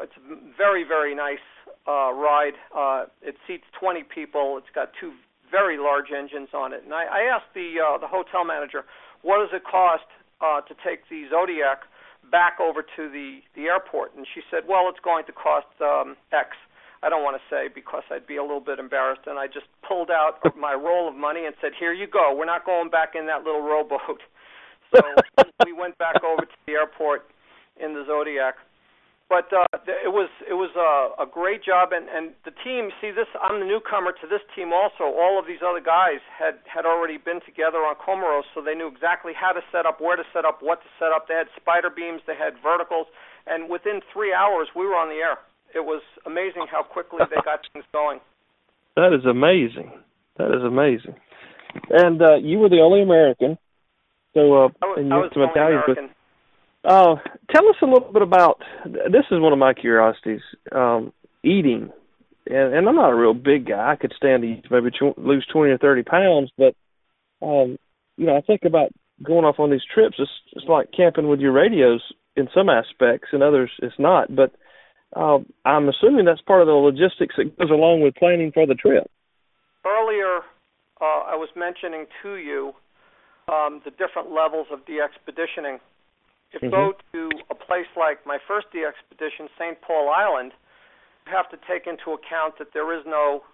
it's 0.00 0.12
very 0.56 0.84
very 0.84 1.14
nice 1.14 1.44
uh, 1.86 2.12
ride. 2.12 2.54
Uh, 2.74 3.06
it 3.22 3.36
seats 3.46 3.64
20 3.78 4.04
people. 4.04 4.58
It's 4.58 4.72
got 4.74 4.90
two 5.00 5.12
very 5.50 5.78
large 5.78 6.10
engines 6.10 6.48
on 6.52 6.72
it. 6.72 6.82
And 6.84 6.92
I, 6.92 7.04
I 7.04 7.20
asked 7.30 7.54
the 7.54 7.78
uh, 7.78 7.98
the 7.98 8.08
hotel 8.08 8.44
manager, 8.44 8.84
what 9.22 9.38
does 9.38 9.54
it 9.54 9.64
cost 9.64 10.06
uh, 10.40 10.60
to 10.62 10.74
take 10.84 11.08
the 11.08 11.24
Zodiac 11.30 11.86
back 12.30 12.58
over 12.60 12.82
to 12.82 13.02
the 13.08 13.40
the 13.54 13.70
airport? 13.70 14.14
And 14.16 14.26
she 14.34 14.40
said, 14.50 14.64
well, 14.68 14.88
it's 14.88 15.00
going 15.02 15.24
to 15.26 15.32
cost 15.32 15.70
um, 15.80 16.16
X. 16.32 16.56
I 17.02 17.08
don't 17.08 17.22
want 17.22 17.36
to 17.36 17.44
say 17.54 17.68
because 17.72 18.02
I'd 18.10 18.26
be 18.26 18.36
a 18.36 18.42
little 18.42 18.60
bit 18.60 18.78
embarrassed. 18.78 19.22
And 19.26 19.38
I 19.38 19.46
just 19.46 19.66
pulled 19.86 20.10
out 20.10 20.42
my 20.58 20.74
roll 20.74 21.08
of 21.08 21.14
money 21.14 21.46
and 21.46 21.54
said, 21.60 21.72
here 21.78 21.92
you 21.92 22.06
go. 22.06 22.34
We're 22.36 22.50
not 22.50 22.64
going 22.66 22.90
back 22.90 23.14
in 23.14 23.26
that 23.26 23.44
little 23.44 23.62
rowboat. 23.62 24.22
So 24.94 25.02
we 25.66 25.72
went 25.72 25.98
back 25.98 26.22
over 26.22 26.42
to 26.42 26.56
the 26.64 26.74
airport 26.74 27.26
in 27.82 27.92
the 27.92 28.04
Zodiac 28.06 28.54
but 29.28 29.50
uh, 29.50 29.66
it 29.90 30.14
was 30.14 30.30
it 30.46 30.54
was 30.54 30.70
a, 30.78 31.22
a 31.22 31.26
great 31.26 31.64
job, 31.66 31.90
and 31.90 32.06
and 32.06 32.30
the 32.46 32.54
team. 32.62 32.94
See, 33.02 33.10
this 33.10 33.26
I'm 33.42 33.58
the 33.58 33.66
newcomer 33.66 34.14
to 34.14 34.26
this 34.30 34.42
team. 34.54 34.70
Also, 34.70 35.02
all 35.02 35.34
of 35.38 35.50
these 35.50 35.66
other 35.66 35.82
guys 35.82 36.22
had 36.30 36.62
had 36.70 36.86
already 36.86 37.18
been 37.18 37.42
together 37.42 37.82
on 37.82 37.98
Comoros, 37.98 38.46
so 38.54 38.62
they 38.62 38.78
knew 38.78 38.86
exactly 38.86 39.34
how 39.34 39.50
to 39.50 39.66
set 39.74 39.82
up, 39.82 39.98
where 39.98 40.14
to 40.14 40.22
set 40.30 40.46
up, 40.46 40.62
what 40.62 40.78
to 40.86 40.90
set 41.02 41.10
up. 41.10 41.26
They 41.26 41.34
had 41.34 41.50
spider 41.58 41.90
beams, 41.90 42.22
they 42.26 42.38
had 42.38 42.54
verticals, 42.62 43.10
and 43.50 43.66
within 43.66 43.98
three 44.14 44.30
hours 44.30 44.70
we 44.78 44.86
were 44.86 44.94
on 44.94 45.10
the 45.10 45.18
air. 45.18 45.42
It 45.74 45.82
was 45.82 46.02
amazing 46.24 46.70
how 46.70 46.86
quickly 46.86 47.26
they 47.26 47.42
got 47.42 47.66
things 47.74 47.84
going. 47.90 48.22
That 48.94 49.10
is 49.10 49.26
amazing. 49.26 49.90
That 50.38 50.54
is 50.54 50.62
amazing. 50.62 51.18
And 51.90 52.22
uh, 52.22 52.36
you 52.38 52.58
were 52.58 52.70
the 52.70 52.80
only 52.80 53.02
American. 53.02 53.58
So, 54.32 54.40
uh, 54.54 54.68
I 54.80 54.86
was, 54.86 54.96
and 55.02 55.12
I 55.12 55.16
you 55.16 55.22
was 55.22 55.30
some 55.34 55.42
the 55.42 55.48
only 55.48 55.60
Italians, 55.60 55.84
but- 55.86 55.98
American. 55.98 56.15
Uh, 56.86 57.16
tell 57.50 57.68
us 57.68 57.76
a 57.82 57.86
little 57.86 58.12
bit 58.12 58.22
about. 58.22 58.62
This 58.84 59.24
is 59.32 59.40
one 59.40 59.52
of 59.52 59.58
my 59.58 59.74
curiosities. 59.74 60.42
Um, 60.70 61.12
eating, 61.42 61.90
and, 62.46 62.74
and 62.74 62.88
I'm 62.88 62.94
not 62.94 63.10
a 63.10 63.16
real 63.16 63.34
big 63.34 63.66
guy. 63.66 63.92
I 63.92 63.96
could 63.96 64.12
stand 64.16 64.42
to 64.42 64.48
eat, 64.48 64.64
maybe 64.70 64.90
tw- 64.90 65.18
lose 65.18 65.46
twenty 65.52 65.72
or 65.72 65.78
thirty 65.78 66.04
pounds, 66.04 66.50
but 66.56 66.74
um, 67.44 67.76
you 68.16 68.26
know, 68.26 68.36
I 68.36 68.40
think 68.40 68.60
about 68.64 68.90
going 69.22 69.44
off 69.44 69.58
on 69.58 69.70
these 69.70 69.84
trips. 69.92 70.16
It's 70.18 70.30
it's 70.52 70.66
like 70.68 70.90
camping 70.96 71.28
with 71.28 71.40
your 71.40 71.52
radios 71.52 72.02
in 72.36 72.48
some 72.54 72.68
aspects, 72.68 73.28
and 73.32 73.42
others 73.42 73.70
it's 73.82 73.98
not. 73.98 74.34
But 74.34 74.52
um, 75.18 75.46
I'm 75.64 75.88
assuming 75.88 76.24
that's 76.24 76.40
part 76.42 76.60
of 76.60 76.68
the 76.68 76.72
logistics 76.72 77.34
that 77.36 77.58
goes 77.58 77.70
along 77.70 78.02
with 78.02 78.14
planning 78.14 78.52
for 78.52 78.64
the 78.64 78.74
trip. 78.74 79.10
Earlier, 79.84 80.38
uh, 81.00 81.26
I 81.26 81.34
was 81.34 81.48
mentioning 81.56 82.06
to 82.22 82.36
you 82.36 82.74
um, 83.48 83.82
the 83.84 83.90
different 83.90 84.30
levels 84.30 84.68
of 84.70 84.80
DXpeditioning. 84.86 85.78
You 86.62 86.68
Mhm. 86.68 86.70
go 86.70 86.94
to 87.12 87.44
a 87.50 87.54
place 87.54 87.86
like 87.96 88.24
my 88.24 88.38
first 88.38 88.70
DXpedition, 88.70 89.50
St. 89.58 89.80
Paul 89.82 90.08
Island, 90.08 90.54
you 91.26 91.32
have 91.32 91.48
to 91.50 91.58
take 91.68 91.86
into 91.86 92.12
account 92.12 92.56
that 92.58 92.72
there 92.72 92.92
is 92.92 93.04
no 93.04 93.44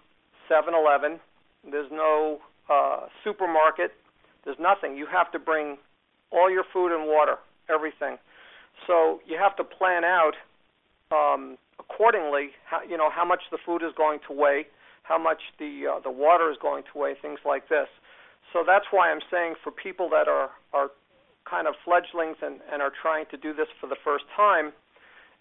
7-Eleven, 0.47 1.19
there's 1.63 1.91
no 1.91 2.41
uh, 2.69 3.07
supermarket, 3.23 3.93
there's 4.45 4.59
nothing. 4.59 4.95
You 4.95 5.05
have 5.07 5.31
to 5.31 5.39
bring 5.39 5.77
all 6.31 6.49
your 6.49 6.63
food 6.63 6.91
and 6.93 7.07
water, 7.07 7.37
everything. 7.69 8.17
So 8.87 9.21
you 9.25 9.37
have 9.37 9.55
to 9.57 9.63
plan 9.63 10.03
out 10.05 10.35
um, 11.11 11.57
accordingly. 11.79 12.51
How, 12.65 12.81
you 12.83 12.97
know 12.97 13.09
how 13.09 13.25
much 13.25 13.41
the 13.51 13.57
food 13.65 13.83
is 13.83 13.93
going 13.95 14.19
to 14.27 14.33
weigh, 14.33 14.67
how 15.03 15.17
much 15.17 15.41
the 15.59 15.87
uh, 15.87 15.99
the 15.99 16.11
water 16.11 16.51
is 16.51 16.57
going 16.61 16.83
to 16.91 16.99
weigh, 16.99 17.15
things 17.21 17.39
like 17.45 17.69
this. 17.69 17.87
So 18.51 18.63
that's 18.65 18.85
why 18.91 19.11
I'm 19.11 19.21
saying 19.29 19.55
for 19.63 19.71
people 19.71 20.09
that 20.09 20.27
are 20.27 20.51
are 20.73 20.89
kind 21.49 21.67
of 21.67 21.75
fledglings 21.83 22.37
and, 22.41 22.59
and 22.71 22.81
are 22.81 22.91
trying 22.91 23.25
to 23.31 23.37
do 23.37 23.53
this 23.53 23.67
for 23.79 23.87
the 23.87 23.97
first 24.03 24.25
time, 24.35 24.71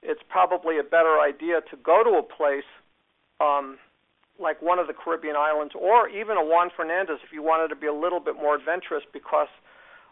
it's 0.03 0.21
probably 0.29 0.79
a 0.79 0.83
better 0.83 1.21
idea 1.21 1.61
to 1.71 1.77
go 1.77 2.03
to 2.03 2.19
a 2.19 2.23
place 2.23 2.67
um, 3.41 3.79
like 4.41 4.61
one 4.63 4.79
of 4.79 4.87
the 4.87 4.93
Caribbean 4.93 5.37
islands 5.37 5.75
or 5.79 6.09
even 6.09 6.37
a 6.37 6.45
Juan 6.45 6.71
Fernandez 6.75 7.19
if 7.25 7.33
you 7.33 7.43
wanted 7.43 7.69
to 7.69 7.77
be 7.77 7.87
a 7.87 7.95
little 7.95 8.21
bit 8.21 8.35
more 8.35 8.55
adventurous 8.55 9.05
because 9.13 9.49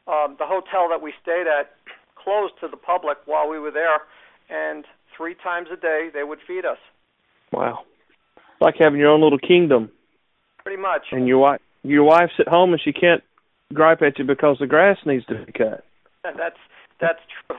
um, 0.06 0.36
the 0.38 0.46
hotel 0.46 0.88
that 0.88 1.02
we 1.02 1.12
stayed 1.22 1.46
at 1.46 1.74
closed 2.14 2.54
to 2.60 2.68
the 2.68 2.76
public 2.76 3.18
while 3.26 3.48
we 3.48 3.58
were 3.58 3.70
there 3.70 4.02
and 4.48 4.84
three 5.16 5.34
times 5.34 5.68
a 5.72 5.76
day 5.76 6.08
they 6.12 6.22
would 6.22 6.38
feed 6.46 6.64
us. 6.64 6.78
Wow, 7.52 7.80
like 8.60 8.76
having 8.78 9.00
your 9.00 9.10
own 9.10 9.22
little 9.22 9.38
kingdom, 9.38 9.90
pretty 10.62 10.80
much. 10.80 11.06
And 11.10 11.26
your 11.26 11.38
wife 11.38 11.60
your 11.82 12.04
wife's 12.04 12.34
at 12.38 12.46
home 12.46 12.72
and 12.72 12.80
she 12.80 12.92
can't 12.92 13.22
gripe 13.72 14.02
at 14.02 14.18
you 14.18 14.24
because 14.24 14.56
the 14.60 14.66
grass 14.66 14.98
needs 15.06 15.24
to 15.26 15.44
be 15.44 15.52
cut. 15.52 15.84
that's 16.22 16.58
that's 17.00 17.20
true 17.46 17.56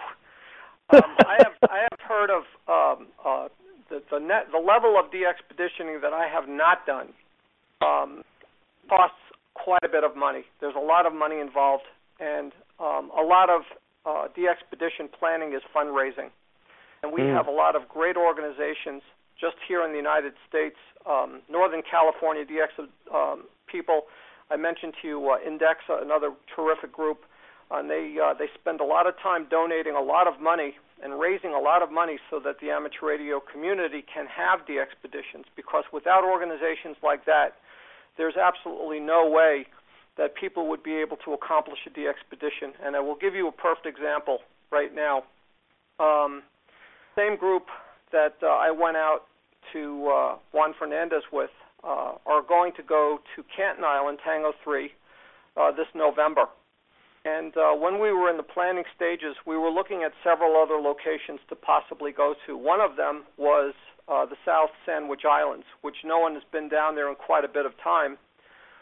um, 0.93 1.15
I 1.25 1.37
have 1.39 1.53
I 1.69 1.87
have 1.89 1.99
heard 2.07 2.29
of 2.29 2.43
um, 2.67 3.07
uh, 3.25 3.47
the 3.89 4.01
the 4.11 4.19
net 4.19 4.47
the 4.51 4.57
level 4.59 4.99
of 4.99 5.11
DXpeditioning 5.11 6.01
that 6.01 6.13
I 6.13 6.27
have 6.27 6.49
not 6.49 6.85
done 6.85 7.09
um, 7.81 8.23
costs 8.89 9.17
quite 9.53 9.83
a 9.83 9.89
bit 9.89 10.03
of 10.03 10.15
money. 10.15 10.43
There's 10.59 10.75
a 10.75 10.83
lot 10.83 11.05
of 11.05 11.13
money 11.13 11.39
involved, 11.39 11.83
and 12.19 12.51
um, 12.79 13.11
a 13.17 13.23
lot 13.23 13.49
of 13.49 13.61
uh, 14.05 14.27
DXpedition 14.35 15.11
planning 15.17 15.53
is 15.53 15.61
fundraising. 15.75 16.29
And 17.03 17.11
we 17.11 17.21
Mm. 17.21 17.33
have 17.33 17.47
a 17.47 17.51
lot 17.51 17.75
of 17.75 17.89
great 17.89 18.15
organizations 18.15 19.01
just 19.39 19.55
here 19.67 19.83
in 19.83 19.91
the 19.91 19.97
United 19.97 20.33
States, 20.47 20.77
um, 21.09 21.41
Northern 21.49 21.81
California 21.81 22.45
DX 22.45 22.87
um, 23.13 23.45
people. 23.65 24.05
I 24.51 24.57
mentioned 24.57 24.93
to 25.01 25.07
you 25.07 25.29
uh, 25.31 25.37
Index, 25.47 25.79
another 25.89 26.33
terrific 26.55 26.91
group. 26.91 27.23
And 27.71 27.89
they 27.89 28.17
uh, 28.19 28.33
they 28.33 28.47
spend 28.59 28.81
a 28.81 28.83
lot 28.83 29.07
of 29.07 29.13
time 29.23 29.47
donating 29.49 29.95
a 29.95 30.01
lot 30.01 30.27
of 30.27 30.41
money 30.41 30.75
and 31.01 31.17
raising 31.17 31.53
a 31.53 31.59
lot 31.59 31.81
of 31.81 31.89
money 31.89 32.19
so 32.29 32.37
that 32.43 32.59
the 32.59 32.69
amateur 32.69 33.07
radio 33.07 33.39
community 33.39 34.03
can 34.13 34.27
have 34.27 34.59
the 34.67 34.77
expeditions 34.77 35.45
because 35.55 35.85
without 35.93 36.25
organizations 36.25 36.97
like 37.01 37.23
that 37.25 37.55
there's 38.17 38.35
absolutely 38.35 38.99
no 38.99 39.29
way 39.29 39.65
that 40.17 40.35
people 40.35 40.67
would 40.67 40.83
be 40.83 40.95
able 40.95 41.17
to 41.23 41.31
accomplish 41.31 41.79
a 41.87 41.89
DXpedition 41.89 42.73
and 42.83 42.95
I 42.95 42.99
will 42.99 43.15
give 43.15 43.35
you 43.35 43.47
a 43.47 43.51
perfect 43.51 43.87
example 43.87 44.39
right 44.69 44.93
now. 44.93 45.23
Um, 45.99 46.43
same 47.15 47.37
group 47.37 47.67
that 48.11 48.35
uh, 48.43 48.47
I 48.47 48.71
went 48.71 48.97
out 48.97 49.21
to 49.73 50.09
uh, 50.09 50.35
Juan 50.51 50.73
Fernandez 50.77 51.23
with 51.31 51.51
uh, 51.83 52.13
are 52.25 52.41
going 52.47 52.73
to 52.77 52.83
go 52.83 53.19
to 53.35 53.43
Canton 53.55 53.83
Island 53.83 54.19
Tango 54.23 54.53
3 54.63 54.91
uh, 55.57 55.71
this 55.71 55.87
November 55.95 56.45
and 57.23 57.55
uh, 57.55 57.73
when 57.73 58.01
we 58.01 58.11
were 58.11 58.29
in 58.29 58.37
the 58.37 58.43
planning 58.43 58.83
stages, 58.95 59.35
we 59.45 59.55
were 59.55 59.69
looking 59.69 60.03
at 60.03 60.11
several 60.23 60.57
other 60.57 60.81
locations 60.81 61.39
to 61.49 61.55
possibly 61.55 62.11
go 62.11 62.33
to. 62.47 62.57
One 62.57 62.81
of 62.81 62.95
them 62.97 63.23
was 63.37 63.73
uh, 64.07 64.25
the 64.25 64.35
South 64.43 64.71
Sandwich 64.85 65.21
Islands, 65.29 65.65
which 65.81 65.97
no 66.03 66.17
one 66.17 66.33
has 66.33 66.43
been 66.51 66.67
down 66.67 66.95
there 66.95 67.09
in 67.09 67.15
quite 67.15 67.45
a 67.45 67.47
bit 67.47 67.65
of 67.67 67.73
time, 67.83 68.17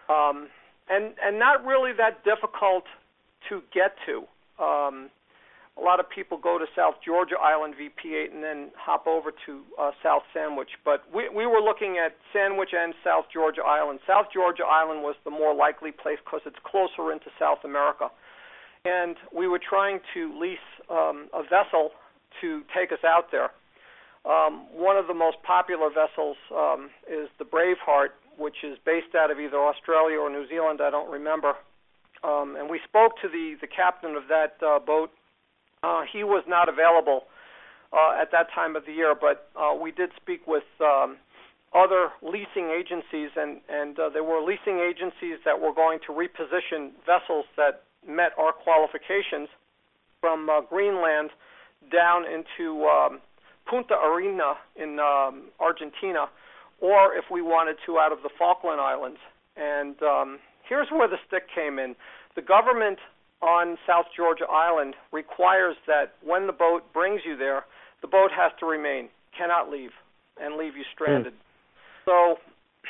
um, 0.08 0.48
and 0.90 1.14
and 1.22 1.38
not 1.38 1.66
really 1.66 1.92
that 1.98 2.24
difficult 2.24 2.86
to 3.50 3.62
get 3.74 3.96
to. 4.08 4.24
Um, 4.64 5.10
a 5.80 5.84
lot 5.84 6.00
of 6.00 6.10
people 6.10 6.38
go 6.38 6.58
to 6.60 6.66
South 6.76 6.96
Georgia 7.06 7.36
Island 7.40 7.76
VP8 7.80 8.34
and 8.34 8.44
then 8.44 8.72
hop 8.76 9.08
over 9.08 9.32
to 9.46 9.62
uh, 9.80 9.92
South 10.04 10.24
Sandwich, 10.34 10.70
but 10.84 11.04
we 11.14 11.30
we 11.30 11.46
were 11.46 11.62
looking 11.62 11.98
at 12.04 12.18
Sandwich 12.34 12.72
and 12.76 12.94
South 13.04 13.26
Georgia 13.32 13.62
Island. 13.64 14.00
South 14.06 14.28
Georgia 14.34 14.64
Island 14.64 15.04
was 15.04 15.16
the 15.24 15.32
more 15.32 15.56
likely 15.56 15.92
place 15.92 16.20
because 16.24 16.42
it's 16.46 16.60
closer 16.66 17.12
into 17.12 17.32
South 17.40 17.64
America 17.64 18.10
and 18.86 19.16
we 19.36 19.48
were 19.48 19.60
trying 19.60 20.00
to 20.14 20.40
lease 20.40 20.58
um, 20.90 21.28
a 21.34 21.44
vessel 21.44 21.92
to 22.42 22.62
take 22.76 22.92
us 22.92 23.04
out 23.06 23.32
there. 23.32 23.52
Um, 24.26 24.68
one 24.72 24.98
of 24.98 25.08
the 25.08 25.14
most 25.14 25.38
popular 25.44 25.90
vessels 25.90 26.38
um, 26.54 26.90
is 27.10 27.30
the 27.40 27.46
Braveheart, 27.46 28.10
which 28.38 28.64
is 28.64 28.78
based 28.86 29.16
out 29.18 29.32
of 29.32 29.40
either 29.40 29.58
Australia 29.58 30.20
or 30.20 30.30
New 30.30 30.48
Zealand. 30.48 30.80
I 30.82 30.90
don't 30.90 31.12
remember. 31.12 31.54
Um, 32.24 32.56
and 32.60 32.70
we 32.70 32.80
spoke 32.86 33.14
to 33.22 33.30
the 33.30 33.56
the 33.62 33.68
captain 33.68 34.16
of 34.16 34.24
that 34.28 34.60
uh, 34.66 34.80
boat. 34.80 35.12
Uh, 35.82 36.02
he 36.12 36.24
was 36.24 36.44
not 36.48 36.68
available 36.68 37.24
uh, 37.94 38.20
at 38.22 38.32
that 38.32 38.48
time 38.54 38.76
of 38.76 38.86
the 38.86 38.92
year, 38.92 39.16
but 39.16 39.50
uh, 39.56 39.74
we 39.74 39.92
did 39.92 40.10
speak 40.22 40.46
with 40.46 40.68
um, 40.82 41.16
other 41.74 42.10
leasing 42.22 42.70
agencies, 42.70 43.30
and 43.38 43.62
and 43.70 43.98
uh, 43.98 44.10
there 44.10 44.24
were 44.24 44.42
leasing 44.42 44.80
agencies 44.80 45.40
that 45.46 45.60
were 45.60 45.74
going 45.74 46.00
to 46.06 46.12
reposition 46.12 46.92
vessels 47.06 47.46
that 47.56 47.84
met 48.06 48.32
our 48.38 48.52
qualifications 48.52 49.48
from 50.20 50.50
uh, 50.50 50.62
Greenland 50.62 51.30
down 51.92 52.26
into 52.26 52.86
um, 52.86 53.22
Punta 53.66 53.96
Arena 53.96 54.56
in 54.76 55.00
um, 55.00 55.48
Argentina, 55.62 56.28
or 56.82 57.16
if 57.16 57.26
we 57.32 57.42
wanted 57.42 57.78
to 57.86 57.98
out 57.98 58.12
of 58.12 58.20
the 58.22 58.30
Falkland 58.38 58.82
Islands. 58.82 59.20
And 59.56 59.96
um, 60.04 60.40
here's 60.68 60.90
where 60.92 61.08
the 61.08 61.18
stick 61.28 61.44
came 61.56 61.80
in. 61.80 61.96
The 62.36 62.42
government 62.42 63.00
on 63.42 63.78
South 63.88 64.06
Georgia 64.16 64.46
Island 64.52 64.96
requires 65.12 65.76
that 65.88 66.14
when 66.24 66.48
the 66.48 66.54
boat 66.54 66.92
brings 66.94 67.22
you 67.26 67.38
there, 67.38 67.66
the 68.02 68.08
boat 68.08 68.32
has 68.36 68.52
to 68.60 68.66
remain, 68.66 69.10
cannot 69.38 69.70
leave, 69.70 69.92
and 70.42 70.56
leave 70.56 70.76
you 70.76 70.84
stranded. 70.94 71.34
So 72.06 72.38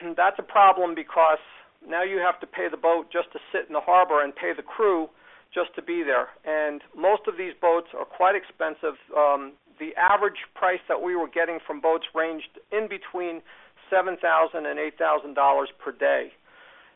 that's 0.17 0.39
a 0.39 0.43
problem 0.43 0.95
because 0.95 1.39
now 1.87 2.03
you 2.03 2.17
have 2.17 2.39
to 2.41 2.47
pay 2.47 2.67
the 2.69 2.77
boat 2.77 3.07
just 3.11 3.31
to 3.33 3.39
sit 3.51 3.67
in 3.67 3.73
the 3.73 3.81
harbor 3.81 4.23
and 4.23 4.35
pay 4.35 4.53
the 4.55 4.63
crew 4.63 5.09
just 5.53 5.73
to 5.75 5.81
be 5.81 6.03
there. 6.03 6.29
And 6.45 6.81
most 6.95 7.23
of 7.27 7.37
these 7.37 7.53
boats 7.59 7.87
are 7.97 8.05
quite 8.05 8.35
expensive. 8.35 8.97
Um, 9.15 9.53
the 9.79 9.95
average 9.97 10.45
price 10.55 10.81
that 10.87 11.01
we 11.01 11.15
were 11.15 11.27
getting 11.29 11.59
from 11.65 11.79
boats 11.79 12.05
ranged 12.13 12.59
in 12.71 12.87
between 12.89 13.41
seven 13.89 14.17
thousand 14.21 14.65
and 14.65 14.77
eight 14.77 14.97
thousand 14.97 15.33
dollars 15.33 15.69
per 15.83 15.91
day. 15.91 16.33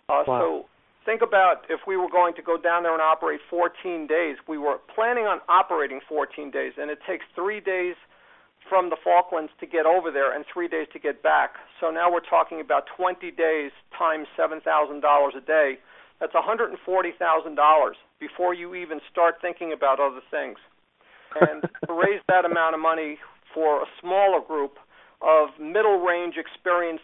Uh, 0.10 0.24
Wow. 0.28 0.66
Think 1.06 1.22
about 1.22 1.66
if 1.70 1.82
we 1.86 1.98
were 1.98 2.10
going 2.10 2.34
to 2.36 2.42
go 2.42 2.58
down 2.58 2.84
there 2.84 2.94
and 2.94 3.02
operate 3.02 3.42
14 3.50 4.08
days. 4.08 4.38
We 4.48 4.58
were 4.58 4.78
planning 4.96 5.26
on 5.26 5.40
operating 5.50 6.00
14 6.08 6.50
days, 6.50 6.74
and 6.78 6.90
it 6.90 7.00
takes 7.06 7.26
three 7.36 7.60
days 7.60 7.96
from 8.70 8.90
the 8.90 8.96
Falklands 9.04 9.52
to 9.60 9.66
get 9.66 9.86
over 9.86 10.12
there 10.12 10.34
and 10.34 10.46
three 10.52 10.70
days 10.70 10.88
to 10.94 11.00
get 11.00 11.22
back. 11.22 11.56
So 11.82 11.92
now 11.92 12.12
we're 12.12 12.24
talking 12.24 12.62
about 12.62 12.84
20 12.96 13.32
days 13.32 13.72
times 13.98 14.28
$7,000 14.40 14.64
a 14.64 15.42
day. 15.42 15.80
That's 16.22 16.34
$140,000 16.34 17.92
before 18.20 18.54
you 18.54 18.76
even 18.76 19.02
start 19.12 19.36
thinking 19.42 19.74
about 19.74 20.00
other 20.00 20.22
things. 20.32 20.58
And 21.42 21.64
to 21.88 21.94
raise 21.94 22.22
that 22.30 22.46
amount 22.46 22.76
of 22.76 22.82
money 22.82 23.18
for 23.54 23.82
a 23.82 23.86
smaller 24.00 24.40
group 24.40 24.78
of 25.22 25.50
middle 25.60 26.00
range 26.00 26.36
experienced 26.38 27.04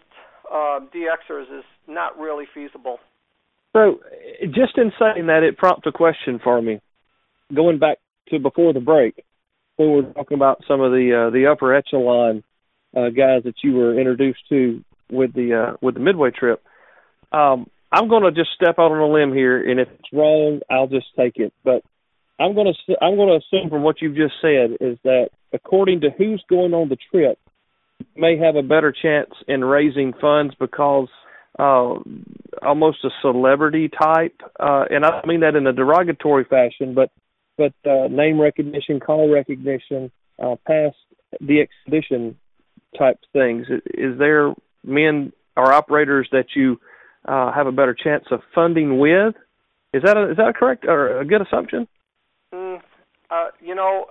uh, 0.50 0.80
DXers 0.94 1.58
is 1.58 1.64
not 1.86 2.18
really 2.18 2.46
feasible. 2.54 2.98
So, 3.72 4.00
just 4.46 4.76
in 4.76 4.92
saying 4.98 5.26
that, 5.26 5.42
it 5.42 5.56
prompts 5.56 5.86
a 5.86 5.92
question 5.92 6.40
for 6.42 6.60
me. 6.60 6.80
Going 7.54 7.78
back 7.78 7.98
to 8.30 8.38
before 8.38 8.72
the 8.72 8.80
break, 8.80 9.24
when 9.76 9.90
we 9.90 9.96
were 10.02 10.12
talking 10.12 10.36
about 10.36 10.62
some 10.66 10.80
of 10.80 10.92
the 10.92 11.26
uh, 11.26 11.30
the 11.30 11.46
upper 11.46 11.74
echelon 11.74 12.42
uh, 12.96 13.10
guys 13.10 13.44
that 13.44 13.54
you 13.62 13.74
were 13.74 13.98
introduced 13.98 14.40
to 14.48 14.84
with 15.10 15.32
the 15.34 15.54
uh, 15.54 15.76
with 15.80 15.94
the 15.94 16.00
midway 16.00 16.30
trip, 16.30 16.62
um, 17.32 17.68
I'm 17.92 18.08
going 18.08 18.22
to 18.22 18.32
just 18.32 18.50
step 18.54 18.78
out 18.78 18.92
on 18.92 18.98
a 18.98 19.06
limb 19.06 19.32
here, 19.32 19.68
and 19.68 19.80
if 19.80 19.88
it's 19.88 20.12
wrong, 20.12 20.60
I'll 20.70 20.86
just 20.86 21.06
take 21.16 21.36
it. 21.36 21.52
But 21.64 21.82
I'm 22.38 22.54
going 22.54 22.72
to 22.72 22.96
I'm 23.02 23.16
going 23.16 23.28
to 23.28 23.44
assume 23.46 23.70
from 23.70 23.82
what 23.82 24.00
you've 24.00 24.16
just 24.16 24.34
said 24.40 24.76
is 24.80 24.98
that 25.04 25.30
according 25.52 26.00
to 26.02 26.10
who's 26.10 26.42
going 26.48 26.72
on 26.72 26.88
the 26.88 26.98
trip, 27.10 27.38
may 28.16 28.38
have 28.38 28.56
a 28.56 28.62
better 28.62 28.92
chance 28.92 29.30
in 29.46 29.64
raising 29.64 30.12
funds 30.12 30.54
because 30.58 31.08
uh, 31.60 31.94
almost 32.62 33.04
a 33.04 33.10
celebrity 33.20 33.88
type, 33.88 34.40
uh, 34.58 34.84
and 34.88 35.04
I 35.04 35.10
don't 35.10 35.26
mean 35.26 35.40
that 35.40 35.56
in 35.56 35.66
a 35.66 35.72
derogatory 35.72 36.44
fashion, 36.44 36.94
but 36.94 37.10
but 37.58 37.74
uh, 37.84 38.08
name 38.08 38.40
recognition, 38.40 39.00
call 39.00 39.30
recognition, 39.30 40.10
uh, 40.42 40.56
past 40.66 40.96
the 41.40 41.60
expedition 41.60 42.36
type 42.98 43.18
things. 43.34 43.66
Is 43.92 44.18
there 44.18 44.54
men 44.82 45.32
or 45.56 45.70
operators 45.70 46.26
that 46.32 46.46
you 46.56 46.80
uh, 47.26 47.52
have 47.52 47.66
a 47.66 47.72
better 47.72 47.94
chance 47.94 48.24
of 48.30 48.40
funding 48.54 48.98
with? 48.98 49.34
Is 49.92 50.02
that 50.04 50.16
a, 50.16 50.30
is 50.30 50.38
that 50.38 50.48
a 50.48 50.52
correct 50.54 50.86
or 50.86 51.20
a 51.20 51.26
good 51.26 51.42
assumption? 51.42 51.86
Mm, 52.54 52.80
uh, 53.30 53.48
you 53.60 53.74
know, 53.74 54.06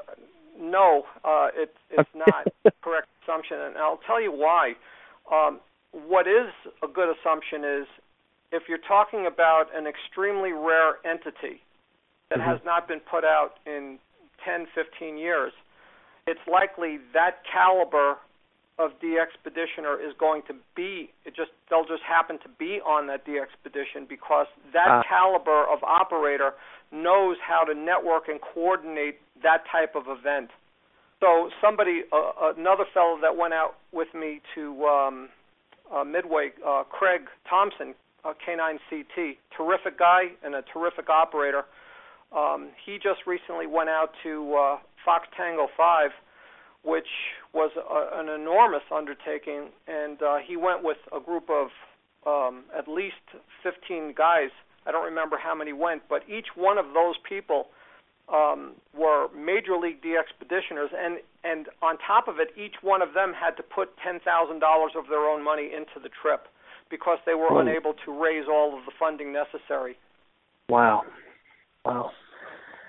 no, 0.60 1.04
uh, 1.24 1.48
it, 1.56 1.74
it's 1.90 2.10
not 2.16 2.46
correct 2.84 3.08
assumption, 3.24 3.58
and 3.60 3.78
I'll 3.78 4.00
tell 4.06 4.22
you 4.22 4.32
why. 4.32 4.74
Um, 5.32 5.60
what 5.92 6.28
is 6.28 6.52
a 6.84 6.88
good 6.88 7.10
assumption 7.10 7.64
is 7.64 7.88
if 8.52 8.64
you're 8.68 8.84
talking 8.88 9.26
about 9.26 9.66
an 9.76 9.86
extremely 9.88 10.52
rare 10.52 10.98
entity 11.06 11.62
that 12.30 12.40
mm-hmm. 12.40 12.50
has 12.50 12.60
not 12.66 12.88
been 12.88 13.00
put 13.00 13.24
out 13.24 13.60
in 13.66 14.00
10, 14.46 14.68
15 14.74 15.18
years, 15.18 15.52
it's 16.28 16.40
likely 16.52 17.00
that 17.14 17.42
caliber 17.52 18.18
of 18.78 18.92
DXpeditioner 19.04 20.00
is 20.00 20.16
going 20.18 20.42
to 20.48 20.54
be 20.74 21.12
it 21.26 21.36
just 21.36 21.52
they'll 21.70 21.84
just 21.84 22.04
happen 22.08 22.40
to 22.40 22.50
be 22.58 22.80
on 22.80 23.08
that 23.08 23.28
expedition 23.28 24.08
because 24.08 24.48
that 24.72 24.88
uh. 24.88 25.04
caliber 25.08 25.68
of 25.68 25.84
operator 25.84 26.54
knows 26.92 27.36
how 27.46 27.66
to 27.66 27.74
network 27.78 28.30
and 28.30 28.40
coordinate 28.42 29.20
that 29.44 29.64
type 29.72 29.96
of 29.96 30.04
event. 30.08 30.50
So 31.20 31.50
somebody, 31.62 32.04
uh, 32.12 32.54
another 32.58 32.86
fellow 32.94 33.20
that 33.22 33.36
went 33.36 33.54
out 33.54 33.76
with 33.92 34.08
me 34.16 34.42
to 34.56 34.86
um, 34.86 35.30
uh, 35.94 36.04
Midway, 36.04 36.52
uh, 36.66 36.84
Craig 36.84 37.22
Thompson, 37.50 37.96
uh, 38.24 38.34
K9CT, 38.48 39.38
terrific 39.56 39.98
guy 39.98 40.24
and 40.44 40.56
a 40.56 40.64
terrific 40.74 41.10
operator. 41.10 41.66
Um, 42.36 42.70
he 42.86 42.96
just 42.96 43.26
recently 43.26 43.66
went 43.66 43.90
out 43.90 44.12
to 44.24 44.56
uh, 44.56 44.78
Fox 45.04 45.28
Tango 45.36 45.68
5, 45.76 46.12
which 46.84 47.08
was 47.54 47.72
a, 47.76 48.20
an 48.20 48.30
enormous 48.30 48.84
undertaking, 48.94 49.70
and 49.88 50.22
uh, 50.22 50.38
he 50.46 50.56
went 50.56 50.84
with 50.84 50.98
a 51.16 51.20
group 51.20 51.50
of 51.50 51.70
um, 52.28 52.66
at 52.78 52.88
least 52.88 53.16
15 53.64 54.14
guys. 54.16 54.50
I 54.86 54.92
don't 54.92 55.06
remember 55.06 55.38
how 55.42 55.56
many 55.56 55.74
went, 55.74 56.04
but 56.10 56.22
each 56.30 56.48
one 56.56 56.78
of 56.78 56.86
those 56.94 57.16
people 57.28 57.68
um, 58.34 58.74
were 58.98 59.28
major 59.36 59.78
league 59.78 60.02
DXpeditioners, 60.02 60.94
and 60.96 61.20
and 61.44 61.68
on 61.82 61.98
top 61.98 62.28
of 62.28 62.40
it, 62.40 62.50
each 62.58 62.76
one 62.82 63.02
of 63.02 63.14
them 63.14 63.34
had 63.34 63.58
to 63.58 63.64
put 63.64 63.90
ten 64.04 64.20
thousand 64.20 64.60
dollars 64.60 64.92
of 64.98 65.06
their 65.10 65.26
own 65.28 65.44
money 65.44 65.70
into 65.76 66.00
the 66.02 66.10
trip 66.22 66.48
because 66.90 67.18
they 67.26 67.34
were 67.34 67.52
oh. 67.52 67.60
unable 67.60 67.94
to 68.06 68.12
raise 68.12 68.46
all 68.50 68.78
of 68.78 68.86
the 68.86 68.92
funding 69.00 69.34
necessary. 69.34 69.98
Wow, 70.70 71.04
wow. 71.86 72.12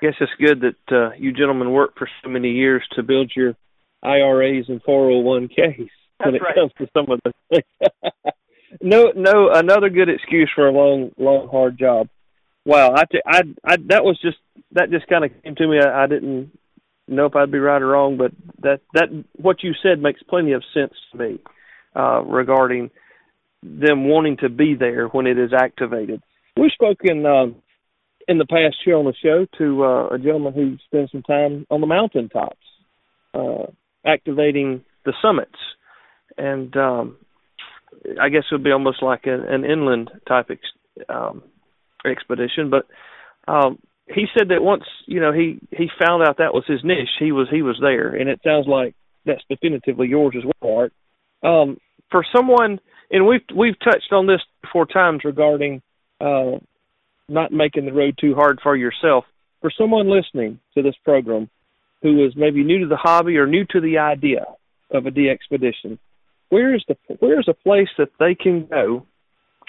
I 0.00 0.06
guess 0.06 0.14
it's 0.20 0.32
good 0.38 0.62
that 0.62 0.94
uh, 0.96 1.10
you 1.18 1.32
gentlemen 1.32 1.72
worked 1.72 1.98
for 1.98 2.08
so 2.22 2.30
many 2.30 2.50
years 2.50 2.82
to 2.96 3.02
build 3.02 3.32
your 3.36 3.54
IRAs 4.02 4.66
and 4.68 4.82
401ks 4.82 5.88
when 6.24 6.34
it 6.34 6.42
right. 6.42 6.54
comes 6.54 6.72
to 6.78 6.88
some 6.96 7.10
of 7.10 7.20
the 7.24 7.32
things. 7.50 7.92
no, 8.80 9.12
no, 9.14 9.50
another 9.52 9.90
good 9.90 10.08
excuse 10.08 10.50
for 10.54 10.68
a 10.68 10.72
long, 10.72 11.12
long, 11.18 11.48
hard 11.48 11.78
job. 11.78 12.08
Wow, 12.70 12.94
I, 12.94 13.04
t- 13.10 13.18
I, 13.26 13.40
I, 13.64 13.76
that 13.88 14.04
was 14.04 14.16
just 14.22 14.36
that 14.70 14.92
just 14.92 15.08
kind 15.08 15.24
of 15.24 15.32
came 15.42 15.56
to 15.56 15.66
me. 15.66 15.80
I, 15.84 16.04
I 16.04 16.06
didn't 16.06 16.56
know 17.08 17.26
if 17.26 17.34
I'd 17.34 17.50
be 17.50 17.58
right 17.58 17.82
or 17.82 17.88
wrong, 17.88 18.16
but 18.16 18.30
that 18.62 18.80
that 18.94 19.08
what 19.34 19.64
you 19.64 19.72
said 19.82 20.00
makes 20.00 20.22
plenty 20.22 20.52
of 20.52 20.62
sense 20.72 20.92
to 21.10 21.18
me 21.18 21.40
uh, 21.96 22.22
regarding 22.22 22.90
them 23.64 24.06
wanting 24.06 24.36
to 24.42 24.48
be 24.48 24.76
there 24.78 25.08
when 25.08 25.26
it 25.26 25.36
is 25.36 25.50
activated. 25.52 26.22
We've 26.56 26.70
spoken 26.70 27.26
um, 27.26 27.56
in 28.28 28.38
the 28.38 28.46
past 28.46 28.76
here 28.84 28.96
on 28.96 29.04
the 29.04 29.14
show 29.20 29.48
to 29.58 29.84
uh, 29.84 30.14
a 30.14 30.18
gentleman 30.18 30.52
who 30.52 30.76
spends 30.86 31.10
some 31.10 31.24
time 31.24 31.66
on 31.70 31.80
the 31.80 31.88
mountaintops, 31.88 32.54
uh, 33.34 33.66
activating 34.06 34.84
the 35.04 35.12
summits, 35.20 35.58
and 36.38 36.76
um, 36.76 37.16
I 38.22 38.28
guess 38.28 38.44
it 38.48 38.54
would 38.54 38.62
be 38.62 38.70
almost 38.70 39.02
like 39.02 39.22
an, 39.24 39.40
an 39.40 39.64
inland 39.64 40.12
type 40.28 40.50
ex- 40.50 41.08
um, 41.08 41.42
expedition. 42.06 42.70
But 42.70 42.86
um, 43.50 43.78
he 44.06 44.26
said 44.36 44.48
that 44.48 44.62
once 44.62 44.84
you 45.06 45.20
know 45.20 45.32
he 45.32 45.58
he 45.70 45.88
found 46.00 46.22
out 46.22 46.38
that 46.38 46.54
was 46.54 46.64
his 46.66 46.80
niche, 46.84 47.08
he 47.18 47.32
was 47.32 47.48
he 47.50 47.62
was 47.62 47.78
there, 47.80 48.08
and 48.14 48.28
it 48.28 48.40
sounds 48.44 48.66
like 48.66 48.94
that's 49.24 49.42
definitively 49.48 50.08
yours 50.08 50.34
as 50.36 50.44
well, 50.44 50.76
Art. 50.76 50.92
Um, 51.42 51.78
for 52.10 52.24
someone, 52.34 52.80
and 53.10 53.26
we've 53.26 53.44
we've 53.54 53.78
touched 53.78 54.12
on 54.12 54.26
this 54.26 54.40
four 54.72 54.86
times 54.86 55.22
regarding 55.24 55.82
uh, 56.20 56.58
not 57.28 57.52
making 57.52 57.86
the 57.86 57.92
road 57.92 58.16
too 58.20 58.34
hard 58.34 58.60
for 58.62 58.76
yourself. 58.76 59.24
For 59.60 59.70
someone 59.76 60.10
listening 60.10 60.58
to 60.74 60.82
this 60.82 60.94
program 61.04 61.50
who 62.02 62.24
is 62.24 62.32
maybe 62.34 62.64
new 62.64 62.80
to 62.80 62.86
the 62.86 62.96
hobby 62.96 63.36
or 63.36 63.46
new 63.46 63.64
to 63.66 63.80
the 63.80 63.98
idea 63.98 64.46
of 64.90 65.06
a 65.06 65.10
DXpedition, 65.10 65.98
where 66.48 66.74
is 66.74 66.82
the 66.88 66.96
where 67.18 67.38
is 67.38 67.48
a 67.48 67.54
place 67.54 67.88
that 67.98 68.10
they 68.18 68.34
can 68.34 68.66
go, 68.66 69.06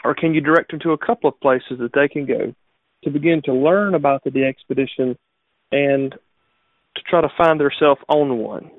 or 0.04 0.16
can 0.16 0.34
you 0.34 0.42
direct 0.42 0.72
them 0.72 0.80
to 0.82 0.92
a 0.92 0.98
couple 0.98 1.30
of 1.30 1.40
places 1.40 1.80
that 1.80 1.92
they 1.94 2.08
can 2.08 2.26
go 2.26 2.54
to 3.04 3.10
begin 3.10 3.42
to 3.46 3.54
learn 3.54 3.96
about 3.96 4.24
the 4.24 4.44
expedition 4.44 5.18
and 5.72 6.16
to 6.96 7.02
try 7.10 7.22
to 7.22 7.30
find 7.38 7.60
themselves 7.60 8.02
on 8.08 8.38
one? 8.38 8.70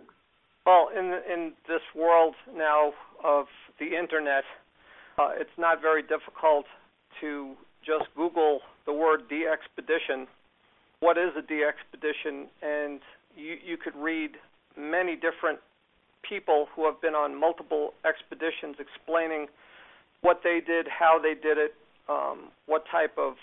Well, 0.65 0.91
in 0.97 1.19
in 1.31 1.53
this 1.67 1.83
world 1.95 2.35
now 2.55 2.93
of 3.25 3.47
the 3.79 3.97
internet, 3.97 4.45
uh, 5.19 5.31
it's 5.35 5.59
not 5.59 5.81
very 5.81 6.03
difficult 6.03 6.67
to 7.21 7.55
just 7.85 8.05
Google 8.17 8.61
the 8.87 8.93
word 8.93 9.23
DXpedition. 9.29 10.27
What 11.01 11.19
is 11.19 11.31
a 11.37 11.43
DXpedition? 11.43 12.47
And 12.63 13.01
you 13.37 13.57
you 13.65 13.77
could 13.77 13.97
read 13.97 14.33
many 14.77 15.17
different 15.17 15.59
people 16.23 16.69
who 16.75 16.87
have 16.87 17.01
been 17.01 17.15
on 17.15 17.39
multiple 17.39 17.95
expeditions 18.07 18.77
explaining 18.79 19.49
what 20.23 20.41
they 20.43 20.61
did, 20.65 20.87
how 20.89 21.19
they 21.23 21.35
did 21.35 21.59
it, 21.59 21.75
um, 22.09 22.51
what 22.67 22.85
type 22.91 23.15
of 23.19 23.35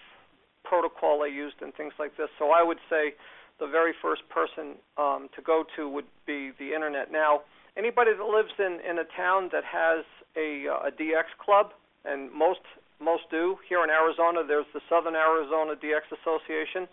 protocol 0.64 1.22
they 1.22 1.30
used, 1.30 1.56
and 1.62 1.74
things 1.76 1.94
like 2.00 2.18
this. 2.18 2.30
So 2.40 2.52
I 2.52 2.64
would 2.64 2.80
say 2.90 3.14
the 3.60 3.68
very 3.68 3.94
first 4.02 4.24
person 4.30 4.76
um, 4.98 5.30
to 5.36 5.42
go 5.42 5.64
to 5.76 5.88
would 5.88 6.08
be 6.26 6.52
the 6.58 6.74
internet. 6.74 7.12
Now, 7.12 7.42
anybody 7.78 8.12
that 8.18 8.24
lives 8.24 8.54
in 8.58 8.80
in 8.90 9.00
a 9.00 9.08
town 9.16 9.50
that 9.52 9.64
has 9.64 10.04
a, 10.36 10.68
uh, 10.68 10.88
a 10.88 10.92
DX 10.92 11.36
club, 11.44 11.72
and 12.06 12.32
most 12.32 12.62
most 13.00 13.24
do 13.32 13.58
here 13.68 13.84
in 13.84 13.90
Arizona. 13.90 14.44
There's 14.46 14.68
the 14.74 14.82
Southern 14.90 15.16
Arizona 15.16 15.76
DX 15.76 16.12
Association, 16.20 16.88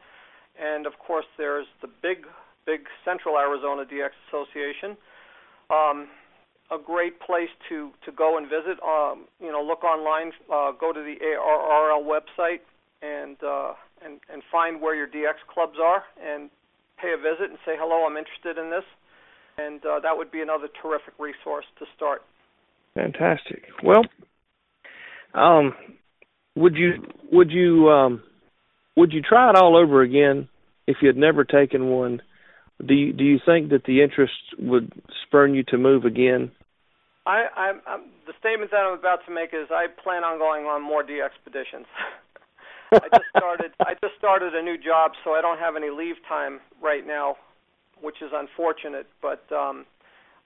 and 0.59 0.87
of 0.87 0.99
course 0.99 1.26
there's 1.37 1.66
the 1.82 1.89
big 2.03 2.26
big 2.64 2.87
Central 3.05 3.39
Arizona 3.39 3.84
DX 3.84 4.11
Association. 4.28 4.97
Um, 5.70 6.09
a 6.71 6.79
great 6.79 7.21
place 7.21 7.51
to 7.69 7.91
to 8.05 8.12
go 8.12 8.37
and 8.37 8.47
visit. 8.47 8.83
Um, 8.83 9.27
you 9.41 9.53
know, 9.53 9.62
look 9.62 9.85
online, 9.85 10.33
uh, 10.53 10.73
go 10.73 10.93
to 10.93 11.01
the 11.01 11.17
ARRL 11.23 12.05
website, 12.05 12.61
and 13.03 13.37
uh, 13.43 13.75
and 14.05 14.21
and 14.33 14.43
find 14.51 14.81
where 14.81 14.95
your 14.95 15.07
DX 15.07 15.35
clubs 15.53 15.77
are, 15.83 16.03
and 16.23 16.51
pay 17.01 17.12
a 17.12 17.17
visit 17.17 17.51
and 17.51 17.59
say 17.64 17.75
hello. 17.79 18.07
I'm 18.07 18.17
interested 18.17 18.59
in 18.59 18.71
this, 18.71 18.85
and 19.59 19.85
uh, 19.85 20.01
that 20.01 20.17
would 20.17 20.31
be 20.31 20.41
another 20.41 20.69
terrific 20.83 21.14
resource 21.19 21.67
to 21.79 21.87
start. 21.97 22.23
Fantastic. 22.95 23.64
Well, 23.83 24.03
um, 25.35 25.75
would 26.55 26.75
you 26.75 26.95
would 27.31 27.51
you 27.51 27.89
um, 27.91 28.23
would 28.97 29.12
you 29.12 29.23
try 29.23 29.51
it 29.51 29.57
all 29.57 29.77
over 29.77 30.03
again 30.03 30.49
if 30.87 30.97
you 31.03 31.09
had 31.09 31.17
never 31.17 31.45
taken 31.45 31.91
one? 31.91 32.23
Do 32.85 32.95
you, 32.95 33.12
do 33.12 33.25
you 33.25 33.39
think 33.45 33.71
that 33.71 33.85
the 33.85 34.03
interest 34.03 34.35
would 34.59 34.93
spurn 35.27 35.55
you 35.55 35.62
to 35.69 35.79
move 35.79 36.05
again? 36.05 36.51
I, 37.27 37.47
I'm, 37.57 37.81
I'm 37.87 38.03
the 38.27 38.33
statement 38.39 38.70
that 38.70 38.87
I'm 38.87 38.97
about 38.97 39.27
to 39.27 39.35
make 39.35 39.51
is 39.53 39.66
I 39.70 39.87
plan 40.03 40.22
on 40.22 40.39
going 40.39 40.66
on 40.66 40.81
more 40.81 41.03
DXpeditions. 41.03 41.91
I 42.93 43.09
just 43.11 43.27
started 43.37 43.72
I 43.81 43.95
just 44.01 44.14
started 44.16 44.55
a 44.55 44.62
new 44.62 44.79
job, 44.79 45.12
so 45.24 45.33
I 45.33 45.41
don't 45.43 45.59
have 45.59 45.74
any 45.74 45.91
leave 45.91 46.16
time 46.29 46.61
right 46.81 47.05
now, 47.05 47.37
which 48.01 48.22
is 48.22 48.31
unfortunate. 48.33 49.09
But 49.20 49.43
um, 49.51 49.87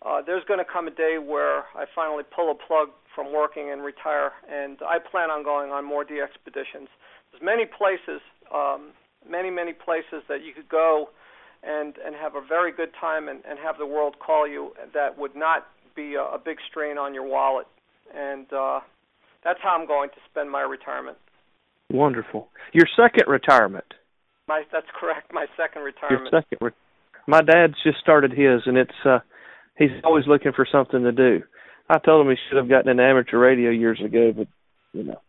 uh, 0.00 0.22
there's 0.24 0.42
going 0.48 0.58
to 0.58 0.64
come 0.64 0.88
a 0.88 0.90
day 0.90 1.18
where 1.20 1.68
I 1.76 1.84
finally 1.94 2.24
pull 2.24 2.50
a 2.50 2.54
plug 2.54 2.88
from 3.14 3.30
working 3.30 3.70
and 3.70 3.84
retire, 3.84 4.32
and 4.48 4.78
I 4.80 4.98
plan 4.98 5.28
on 5.28 5.44
going 5.44 5.70
on 5.70 5.84
more 5.84 6.02
DXpeditions. 6.02 6.88
There's 7.30 7.42
many 7.42 7.66
places, 7.66 8.24
um, 8.54 8.92
many 9.28 9.50
many 9.50 9.74
places 9.74 10.24
that 10.28 10.42
you 10.42 10.54
could 10.54 10.70
go 10.70 11.10
and 11.62 11.96
and 12.04 12.14
have 12.16 12.36
a 12.36 12.40
very 12.40 12.72
good 12.72 12.90
time 12.98 13.28
and, 13.28 13.40
and 13.46 13.58
have 13.58 13.76
the 13.76 13.84
world 13.86 14.16
call 14.18 14.48
you 14.48 14.72
that 14.94 15.18
would 15.18 15.36
not 15.36 15.66
be 15.94 16.14
a, 16.14 16.22
a 16.22 16.38
big 16.42 16.56
strain 16.70 16.98
on 16.98 17.14
your 17.14 17.26
wallet, 17.26 17.66
and 18.14 18.46
uh, 18.52 18.80
that's 19.44 19.58
how 19.62 19.76
I'm 19.78 19.86
going 19.86 20.10
to 20.10 20.16
spend 20.30 20.50
my 20.50 20.62
retirement. 20.62 21.18
Wonderful. 21.90 22.48
Your 22.72 22.86
second 22.96 23.28
retirement. 23.28 23.84
My 24.46 24.62
that's 24.72 24.86
correct. 24.98 25.32
My 25.32 25.46
second 25.56 25.82
retirement. 25.82 26.28
Your 26.32 26.42
second. 26.42 26.58
Re- 26.60 26.72
my 27.26 27.40
dad's 27.40 27.74
just 27.84 27.98
started 28.00 28.32
his, 28.32 28.62
and 28.66 28.76
it's 28.76 28.90
uh, 29.04 29.18
he's 29.76 29.90
always 30.04 30.24
looking 30.26 30.52
for 30.54 30.66
something 30.70 31.02
to 31.02 31.12
do. 31.12 31.42
I 31.88 31.98
told 31.98 32.24
him 32.24 32.30
he 32.30 32.36
should 32.48 32.58
have 32.58 32.68
gotten 32.68 32.90
an 32.90 33.00
amateur 33.00 33.38
radio 33.38 33.70
years 33.70 34.00
ago, 34.04 34.32
but 34.36 34.46
you 34.92 35.04
know, 35.04 35.20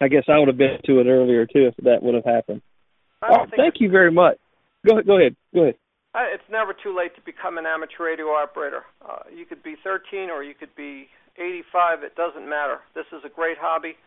I 0.00 0.08
guess 0.08 0.24
I 0.28 0.38
would 0.38 0.48
have 0.48 0.58
been 0.58 0.78
to 0.84 1.00
it 1.00 1.06
earlier 1.06 1.46
too 1.46 1.68
if 1.68 1.84
that 1.84 2.02
would 2.02 2.14
have 2.14 2.24
happened. 2.24 2.62
Oh, 3.22 3.46
thank 3.56 3.74
you 3.80 3.90
very 3.90 4.12
much. 4.12 4.36
Go 4.86 4.94
ahead. 4.94 5.06
Go 5.06 5.18
ahead. 5.18 5.36
Go 5.54 5.62
ahead. 5.62 5.74
Uh, 6.16 6.24
it's 6.32 6.48
never 6.50 6.72
too 6.72 6.96
late 6.96 7.14
to 7.14 7.20
become 7.20 7.58
an 7.58 7.66
amateur 7.66 8.08
radio 8.08 8.32
operator. 8.32 8.88
Uh, 9.04 9.28
you 9.28 9.44
could 9.44 9.62
be 9.62 9.76
13 9.84 10.30
or 10.30 10.42
you 10.42 10.54
could 10.54 10.74
be 10.74 11.08
85. 11.36 12.04
It 12.04 12.16
doesn't 12.16 12.48
matter. 12.48 12.80
This 12.94 13.04
is 13.12 13.20
a 13.22 13.28
great 13.28 13.58
hobby. 13.60 14.00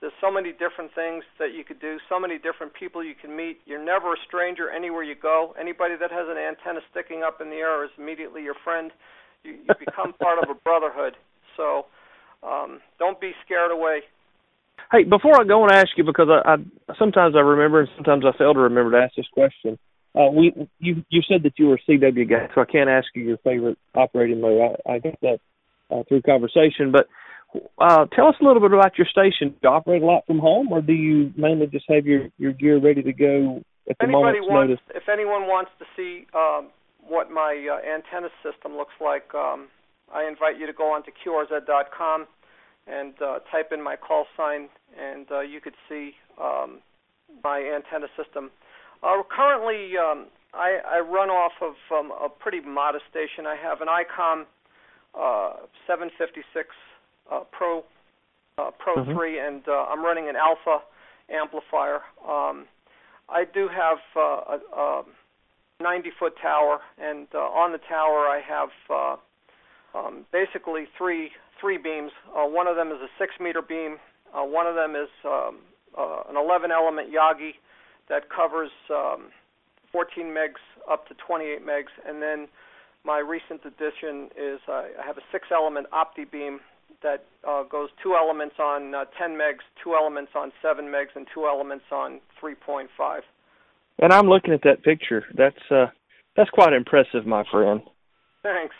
There's 0.00 0.16
so 0.18 0.32
many 0.32 0.52
different 0.52 0.94
things 0.94 1.24
that 1.38 1.52
you 1.52 1.62
could 1.62 1.78
do, 1.78 1.98
so 2.08 2.18
many 2.18 2.38
different 2.38 2.72
people 2.72 3.04
you 3.04 3.14
can 3.14 3.36
meet. 3.36 3.60
You're 3.66 3.84
never 3.84 4.14
a 4.14 4.16
stranger 4.26 4.70
anywhere 4.70 5.04
you 5.04 5.14
go. 5.14 5.54
Anybody 5.60 5.94
that 6.00 6.10
has 6.10 6.26
an 6.26 6.38
antenna 6.38 6.80
sticking 6.90 7.22
up 7.22 7.42
in 7.42 7.50
the 7.50 7.56
air 7.56 7.84
is 7.84 7.90
immediately 7.98 8.42
your 8.42 8.56
friend. 8.64 8.90
You, 9.44 9.52
you 9.52 9.74
become 9.78 10.14
part 10.24 10.42
of 10.42 10.48
a 10.48 10.54
brotherhood. 10.54 11.18
So 11.58 11.84
um, 12.42 12.80
don't 12.98 13.20
be 13.20 13.32
scared 13.44 13.70
away. 13.70 14.00
Hey, 14.90 15.04
before 15.04 15.38
I 15.38 15.44
go 15.44 15.62
and 15.64 15.72
ask 15.72 15.90
you, 15.98 16.04
because 16.04 16.28
I, 16.30 16.54
I 16.54 16.56
sometimes 16.98 17.36
I 17.36 17.40
remember 17.40 17.80
and 17.80 17.90
sometimes 17.94 18.24
I 18.24 18.36
fail 18.38 18.54
to 18.54 18.60
remember 18.60 18.92
to 18.92 19.04
ask 19.04 19.14
this 19.16 19.28
question. 19.34 19.78
Uh, 20.14 20.30
we 20.30 20.52
you 20.78 21.04
you 21.08 21.22
said 21.26 21.42
that 21.44 21.58
you 21.58 21.66
were 21.66 21.76
a 21.76 21.90
CW 21.90 22.28
guy, 22.28 22.48
so 22.54 22.60
I 22.60 22.66
can't 22.66 22.90
ask 22.90 23.06
you 23.14 23.22
your 23.22 23.38
favorite 23.38 23.78
operating 23.94 24.40
mode. 24.40 24.76
I, 24.86 24.92
I 24.94 24.98
got 24.98 25.20
that 25.22 25.38
uh, 25.90 26.02
through 26.08 26.22
conversation, 26.22 26.92
but 26.92 27.08
uh, 27.78 28.06
tell 28.14 28.26
us 28.26 28.34
a 28.40 28.44
little 28.44 28.60
bit 28.60 28.72
about 28.72 28.98
your 28.98 29.06
station. 29.06 29.50
Do 29.50 29.56
you 29.62 29.68
operate 29.70 30.02
a 30.02 30.06
lot 30.06 30.26
from 30.26 30.38
home, 30.38 30.70
or 30.70 30.82
do 30.82 30.92
you 30.92 31.32
mainly 31.36 31.66
just 31.66 31.86
have 31.88 32.06
your 32.06 32.28
your 32.38 32.52
gear 32.52 32.78
ready 32.78 33.02
to 33.02 33.12
go 33.12 33.62
at 33.88 33.96
the 33.98 34.04
Anybody 34.04 34.40
moment's 34.40 34.48
wants, 34.48 34.70
notice? 34.70 34.84
If 34.94 35.08
anyone 35.08 35.46
wants 35.46 35.70
to 35.78 35.84
see 35.96 36.26
um, 36.34 36.68
what 37.06 37.30
my 37.30 37.66
uh, 37.70 37.80
antenna 37.80 38.28
system 38.42 38.76
looks 38.76 38.94
like, 39.00 39.34
um, 39.34 39.68
I 40.12 40.28
invite 40.28 40.58
you 40.58 40.66
to 40.66 40.72
go 40.72 40.92
onto 40.92 41.10
QRZ.com 41.24 42.26
and 42.86 43.14
uh, 43.22 43.38
type 43.50 43.72
in 43.72 43.82
my 43.82 43.96
call 43.96 44.26
sign, 44.36 44.68
and 44.98 45.26
uh, 45.30 45.40
you 45.40 45.60
could 45.60 45.74
see 45.88 46.12
um, 46.40 46.80
my 47.42 47.60
antenna 47.60 48.08
system. 48.16 48.50
Uh, 49.02 49.22
currently, 49.28 49.96
um, 49.98 50.26
I, 50.54 50.78
I 50.86 51.00
run 51.00 51.28
off 51.30 51.52
of 51.60 51.74
um, 51.90 52.12
a 52.12 52.28
pretty 52.28 52.60
modest 52.60 53.04
station. 53.10 53.46
I 53.46 53.56
have 53.56 53.80
an 53.80 53.88
ICOM 53.88 54.44
uh, 55.18 55.66
756 55.86 56.68
uh, 57.30 57.40
Pro 57.50 57.84
uh, 58.58 58.70
Pro 58.78 58.96
Mhm. 59.04 59.14
3, 59.14 59.38
and 59.38 59.62
uh, 59.68 59.86
I'm 59.90 60.04
running 60.04 60.28
an 60.28 60.36
Alpha 60.36 60.82
amplifier. 61.30 62.02
Um, 62.28 62.66
I 63.28 63.44
do 63.44 63.66
have 63.68 63.98
uh, 64.14 64.20
a, 64.20 64.60
a 64.76 65.02
90 65.80 66.10
foot 66.18 66.34
tower, 66.40 66.80
and 66.98 67.26
uh, 67.34 67.38
on 67.38 67.72
the 67.72 67.78
tower 67.88 68.28
I 68.28 68.40
have 68.46 68.68
uh, 68.90 69.16
um, 69.98 70.26
basically 70.32 70.86
three 70.98 71.30
three 71.60 71.78
beams. 71.78 72.12
Uh, 72.36 72.44
one 72.46 72.66
of 72.66 72.76
them 72.76 72.88
is 72.88 73.00
a 73.00 73.08
six 73.18 73.34
meter 73.40 73.62
beam. 73.62 73.98
Uh, 74.34 74.42
one 74.44 74.66
of 74.66 74.74
them 74.74 74.96
is 74.96 75.08
um, 75.24 75.58
uh, 75.96 76.22
an 76.28 76.36
11 76.36 76.70
element 76.72 77.08
Yagi 77.12 77.52
that 78.08 78.28
covers 78.30 78.70
um, 78.90 79.28
14 79.90 80.26
megs 80.26 80.62
up 80.90 81.06
to 81.08 81.14
28 81.26 81.64
megs, 81.64 81.92
and 82.06 82.22
then 82.22 82.48
my 83.04 83.18
recent 83.18 83.60
addition 83.64 84.30
is 84.36 84.60
uh, 84.68 84.84
I 85.00 85.06
have 85.06 85.18
a 85.18 85.26
six 85.30 85.48
element 85.52 85.86
Opti 85.92 86.30
beam 86.30 86.60
that 87.02 87.24
uh, 87.46 87.64
goes 87.64 87.88
two 88.02 88.14
elements 88.14 88.56
on 88.58 88.94
uh, 88.94 89.04
10 89.18 89.30
megs, 89.30 89.64
two 89.82 89.94
elements 89.94 90.32
on 90.36 90.52
7 90.62 90.84
megs, 90.86 91.14
and 91.16 91.26
two 91.34 91.46
elements 91.46 91.84
on 91.90 92.20
3.5. 92.42 92.86
And 93.98 94.12
I'm 94.12 94.28
looking 94.28 94.54
at 94.54 94.62
that 94.62 94.82
picture. 94.82 95.24
That's 95.36 95.56
uh, 95.70 95.86
that's 96.36 96.50
quite 96.50 96.72
impressive, 96.72 97.26
my 97.26 97.44
friend. 97.50 97.82
Thanks. 98.42 98.74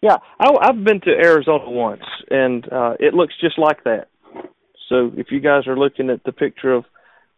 Yeah, 0.00 0.16
I, 0.40 0.50
I've 0.62 0.84
been 0.84 1.00
to 1.02 1.10
Arizona 1.10 1.68
once, 1.68 2.02
and 2.30 2.64
uh, 2.72 2.94
it 2.98 3.14
looks 3.14 3.34
just 3.40 3.58
like 3.58 3.84
that. 3.84 4.08
So 4.88 5.12
if 5.16 5.26
you 5.30 5.40
guys 5.40 5.66
are 5.66 5.76
looking 5.76 6.08
at 6.08 6.24
the 6.24 6.32
picture 6.32 6.72
of 6.72 6.84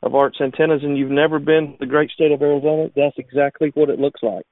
of 0.02 0.14
Art's 0.14 0.40
antennas 0.40 0.82
and 0.82 0.96
you've 0.96 1.10
never 1.10 1.38
been 1.38 1.72
to 1.72 1.76
the 1.80 1.86
great 1.86 2.10
state 2.10 2.32
of 2.32 2.40
Arizona, 2.40 2.88
that's 2.96 3.18
exactly 3.18 3.70
what 3.74 3.90
it 3.90 3.98
looks 3.98 4.22
like. 4.22 4.44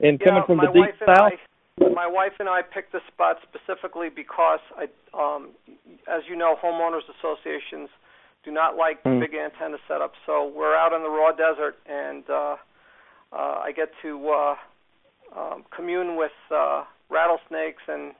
And 0.00 0.18
coming 0.20 0.42
yeah, 0.42 0.46
from 0.46 0.58
the 0.58 0.72
deep 0.72 0.94
south, 1.06 1.32
I, 1.80 1.88
my 1.94 2.06
wife 2.06 2.32
and 2.38 2.48
I 2.48 2.60
picked 2.62 2.92
this 2.92 3.02
spot 3.12 3.36
specifically 3.42 4.08
because 4.14 4.60
I, 4.76 4.88
um, 5.14 5.50
as 6.08 6.22
you 6.28 6.36
know, 6.36 6.56
homeowners 6.62 7.02
associations 7.18 7.88
do 8.44 8.50
not 8.50 8.76
like 8.76 9.02
Mm. 9.04 9.20
big 9.20 9.34
antenna 9.34 9.78
setups. 9.88 10.18
So 10.26 10.46
we're 10.46 10.74
out 10.74 10.92
in 10.92 11.02
the 11.02 11.08
raw 11.08 11.32
desert, 11.32 11.76
and 11.86 12.28
uh, 12.28 12.56
uh, 13.32 13.60
I 13.62 13.72
get 13.72 13.90
to 14.02 14.28
uh, 14.28 14.56
um, 15.36 15.64
commune 15.70 16.16
with 16.16 16.32
uh, 16.50 16.84
rattlesnakes 17.08 17.82
and 17.88 18.14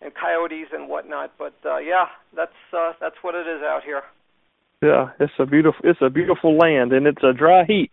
and 0.00 0.12
coyotes 0.14 0.68
and 0.72 0.88
whatnot. 0.88 1.32
But 1.38 1.54
uh, 1.66 1.78
yeah, 1.78 2.06
that's 2.34 2.52
uh, 2.72 2.92
that's 3.00 3.16
what 3.22 3.34
it 3.34 3.46
is 3.46 3.62
out 3.62 3.82
here. 3.84 4.02
Yeah, 4.82 5.10
it's 5.18 5.32
a 5.38 5.46
beautiful 5.46 5.80
it's 5.84 6.00
a 6.02 6.10
beautiful 6.10 6.56
land, 6.56 6.92
and 6.92 7.06
it's 7.06 7.22
a 7.22 7.32
dry 7.32 7.64
heat 7.64 7.90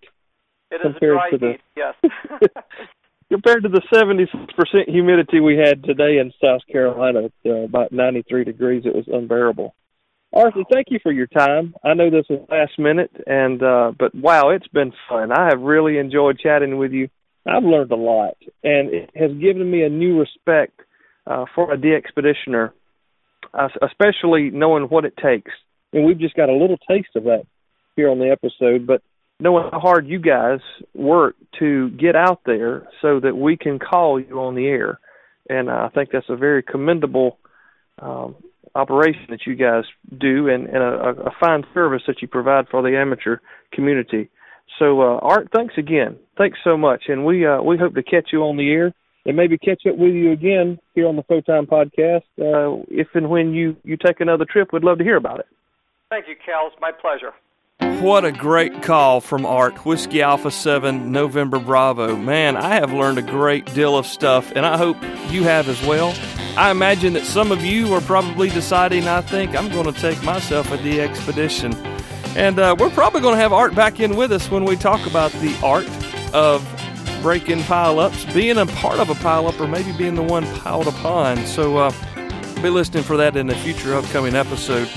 It 0.71 0.75
is 0.75 0.81
a 0.81 0.99
Compared 0.99 1.17
dry 1.17 1.29
to 1.31 1.37
the- 1.37 1.51
heat, 1.51 1.61
yes. 1.75 1.95
compared 3.31 3.63
to 3.63 3.69
the 3.69 3.81
76% 3.91 4.87
humidity 4.89 5.39
we 5.39 5.57
had 5.57 5.83
today 5.83 6.19
in 6.19 6.31
South 6.43 6.61
Carolina. 6.71 7.25
At, 7.25 7.31
uh, 7.51 7.55
about 7.63 7.91
93 7.91 8.43
degrees, 8.43 8.83
it 8.85 8.93
was 8.93 9.05
unbearable. 9.07 9.73
Arthur, 10.31 10.63
thank 10.71 10.87
you 10.91 10.99
for 11.01 11.11
your 11.11 11.27
time. 11.27 11.73
I 11.83 11.93
know 11.95 12.09
this 12.11 12.25
was 12.29 12.45
last 12.51 12.77
minute, 12.77 13.11
and 13.25 13.63
uh, 13.63 13.93
but 13.97 14.13
wow, 14.13 14.49
it's 14.49 14.67
been 14.67 14.91
fun. 15.09 15.31
I 15.31 15.45
have 15.49 15.61
really 15.61 15.97
enjoyed 15.97 16.37
chatting 16.39 16.77
with 16.77 16.91
you. 16.91 17.09
I've 17.47 17.63
learned 17.63 17.91
a 17.91 17.95
lot, 17.95 18.35
and 18.63 18.93
it 18.93 19.09
has 19.15 19.31
given 19.39 19.69
me 19.71 19.83
a 19.83 19.89
new 19.89 20.19
respect 20.19 20.79
uh, 21.25 21.45
for 21.55 21.73
a 21.73 21.77
DXpeditioner, 21.77 22.71
uh, 23.53 23.69
especially 23.81 24.49
knowing 24.51 24.83
what 24.85 25.05
it 25.05 25.15
takes. 25.17 25.51
And 25.95 26.05
we've 26.05 26.19
just 26.19 26.35
got 26.35 26.49
a 26.49 26.53
little 26.53 26.77
taste 26.89 27.15
of 27.15 27.23
that 27.23 27.45
here 27.95 28.09
on 28.09 28.19
the 28.19 28.29
episode, 28.29 28.85
but 28.85 29.01
knowing 29.39 29.69
how 29.71 29.79
hard 29.79 30.05
you 30.05 30.19
guys 30.19 30.59
work 30.93 31.35
to 31.59 31.89
get 31.91 32.17
out 32.17 32.41
there 32.45 32.87
so 33.01 33.21
that 33.21 33.35
we 33.35 33.55
can 33.55 33.79
call 33.79 34.19
you 34.19 34.41
on 34.41 34.55
the 34.55 34.67
air. 34.67 34.99
And 35.49 35.69
I 35.71 35.87
think 35.89 36.09
that's 36.11 36.29
a 36.29 36.35
very 36.35 36.63
commendable 36.63 37.37
um, 37.99 38.35
operation 38.75 39.27
that 39.29 39.47
you 39.47 39.55
guys 39.55 39.85
do 40.09 40.49
and, 40.49 40.67
and 40.67 40.83
a, 40.83 41.27
a 41.27 41.31
fine 41.39 41.63
service 41.73 42.01
that 42.07 42.21
you 42.21 42.27
provide 42.27 42.67
for 42.69 42.81
the 42.81 42.97
amateur 42.97 43.37
community. 43.71 44.29
So, 44.79 45.01
uh, 45.01 45.19
Art, 45.21 45.47
thanks 45.55 45.75
again. 45.77 46.17
Thanks 46.37 46.59
so 46.63 46.75
much. 46.75 47.03
And 47.07 47.25
we 47.25 47.45
uh, 47.45 47.61
we 47.61 47.77
hope 47.77 47.95
to 47.95 48.03
catch 48.03 48.29
you 48.33 48.41
on 48.41 48.57
the 48.57 48.69
air 48.69 48.93
and 49.25 49.37
maybe 49.37 49.57
catch 49.57 49.83
up 49.87 49.95
with 49.97 50.13
you 50.13 50.33
again 50.33 50.77
here 50.93 51.07
on 51.07 51.15
the 51.15 51.23
Photime 51.23 51.67
podcast. 51.67 52.23
Uh, 52.37 52.83
if 52.89 53.07
and 53.13 53.29
when 53.29 53.53
you, 53.53 53.77
you 53.83 53.95
take 53.95 54.19
another 54.19 54.45
trip, 54.45 54.73
we'd 54.73 54.83
love 54.83 54.97
to 54.97 55.03
hear 55.05 55.15
about 55.15 55.39
it. 55.39 55.47
Thank 56.09 56.27
you. 56.27 56.35
It's 56.37 56.75
my 56.79 56.91
pleasure. 56.91 57.33
What 58.01 58.25
a 58.25 58.31
great 58.31 58.83
call 58.83 59.21
from 59.21 59.45
Art. 59.45 59.85
Whiskey 59.85 60.21
Alpha 60.21 60.51
7, 60.51 61.11
November 61.11 61.59
Bravo. 61.59 62.15
Man, 62.15 62.55
I 62.55 62.75
have 62.75 62.93
learned 62.93 63.17
a 63.17 63.23
great 63.23 63.65
deal 63.73 63.97
of 63.97 64.05
stuff, 64.05 64.51
and 64.55 64.65
I 64.65 64.77
hope 64.77 64.97
you 65.31 65.43
have 65.43 65.67
as 65.67 65.81
well. 65.85 66.15
I 66.57 66.71
imagine 66.71 67.13
that 67.13 67.25
some 67.25 67.51
of 67.51 67.65
you 67.65 67.91
are 67.93 68.01
probably 68.01 68.49
deciding, 68.49 69.07
I 69.07 69.21
think 69.21 69.55
I'm 69.55 69.69
going 69.69 69.91
to 69.91 69.99
take 69.99 70.21
myself 70.23 70.71
a 70.71 70.77
DXpedition. 70.77 71.75
And 72.35 72.59
uh, 72.59 72.75
we're 72.77 72.91
probably 72.91 73.21
going 73.21 73.35
to 73.35 73.41
have 73.41 73.51
Art 73.51 73.73
back 73.75 73.99
in 73.99 74.15
with 74.15 74.31
us 74.31 74.49
when 74.51 74.63
we 74.63 74.75
talk 74.75 75.05
about 75.07 75.31
the 75.33 75.57
art 75.63 75.87
of 76.33 76.63
breaking 77.21 77.63
pile 77.63 77.99
ups, 77.99 78.25
being 78.25 78.57
a 78.57 78.67
part 78.67 78.99
of 78.99 79.09
a 79.09 79.15
pile 79.15 79.47
up, 79.47 79.59
or 79.59 79.67
maybe 79.67 79.91
being 79.97 80.15
the 80.15 80.23
one 80.23 80.45
piled 80.57 80.87
upon. 80.87 81.45
So 81.45 81.77
uh, 81.77 81.91
be 82.61 82.69
listening 82.69 83.03
for 83.03 83.17
that 83.17 83.35
in 83.35 83.49
a 83.49 83.55
future 83.55 83.95
upcoming 83.95 84.35
episode. 84.35 84.87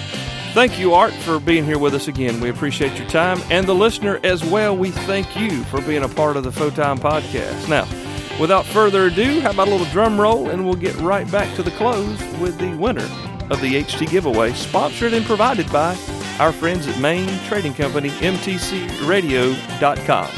Thank 0.55 0.79
you, 0.79 0.95
Art, 0.95 1.13
for 1.13 1.39
being 1.39 1.65
here 1.65 1.79
with 1.79 1.95
us 1.95 2.09
again. 2.09 2.41
We 2.41 2.49
appreciate 2.49 2.99
your 2.99 3.07
time. 3.09 3.39
And 3.51 3.67
the 3.67 3.75
listener 3.75 4.19
as 4.25 4.43
well, 4.45 4.77
we 4.77 4.91
thank 4.91 5.37
you 5.37 5.63
for 5.65 5.81
being 5.83 6.03
a 6.03 6.09
part 6.09 6.37
of 6.37 6.43
the 6.43 6.51
Photime 6.51 6.99
Podcast. 6.99 7.69
Now, 7.69 7.87
without 8.41 8.67
further 8.67 9.07
ado, 9.07 9.41
how 9.41 9.51
about 9.51 9.69
a 9.69 9.71
little 9.71 9.87
drum 9.87 10.21
roll 10.21 10.49
and 10.49 10.65
we'll 10.65 10.75
get 10.75 10.97
right 10.97 11.31
back 11.31 11.55
to 11.57 11.63
the 11.63 11.71
close 11.73 12.19
with 12.41 12.59
the 12.59 12.75
winner 12.77 13.09
of 13.51 13.61
the 13.61 13.83
HT 13.83 14.11
giveaway, 14.11 14.53
sponsored 14.53 15.15
and 15.15 15.25
provided 15.25 15.71
by 15.71 15.97
our 16.41 16.53
friends 16.53 16.89
at 16.89 16.99
Main 17.01 17.29
Trading 17.45 17.75
Company, 17.75 18.11
MTCRadio.com. 18.11 20.29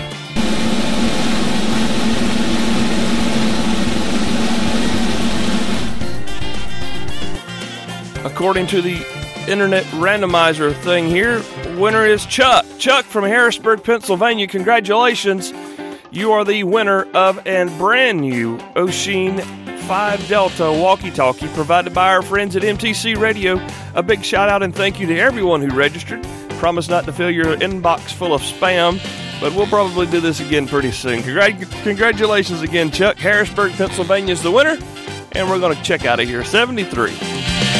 According 8.23 8.67
to 8.67 8.83
the 8.83 9.20
internet 9.51 9.85
randomizer 9.87 10.73
thing 10.83 11.09
here, 11.09 11.43
winner 11.77 12.07
is 12.07 12.25
Chuck. 12.27 12.65
Chuck 12.79 13.05
from 13.05 13.25
Harrisburg, 13.25 13.83
Pennsylvania. 13.83 14.47
Congratulations. 14.47 15.53
You 16.13 16.33
are 16.33 16.45
the 16.45 16.65
winner 16.65 17.03
of 17.13 17.45
a 17.47 17.65
brand 17.77 18.21
new 18.21 18.59
Oshin 18.77 19.43
5 19.87 20.29
Delta 20.29 20.71
walkie 20.73 21.11
talkie 21.11 21.49
provided 21.49 21.93
by 21.93 22.13
our 22.13 22.23
friends 22.23 22.55
at 22.55 22.63
MTC 22.63 23.19
Radio. 23.19 23.61
A 23.95 24.03
big 24.03 24.25
shout 24.25 24.49
out 24.49 24.63
and 24.63 24.75
thank 24.75 25.01
you 25.01 25.07
to 25.09 25.19
everyone 25.19 25.61
who 25.61 25.77
registered. 25.77 26.25
Promise 26.59 26.89
not 26.89 27.05
to 27.07 27.13
fill 27.13 27.31
your 27.31 27.57
inbox 27.57 28.13
full 28.13 28.33
of 28.33 28.43
spam, 28.43 29.01
but 29.41 29.53
we'll 29.55 29.67
probably 29.67 30.07
do 30.07 30.21
this 30.21 30.39
again 30.41 30.69
pretty 30.69 30.93
soon. 30.93 31.23
Congrat- 31.23 31.83
congratulations 31.83 32.63
again, 32.63 32.91
Chuck. 32.91 33.17
Harrisburg, 33.17 33.73
Pennsylvania 33.73 34.33
is 34.33 34.43
the 34.43 34.51
winner, 34.53 34.79
and 35.33 35.49
we're 35.49 35.59
going 35.59 35.77
to 35.77 35.83
check 35.83 36.05
out 36.05 36.21
of 36.21 36.29
here 36.29 36.45
73. 36.45 37.80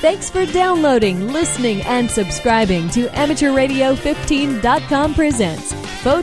Thanks 0.00 0.30
for 0.30 0.46
downloading, 0.46 1.32
listening, 1.32 1.82
and 1.82 2.08
subscribing 2.10 2.88
to 2.90 3.08
Amateur 3.18 3.50
AmateurRadio15.com 3.50 5.14
presents 5.14 5.74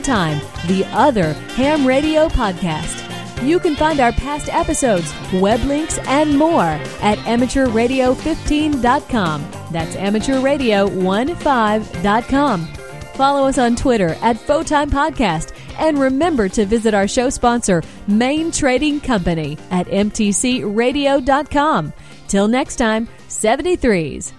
Time, 0.02 0.40
the 0.66 0.84
other 0.90 1.32
ham 1.54 1.86
radio 1.86 2.28
podcast. 2.28 3.04
You 3.46 3.60
can 3.60 3.76
find 3.76 4.00
our 4.00 4.10
past 4.12 4.48
episodes, 4.48 5.14
web 5.34 5.62
links, 5.64 5.98
and 6.08 6.36
more 6.36 6.62
at 6.62 7.18
amateurradio15.com. 7.18 9.50
That's 9.70 9.94
amateurradio15.com. 9.94 12.66
Follow 13.14 13.46
us 13.46 13.58
on 13.58 13.76
Twitter 13.76 14.16
at 14.22 14.34
Photime 14.36 14.90
Podcast. 14.90 15.52
And 15.78 15.98
remember 15.98 16.48
to 16.48 16.64
visit 16.64 16.94
our 16.94 17.06
show 17.06 17.28
sponsor, 17.30 17.82
Main 18.08 18.50
Trading 18.50 18.98
Company, 19.00 19.56
at 19.70 19.86
mtcradio.com. 19.86 21.92
Till 22.28 22.48
next 22.48 22.76
time, 22.76 23.06
73s. 23.42 24.32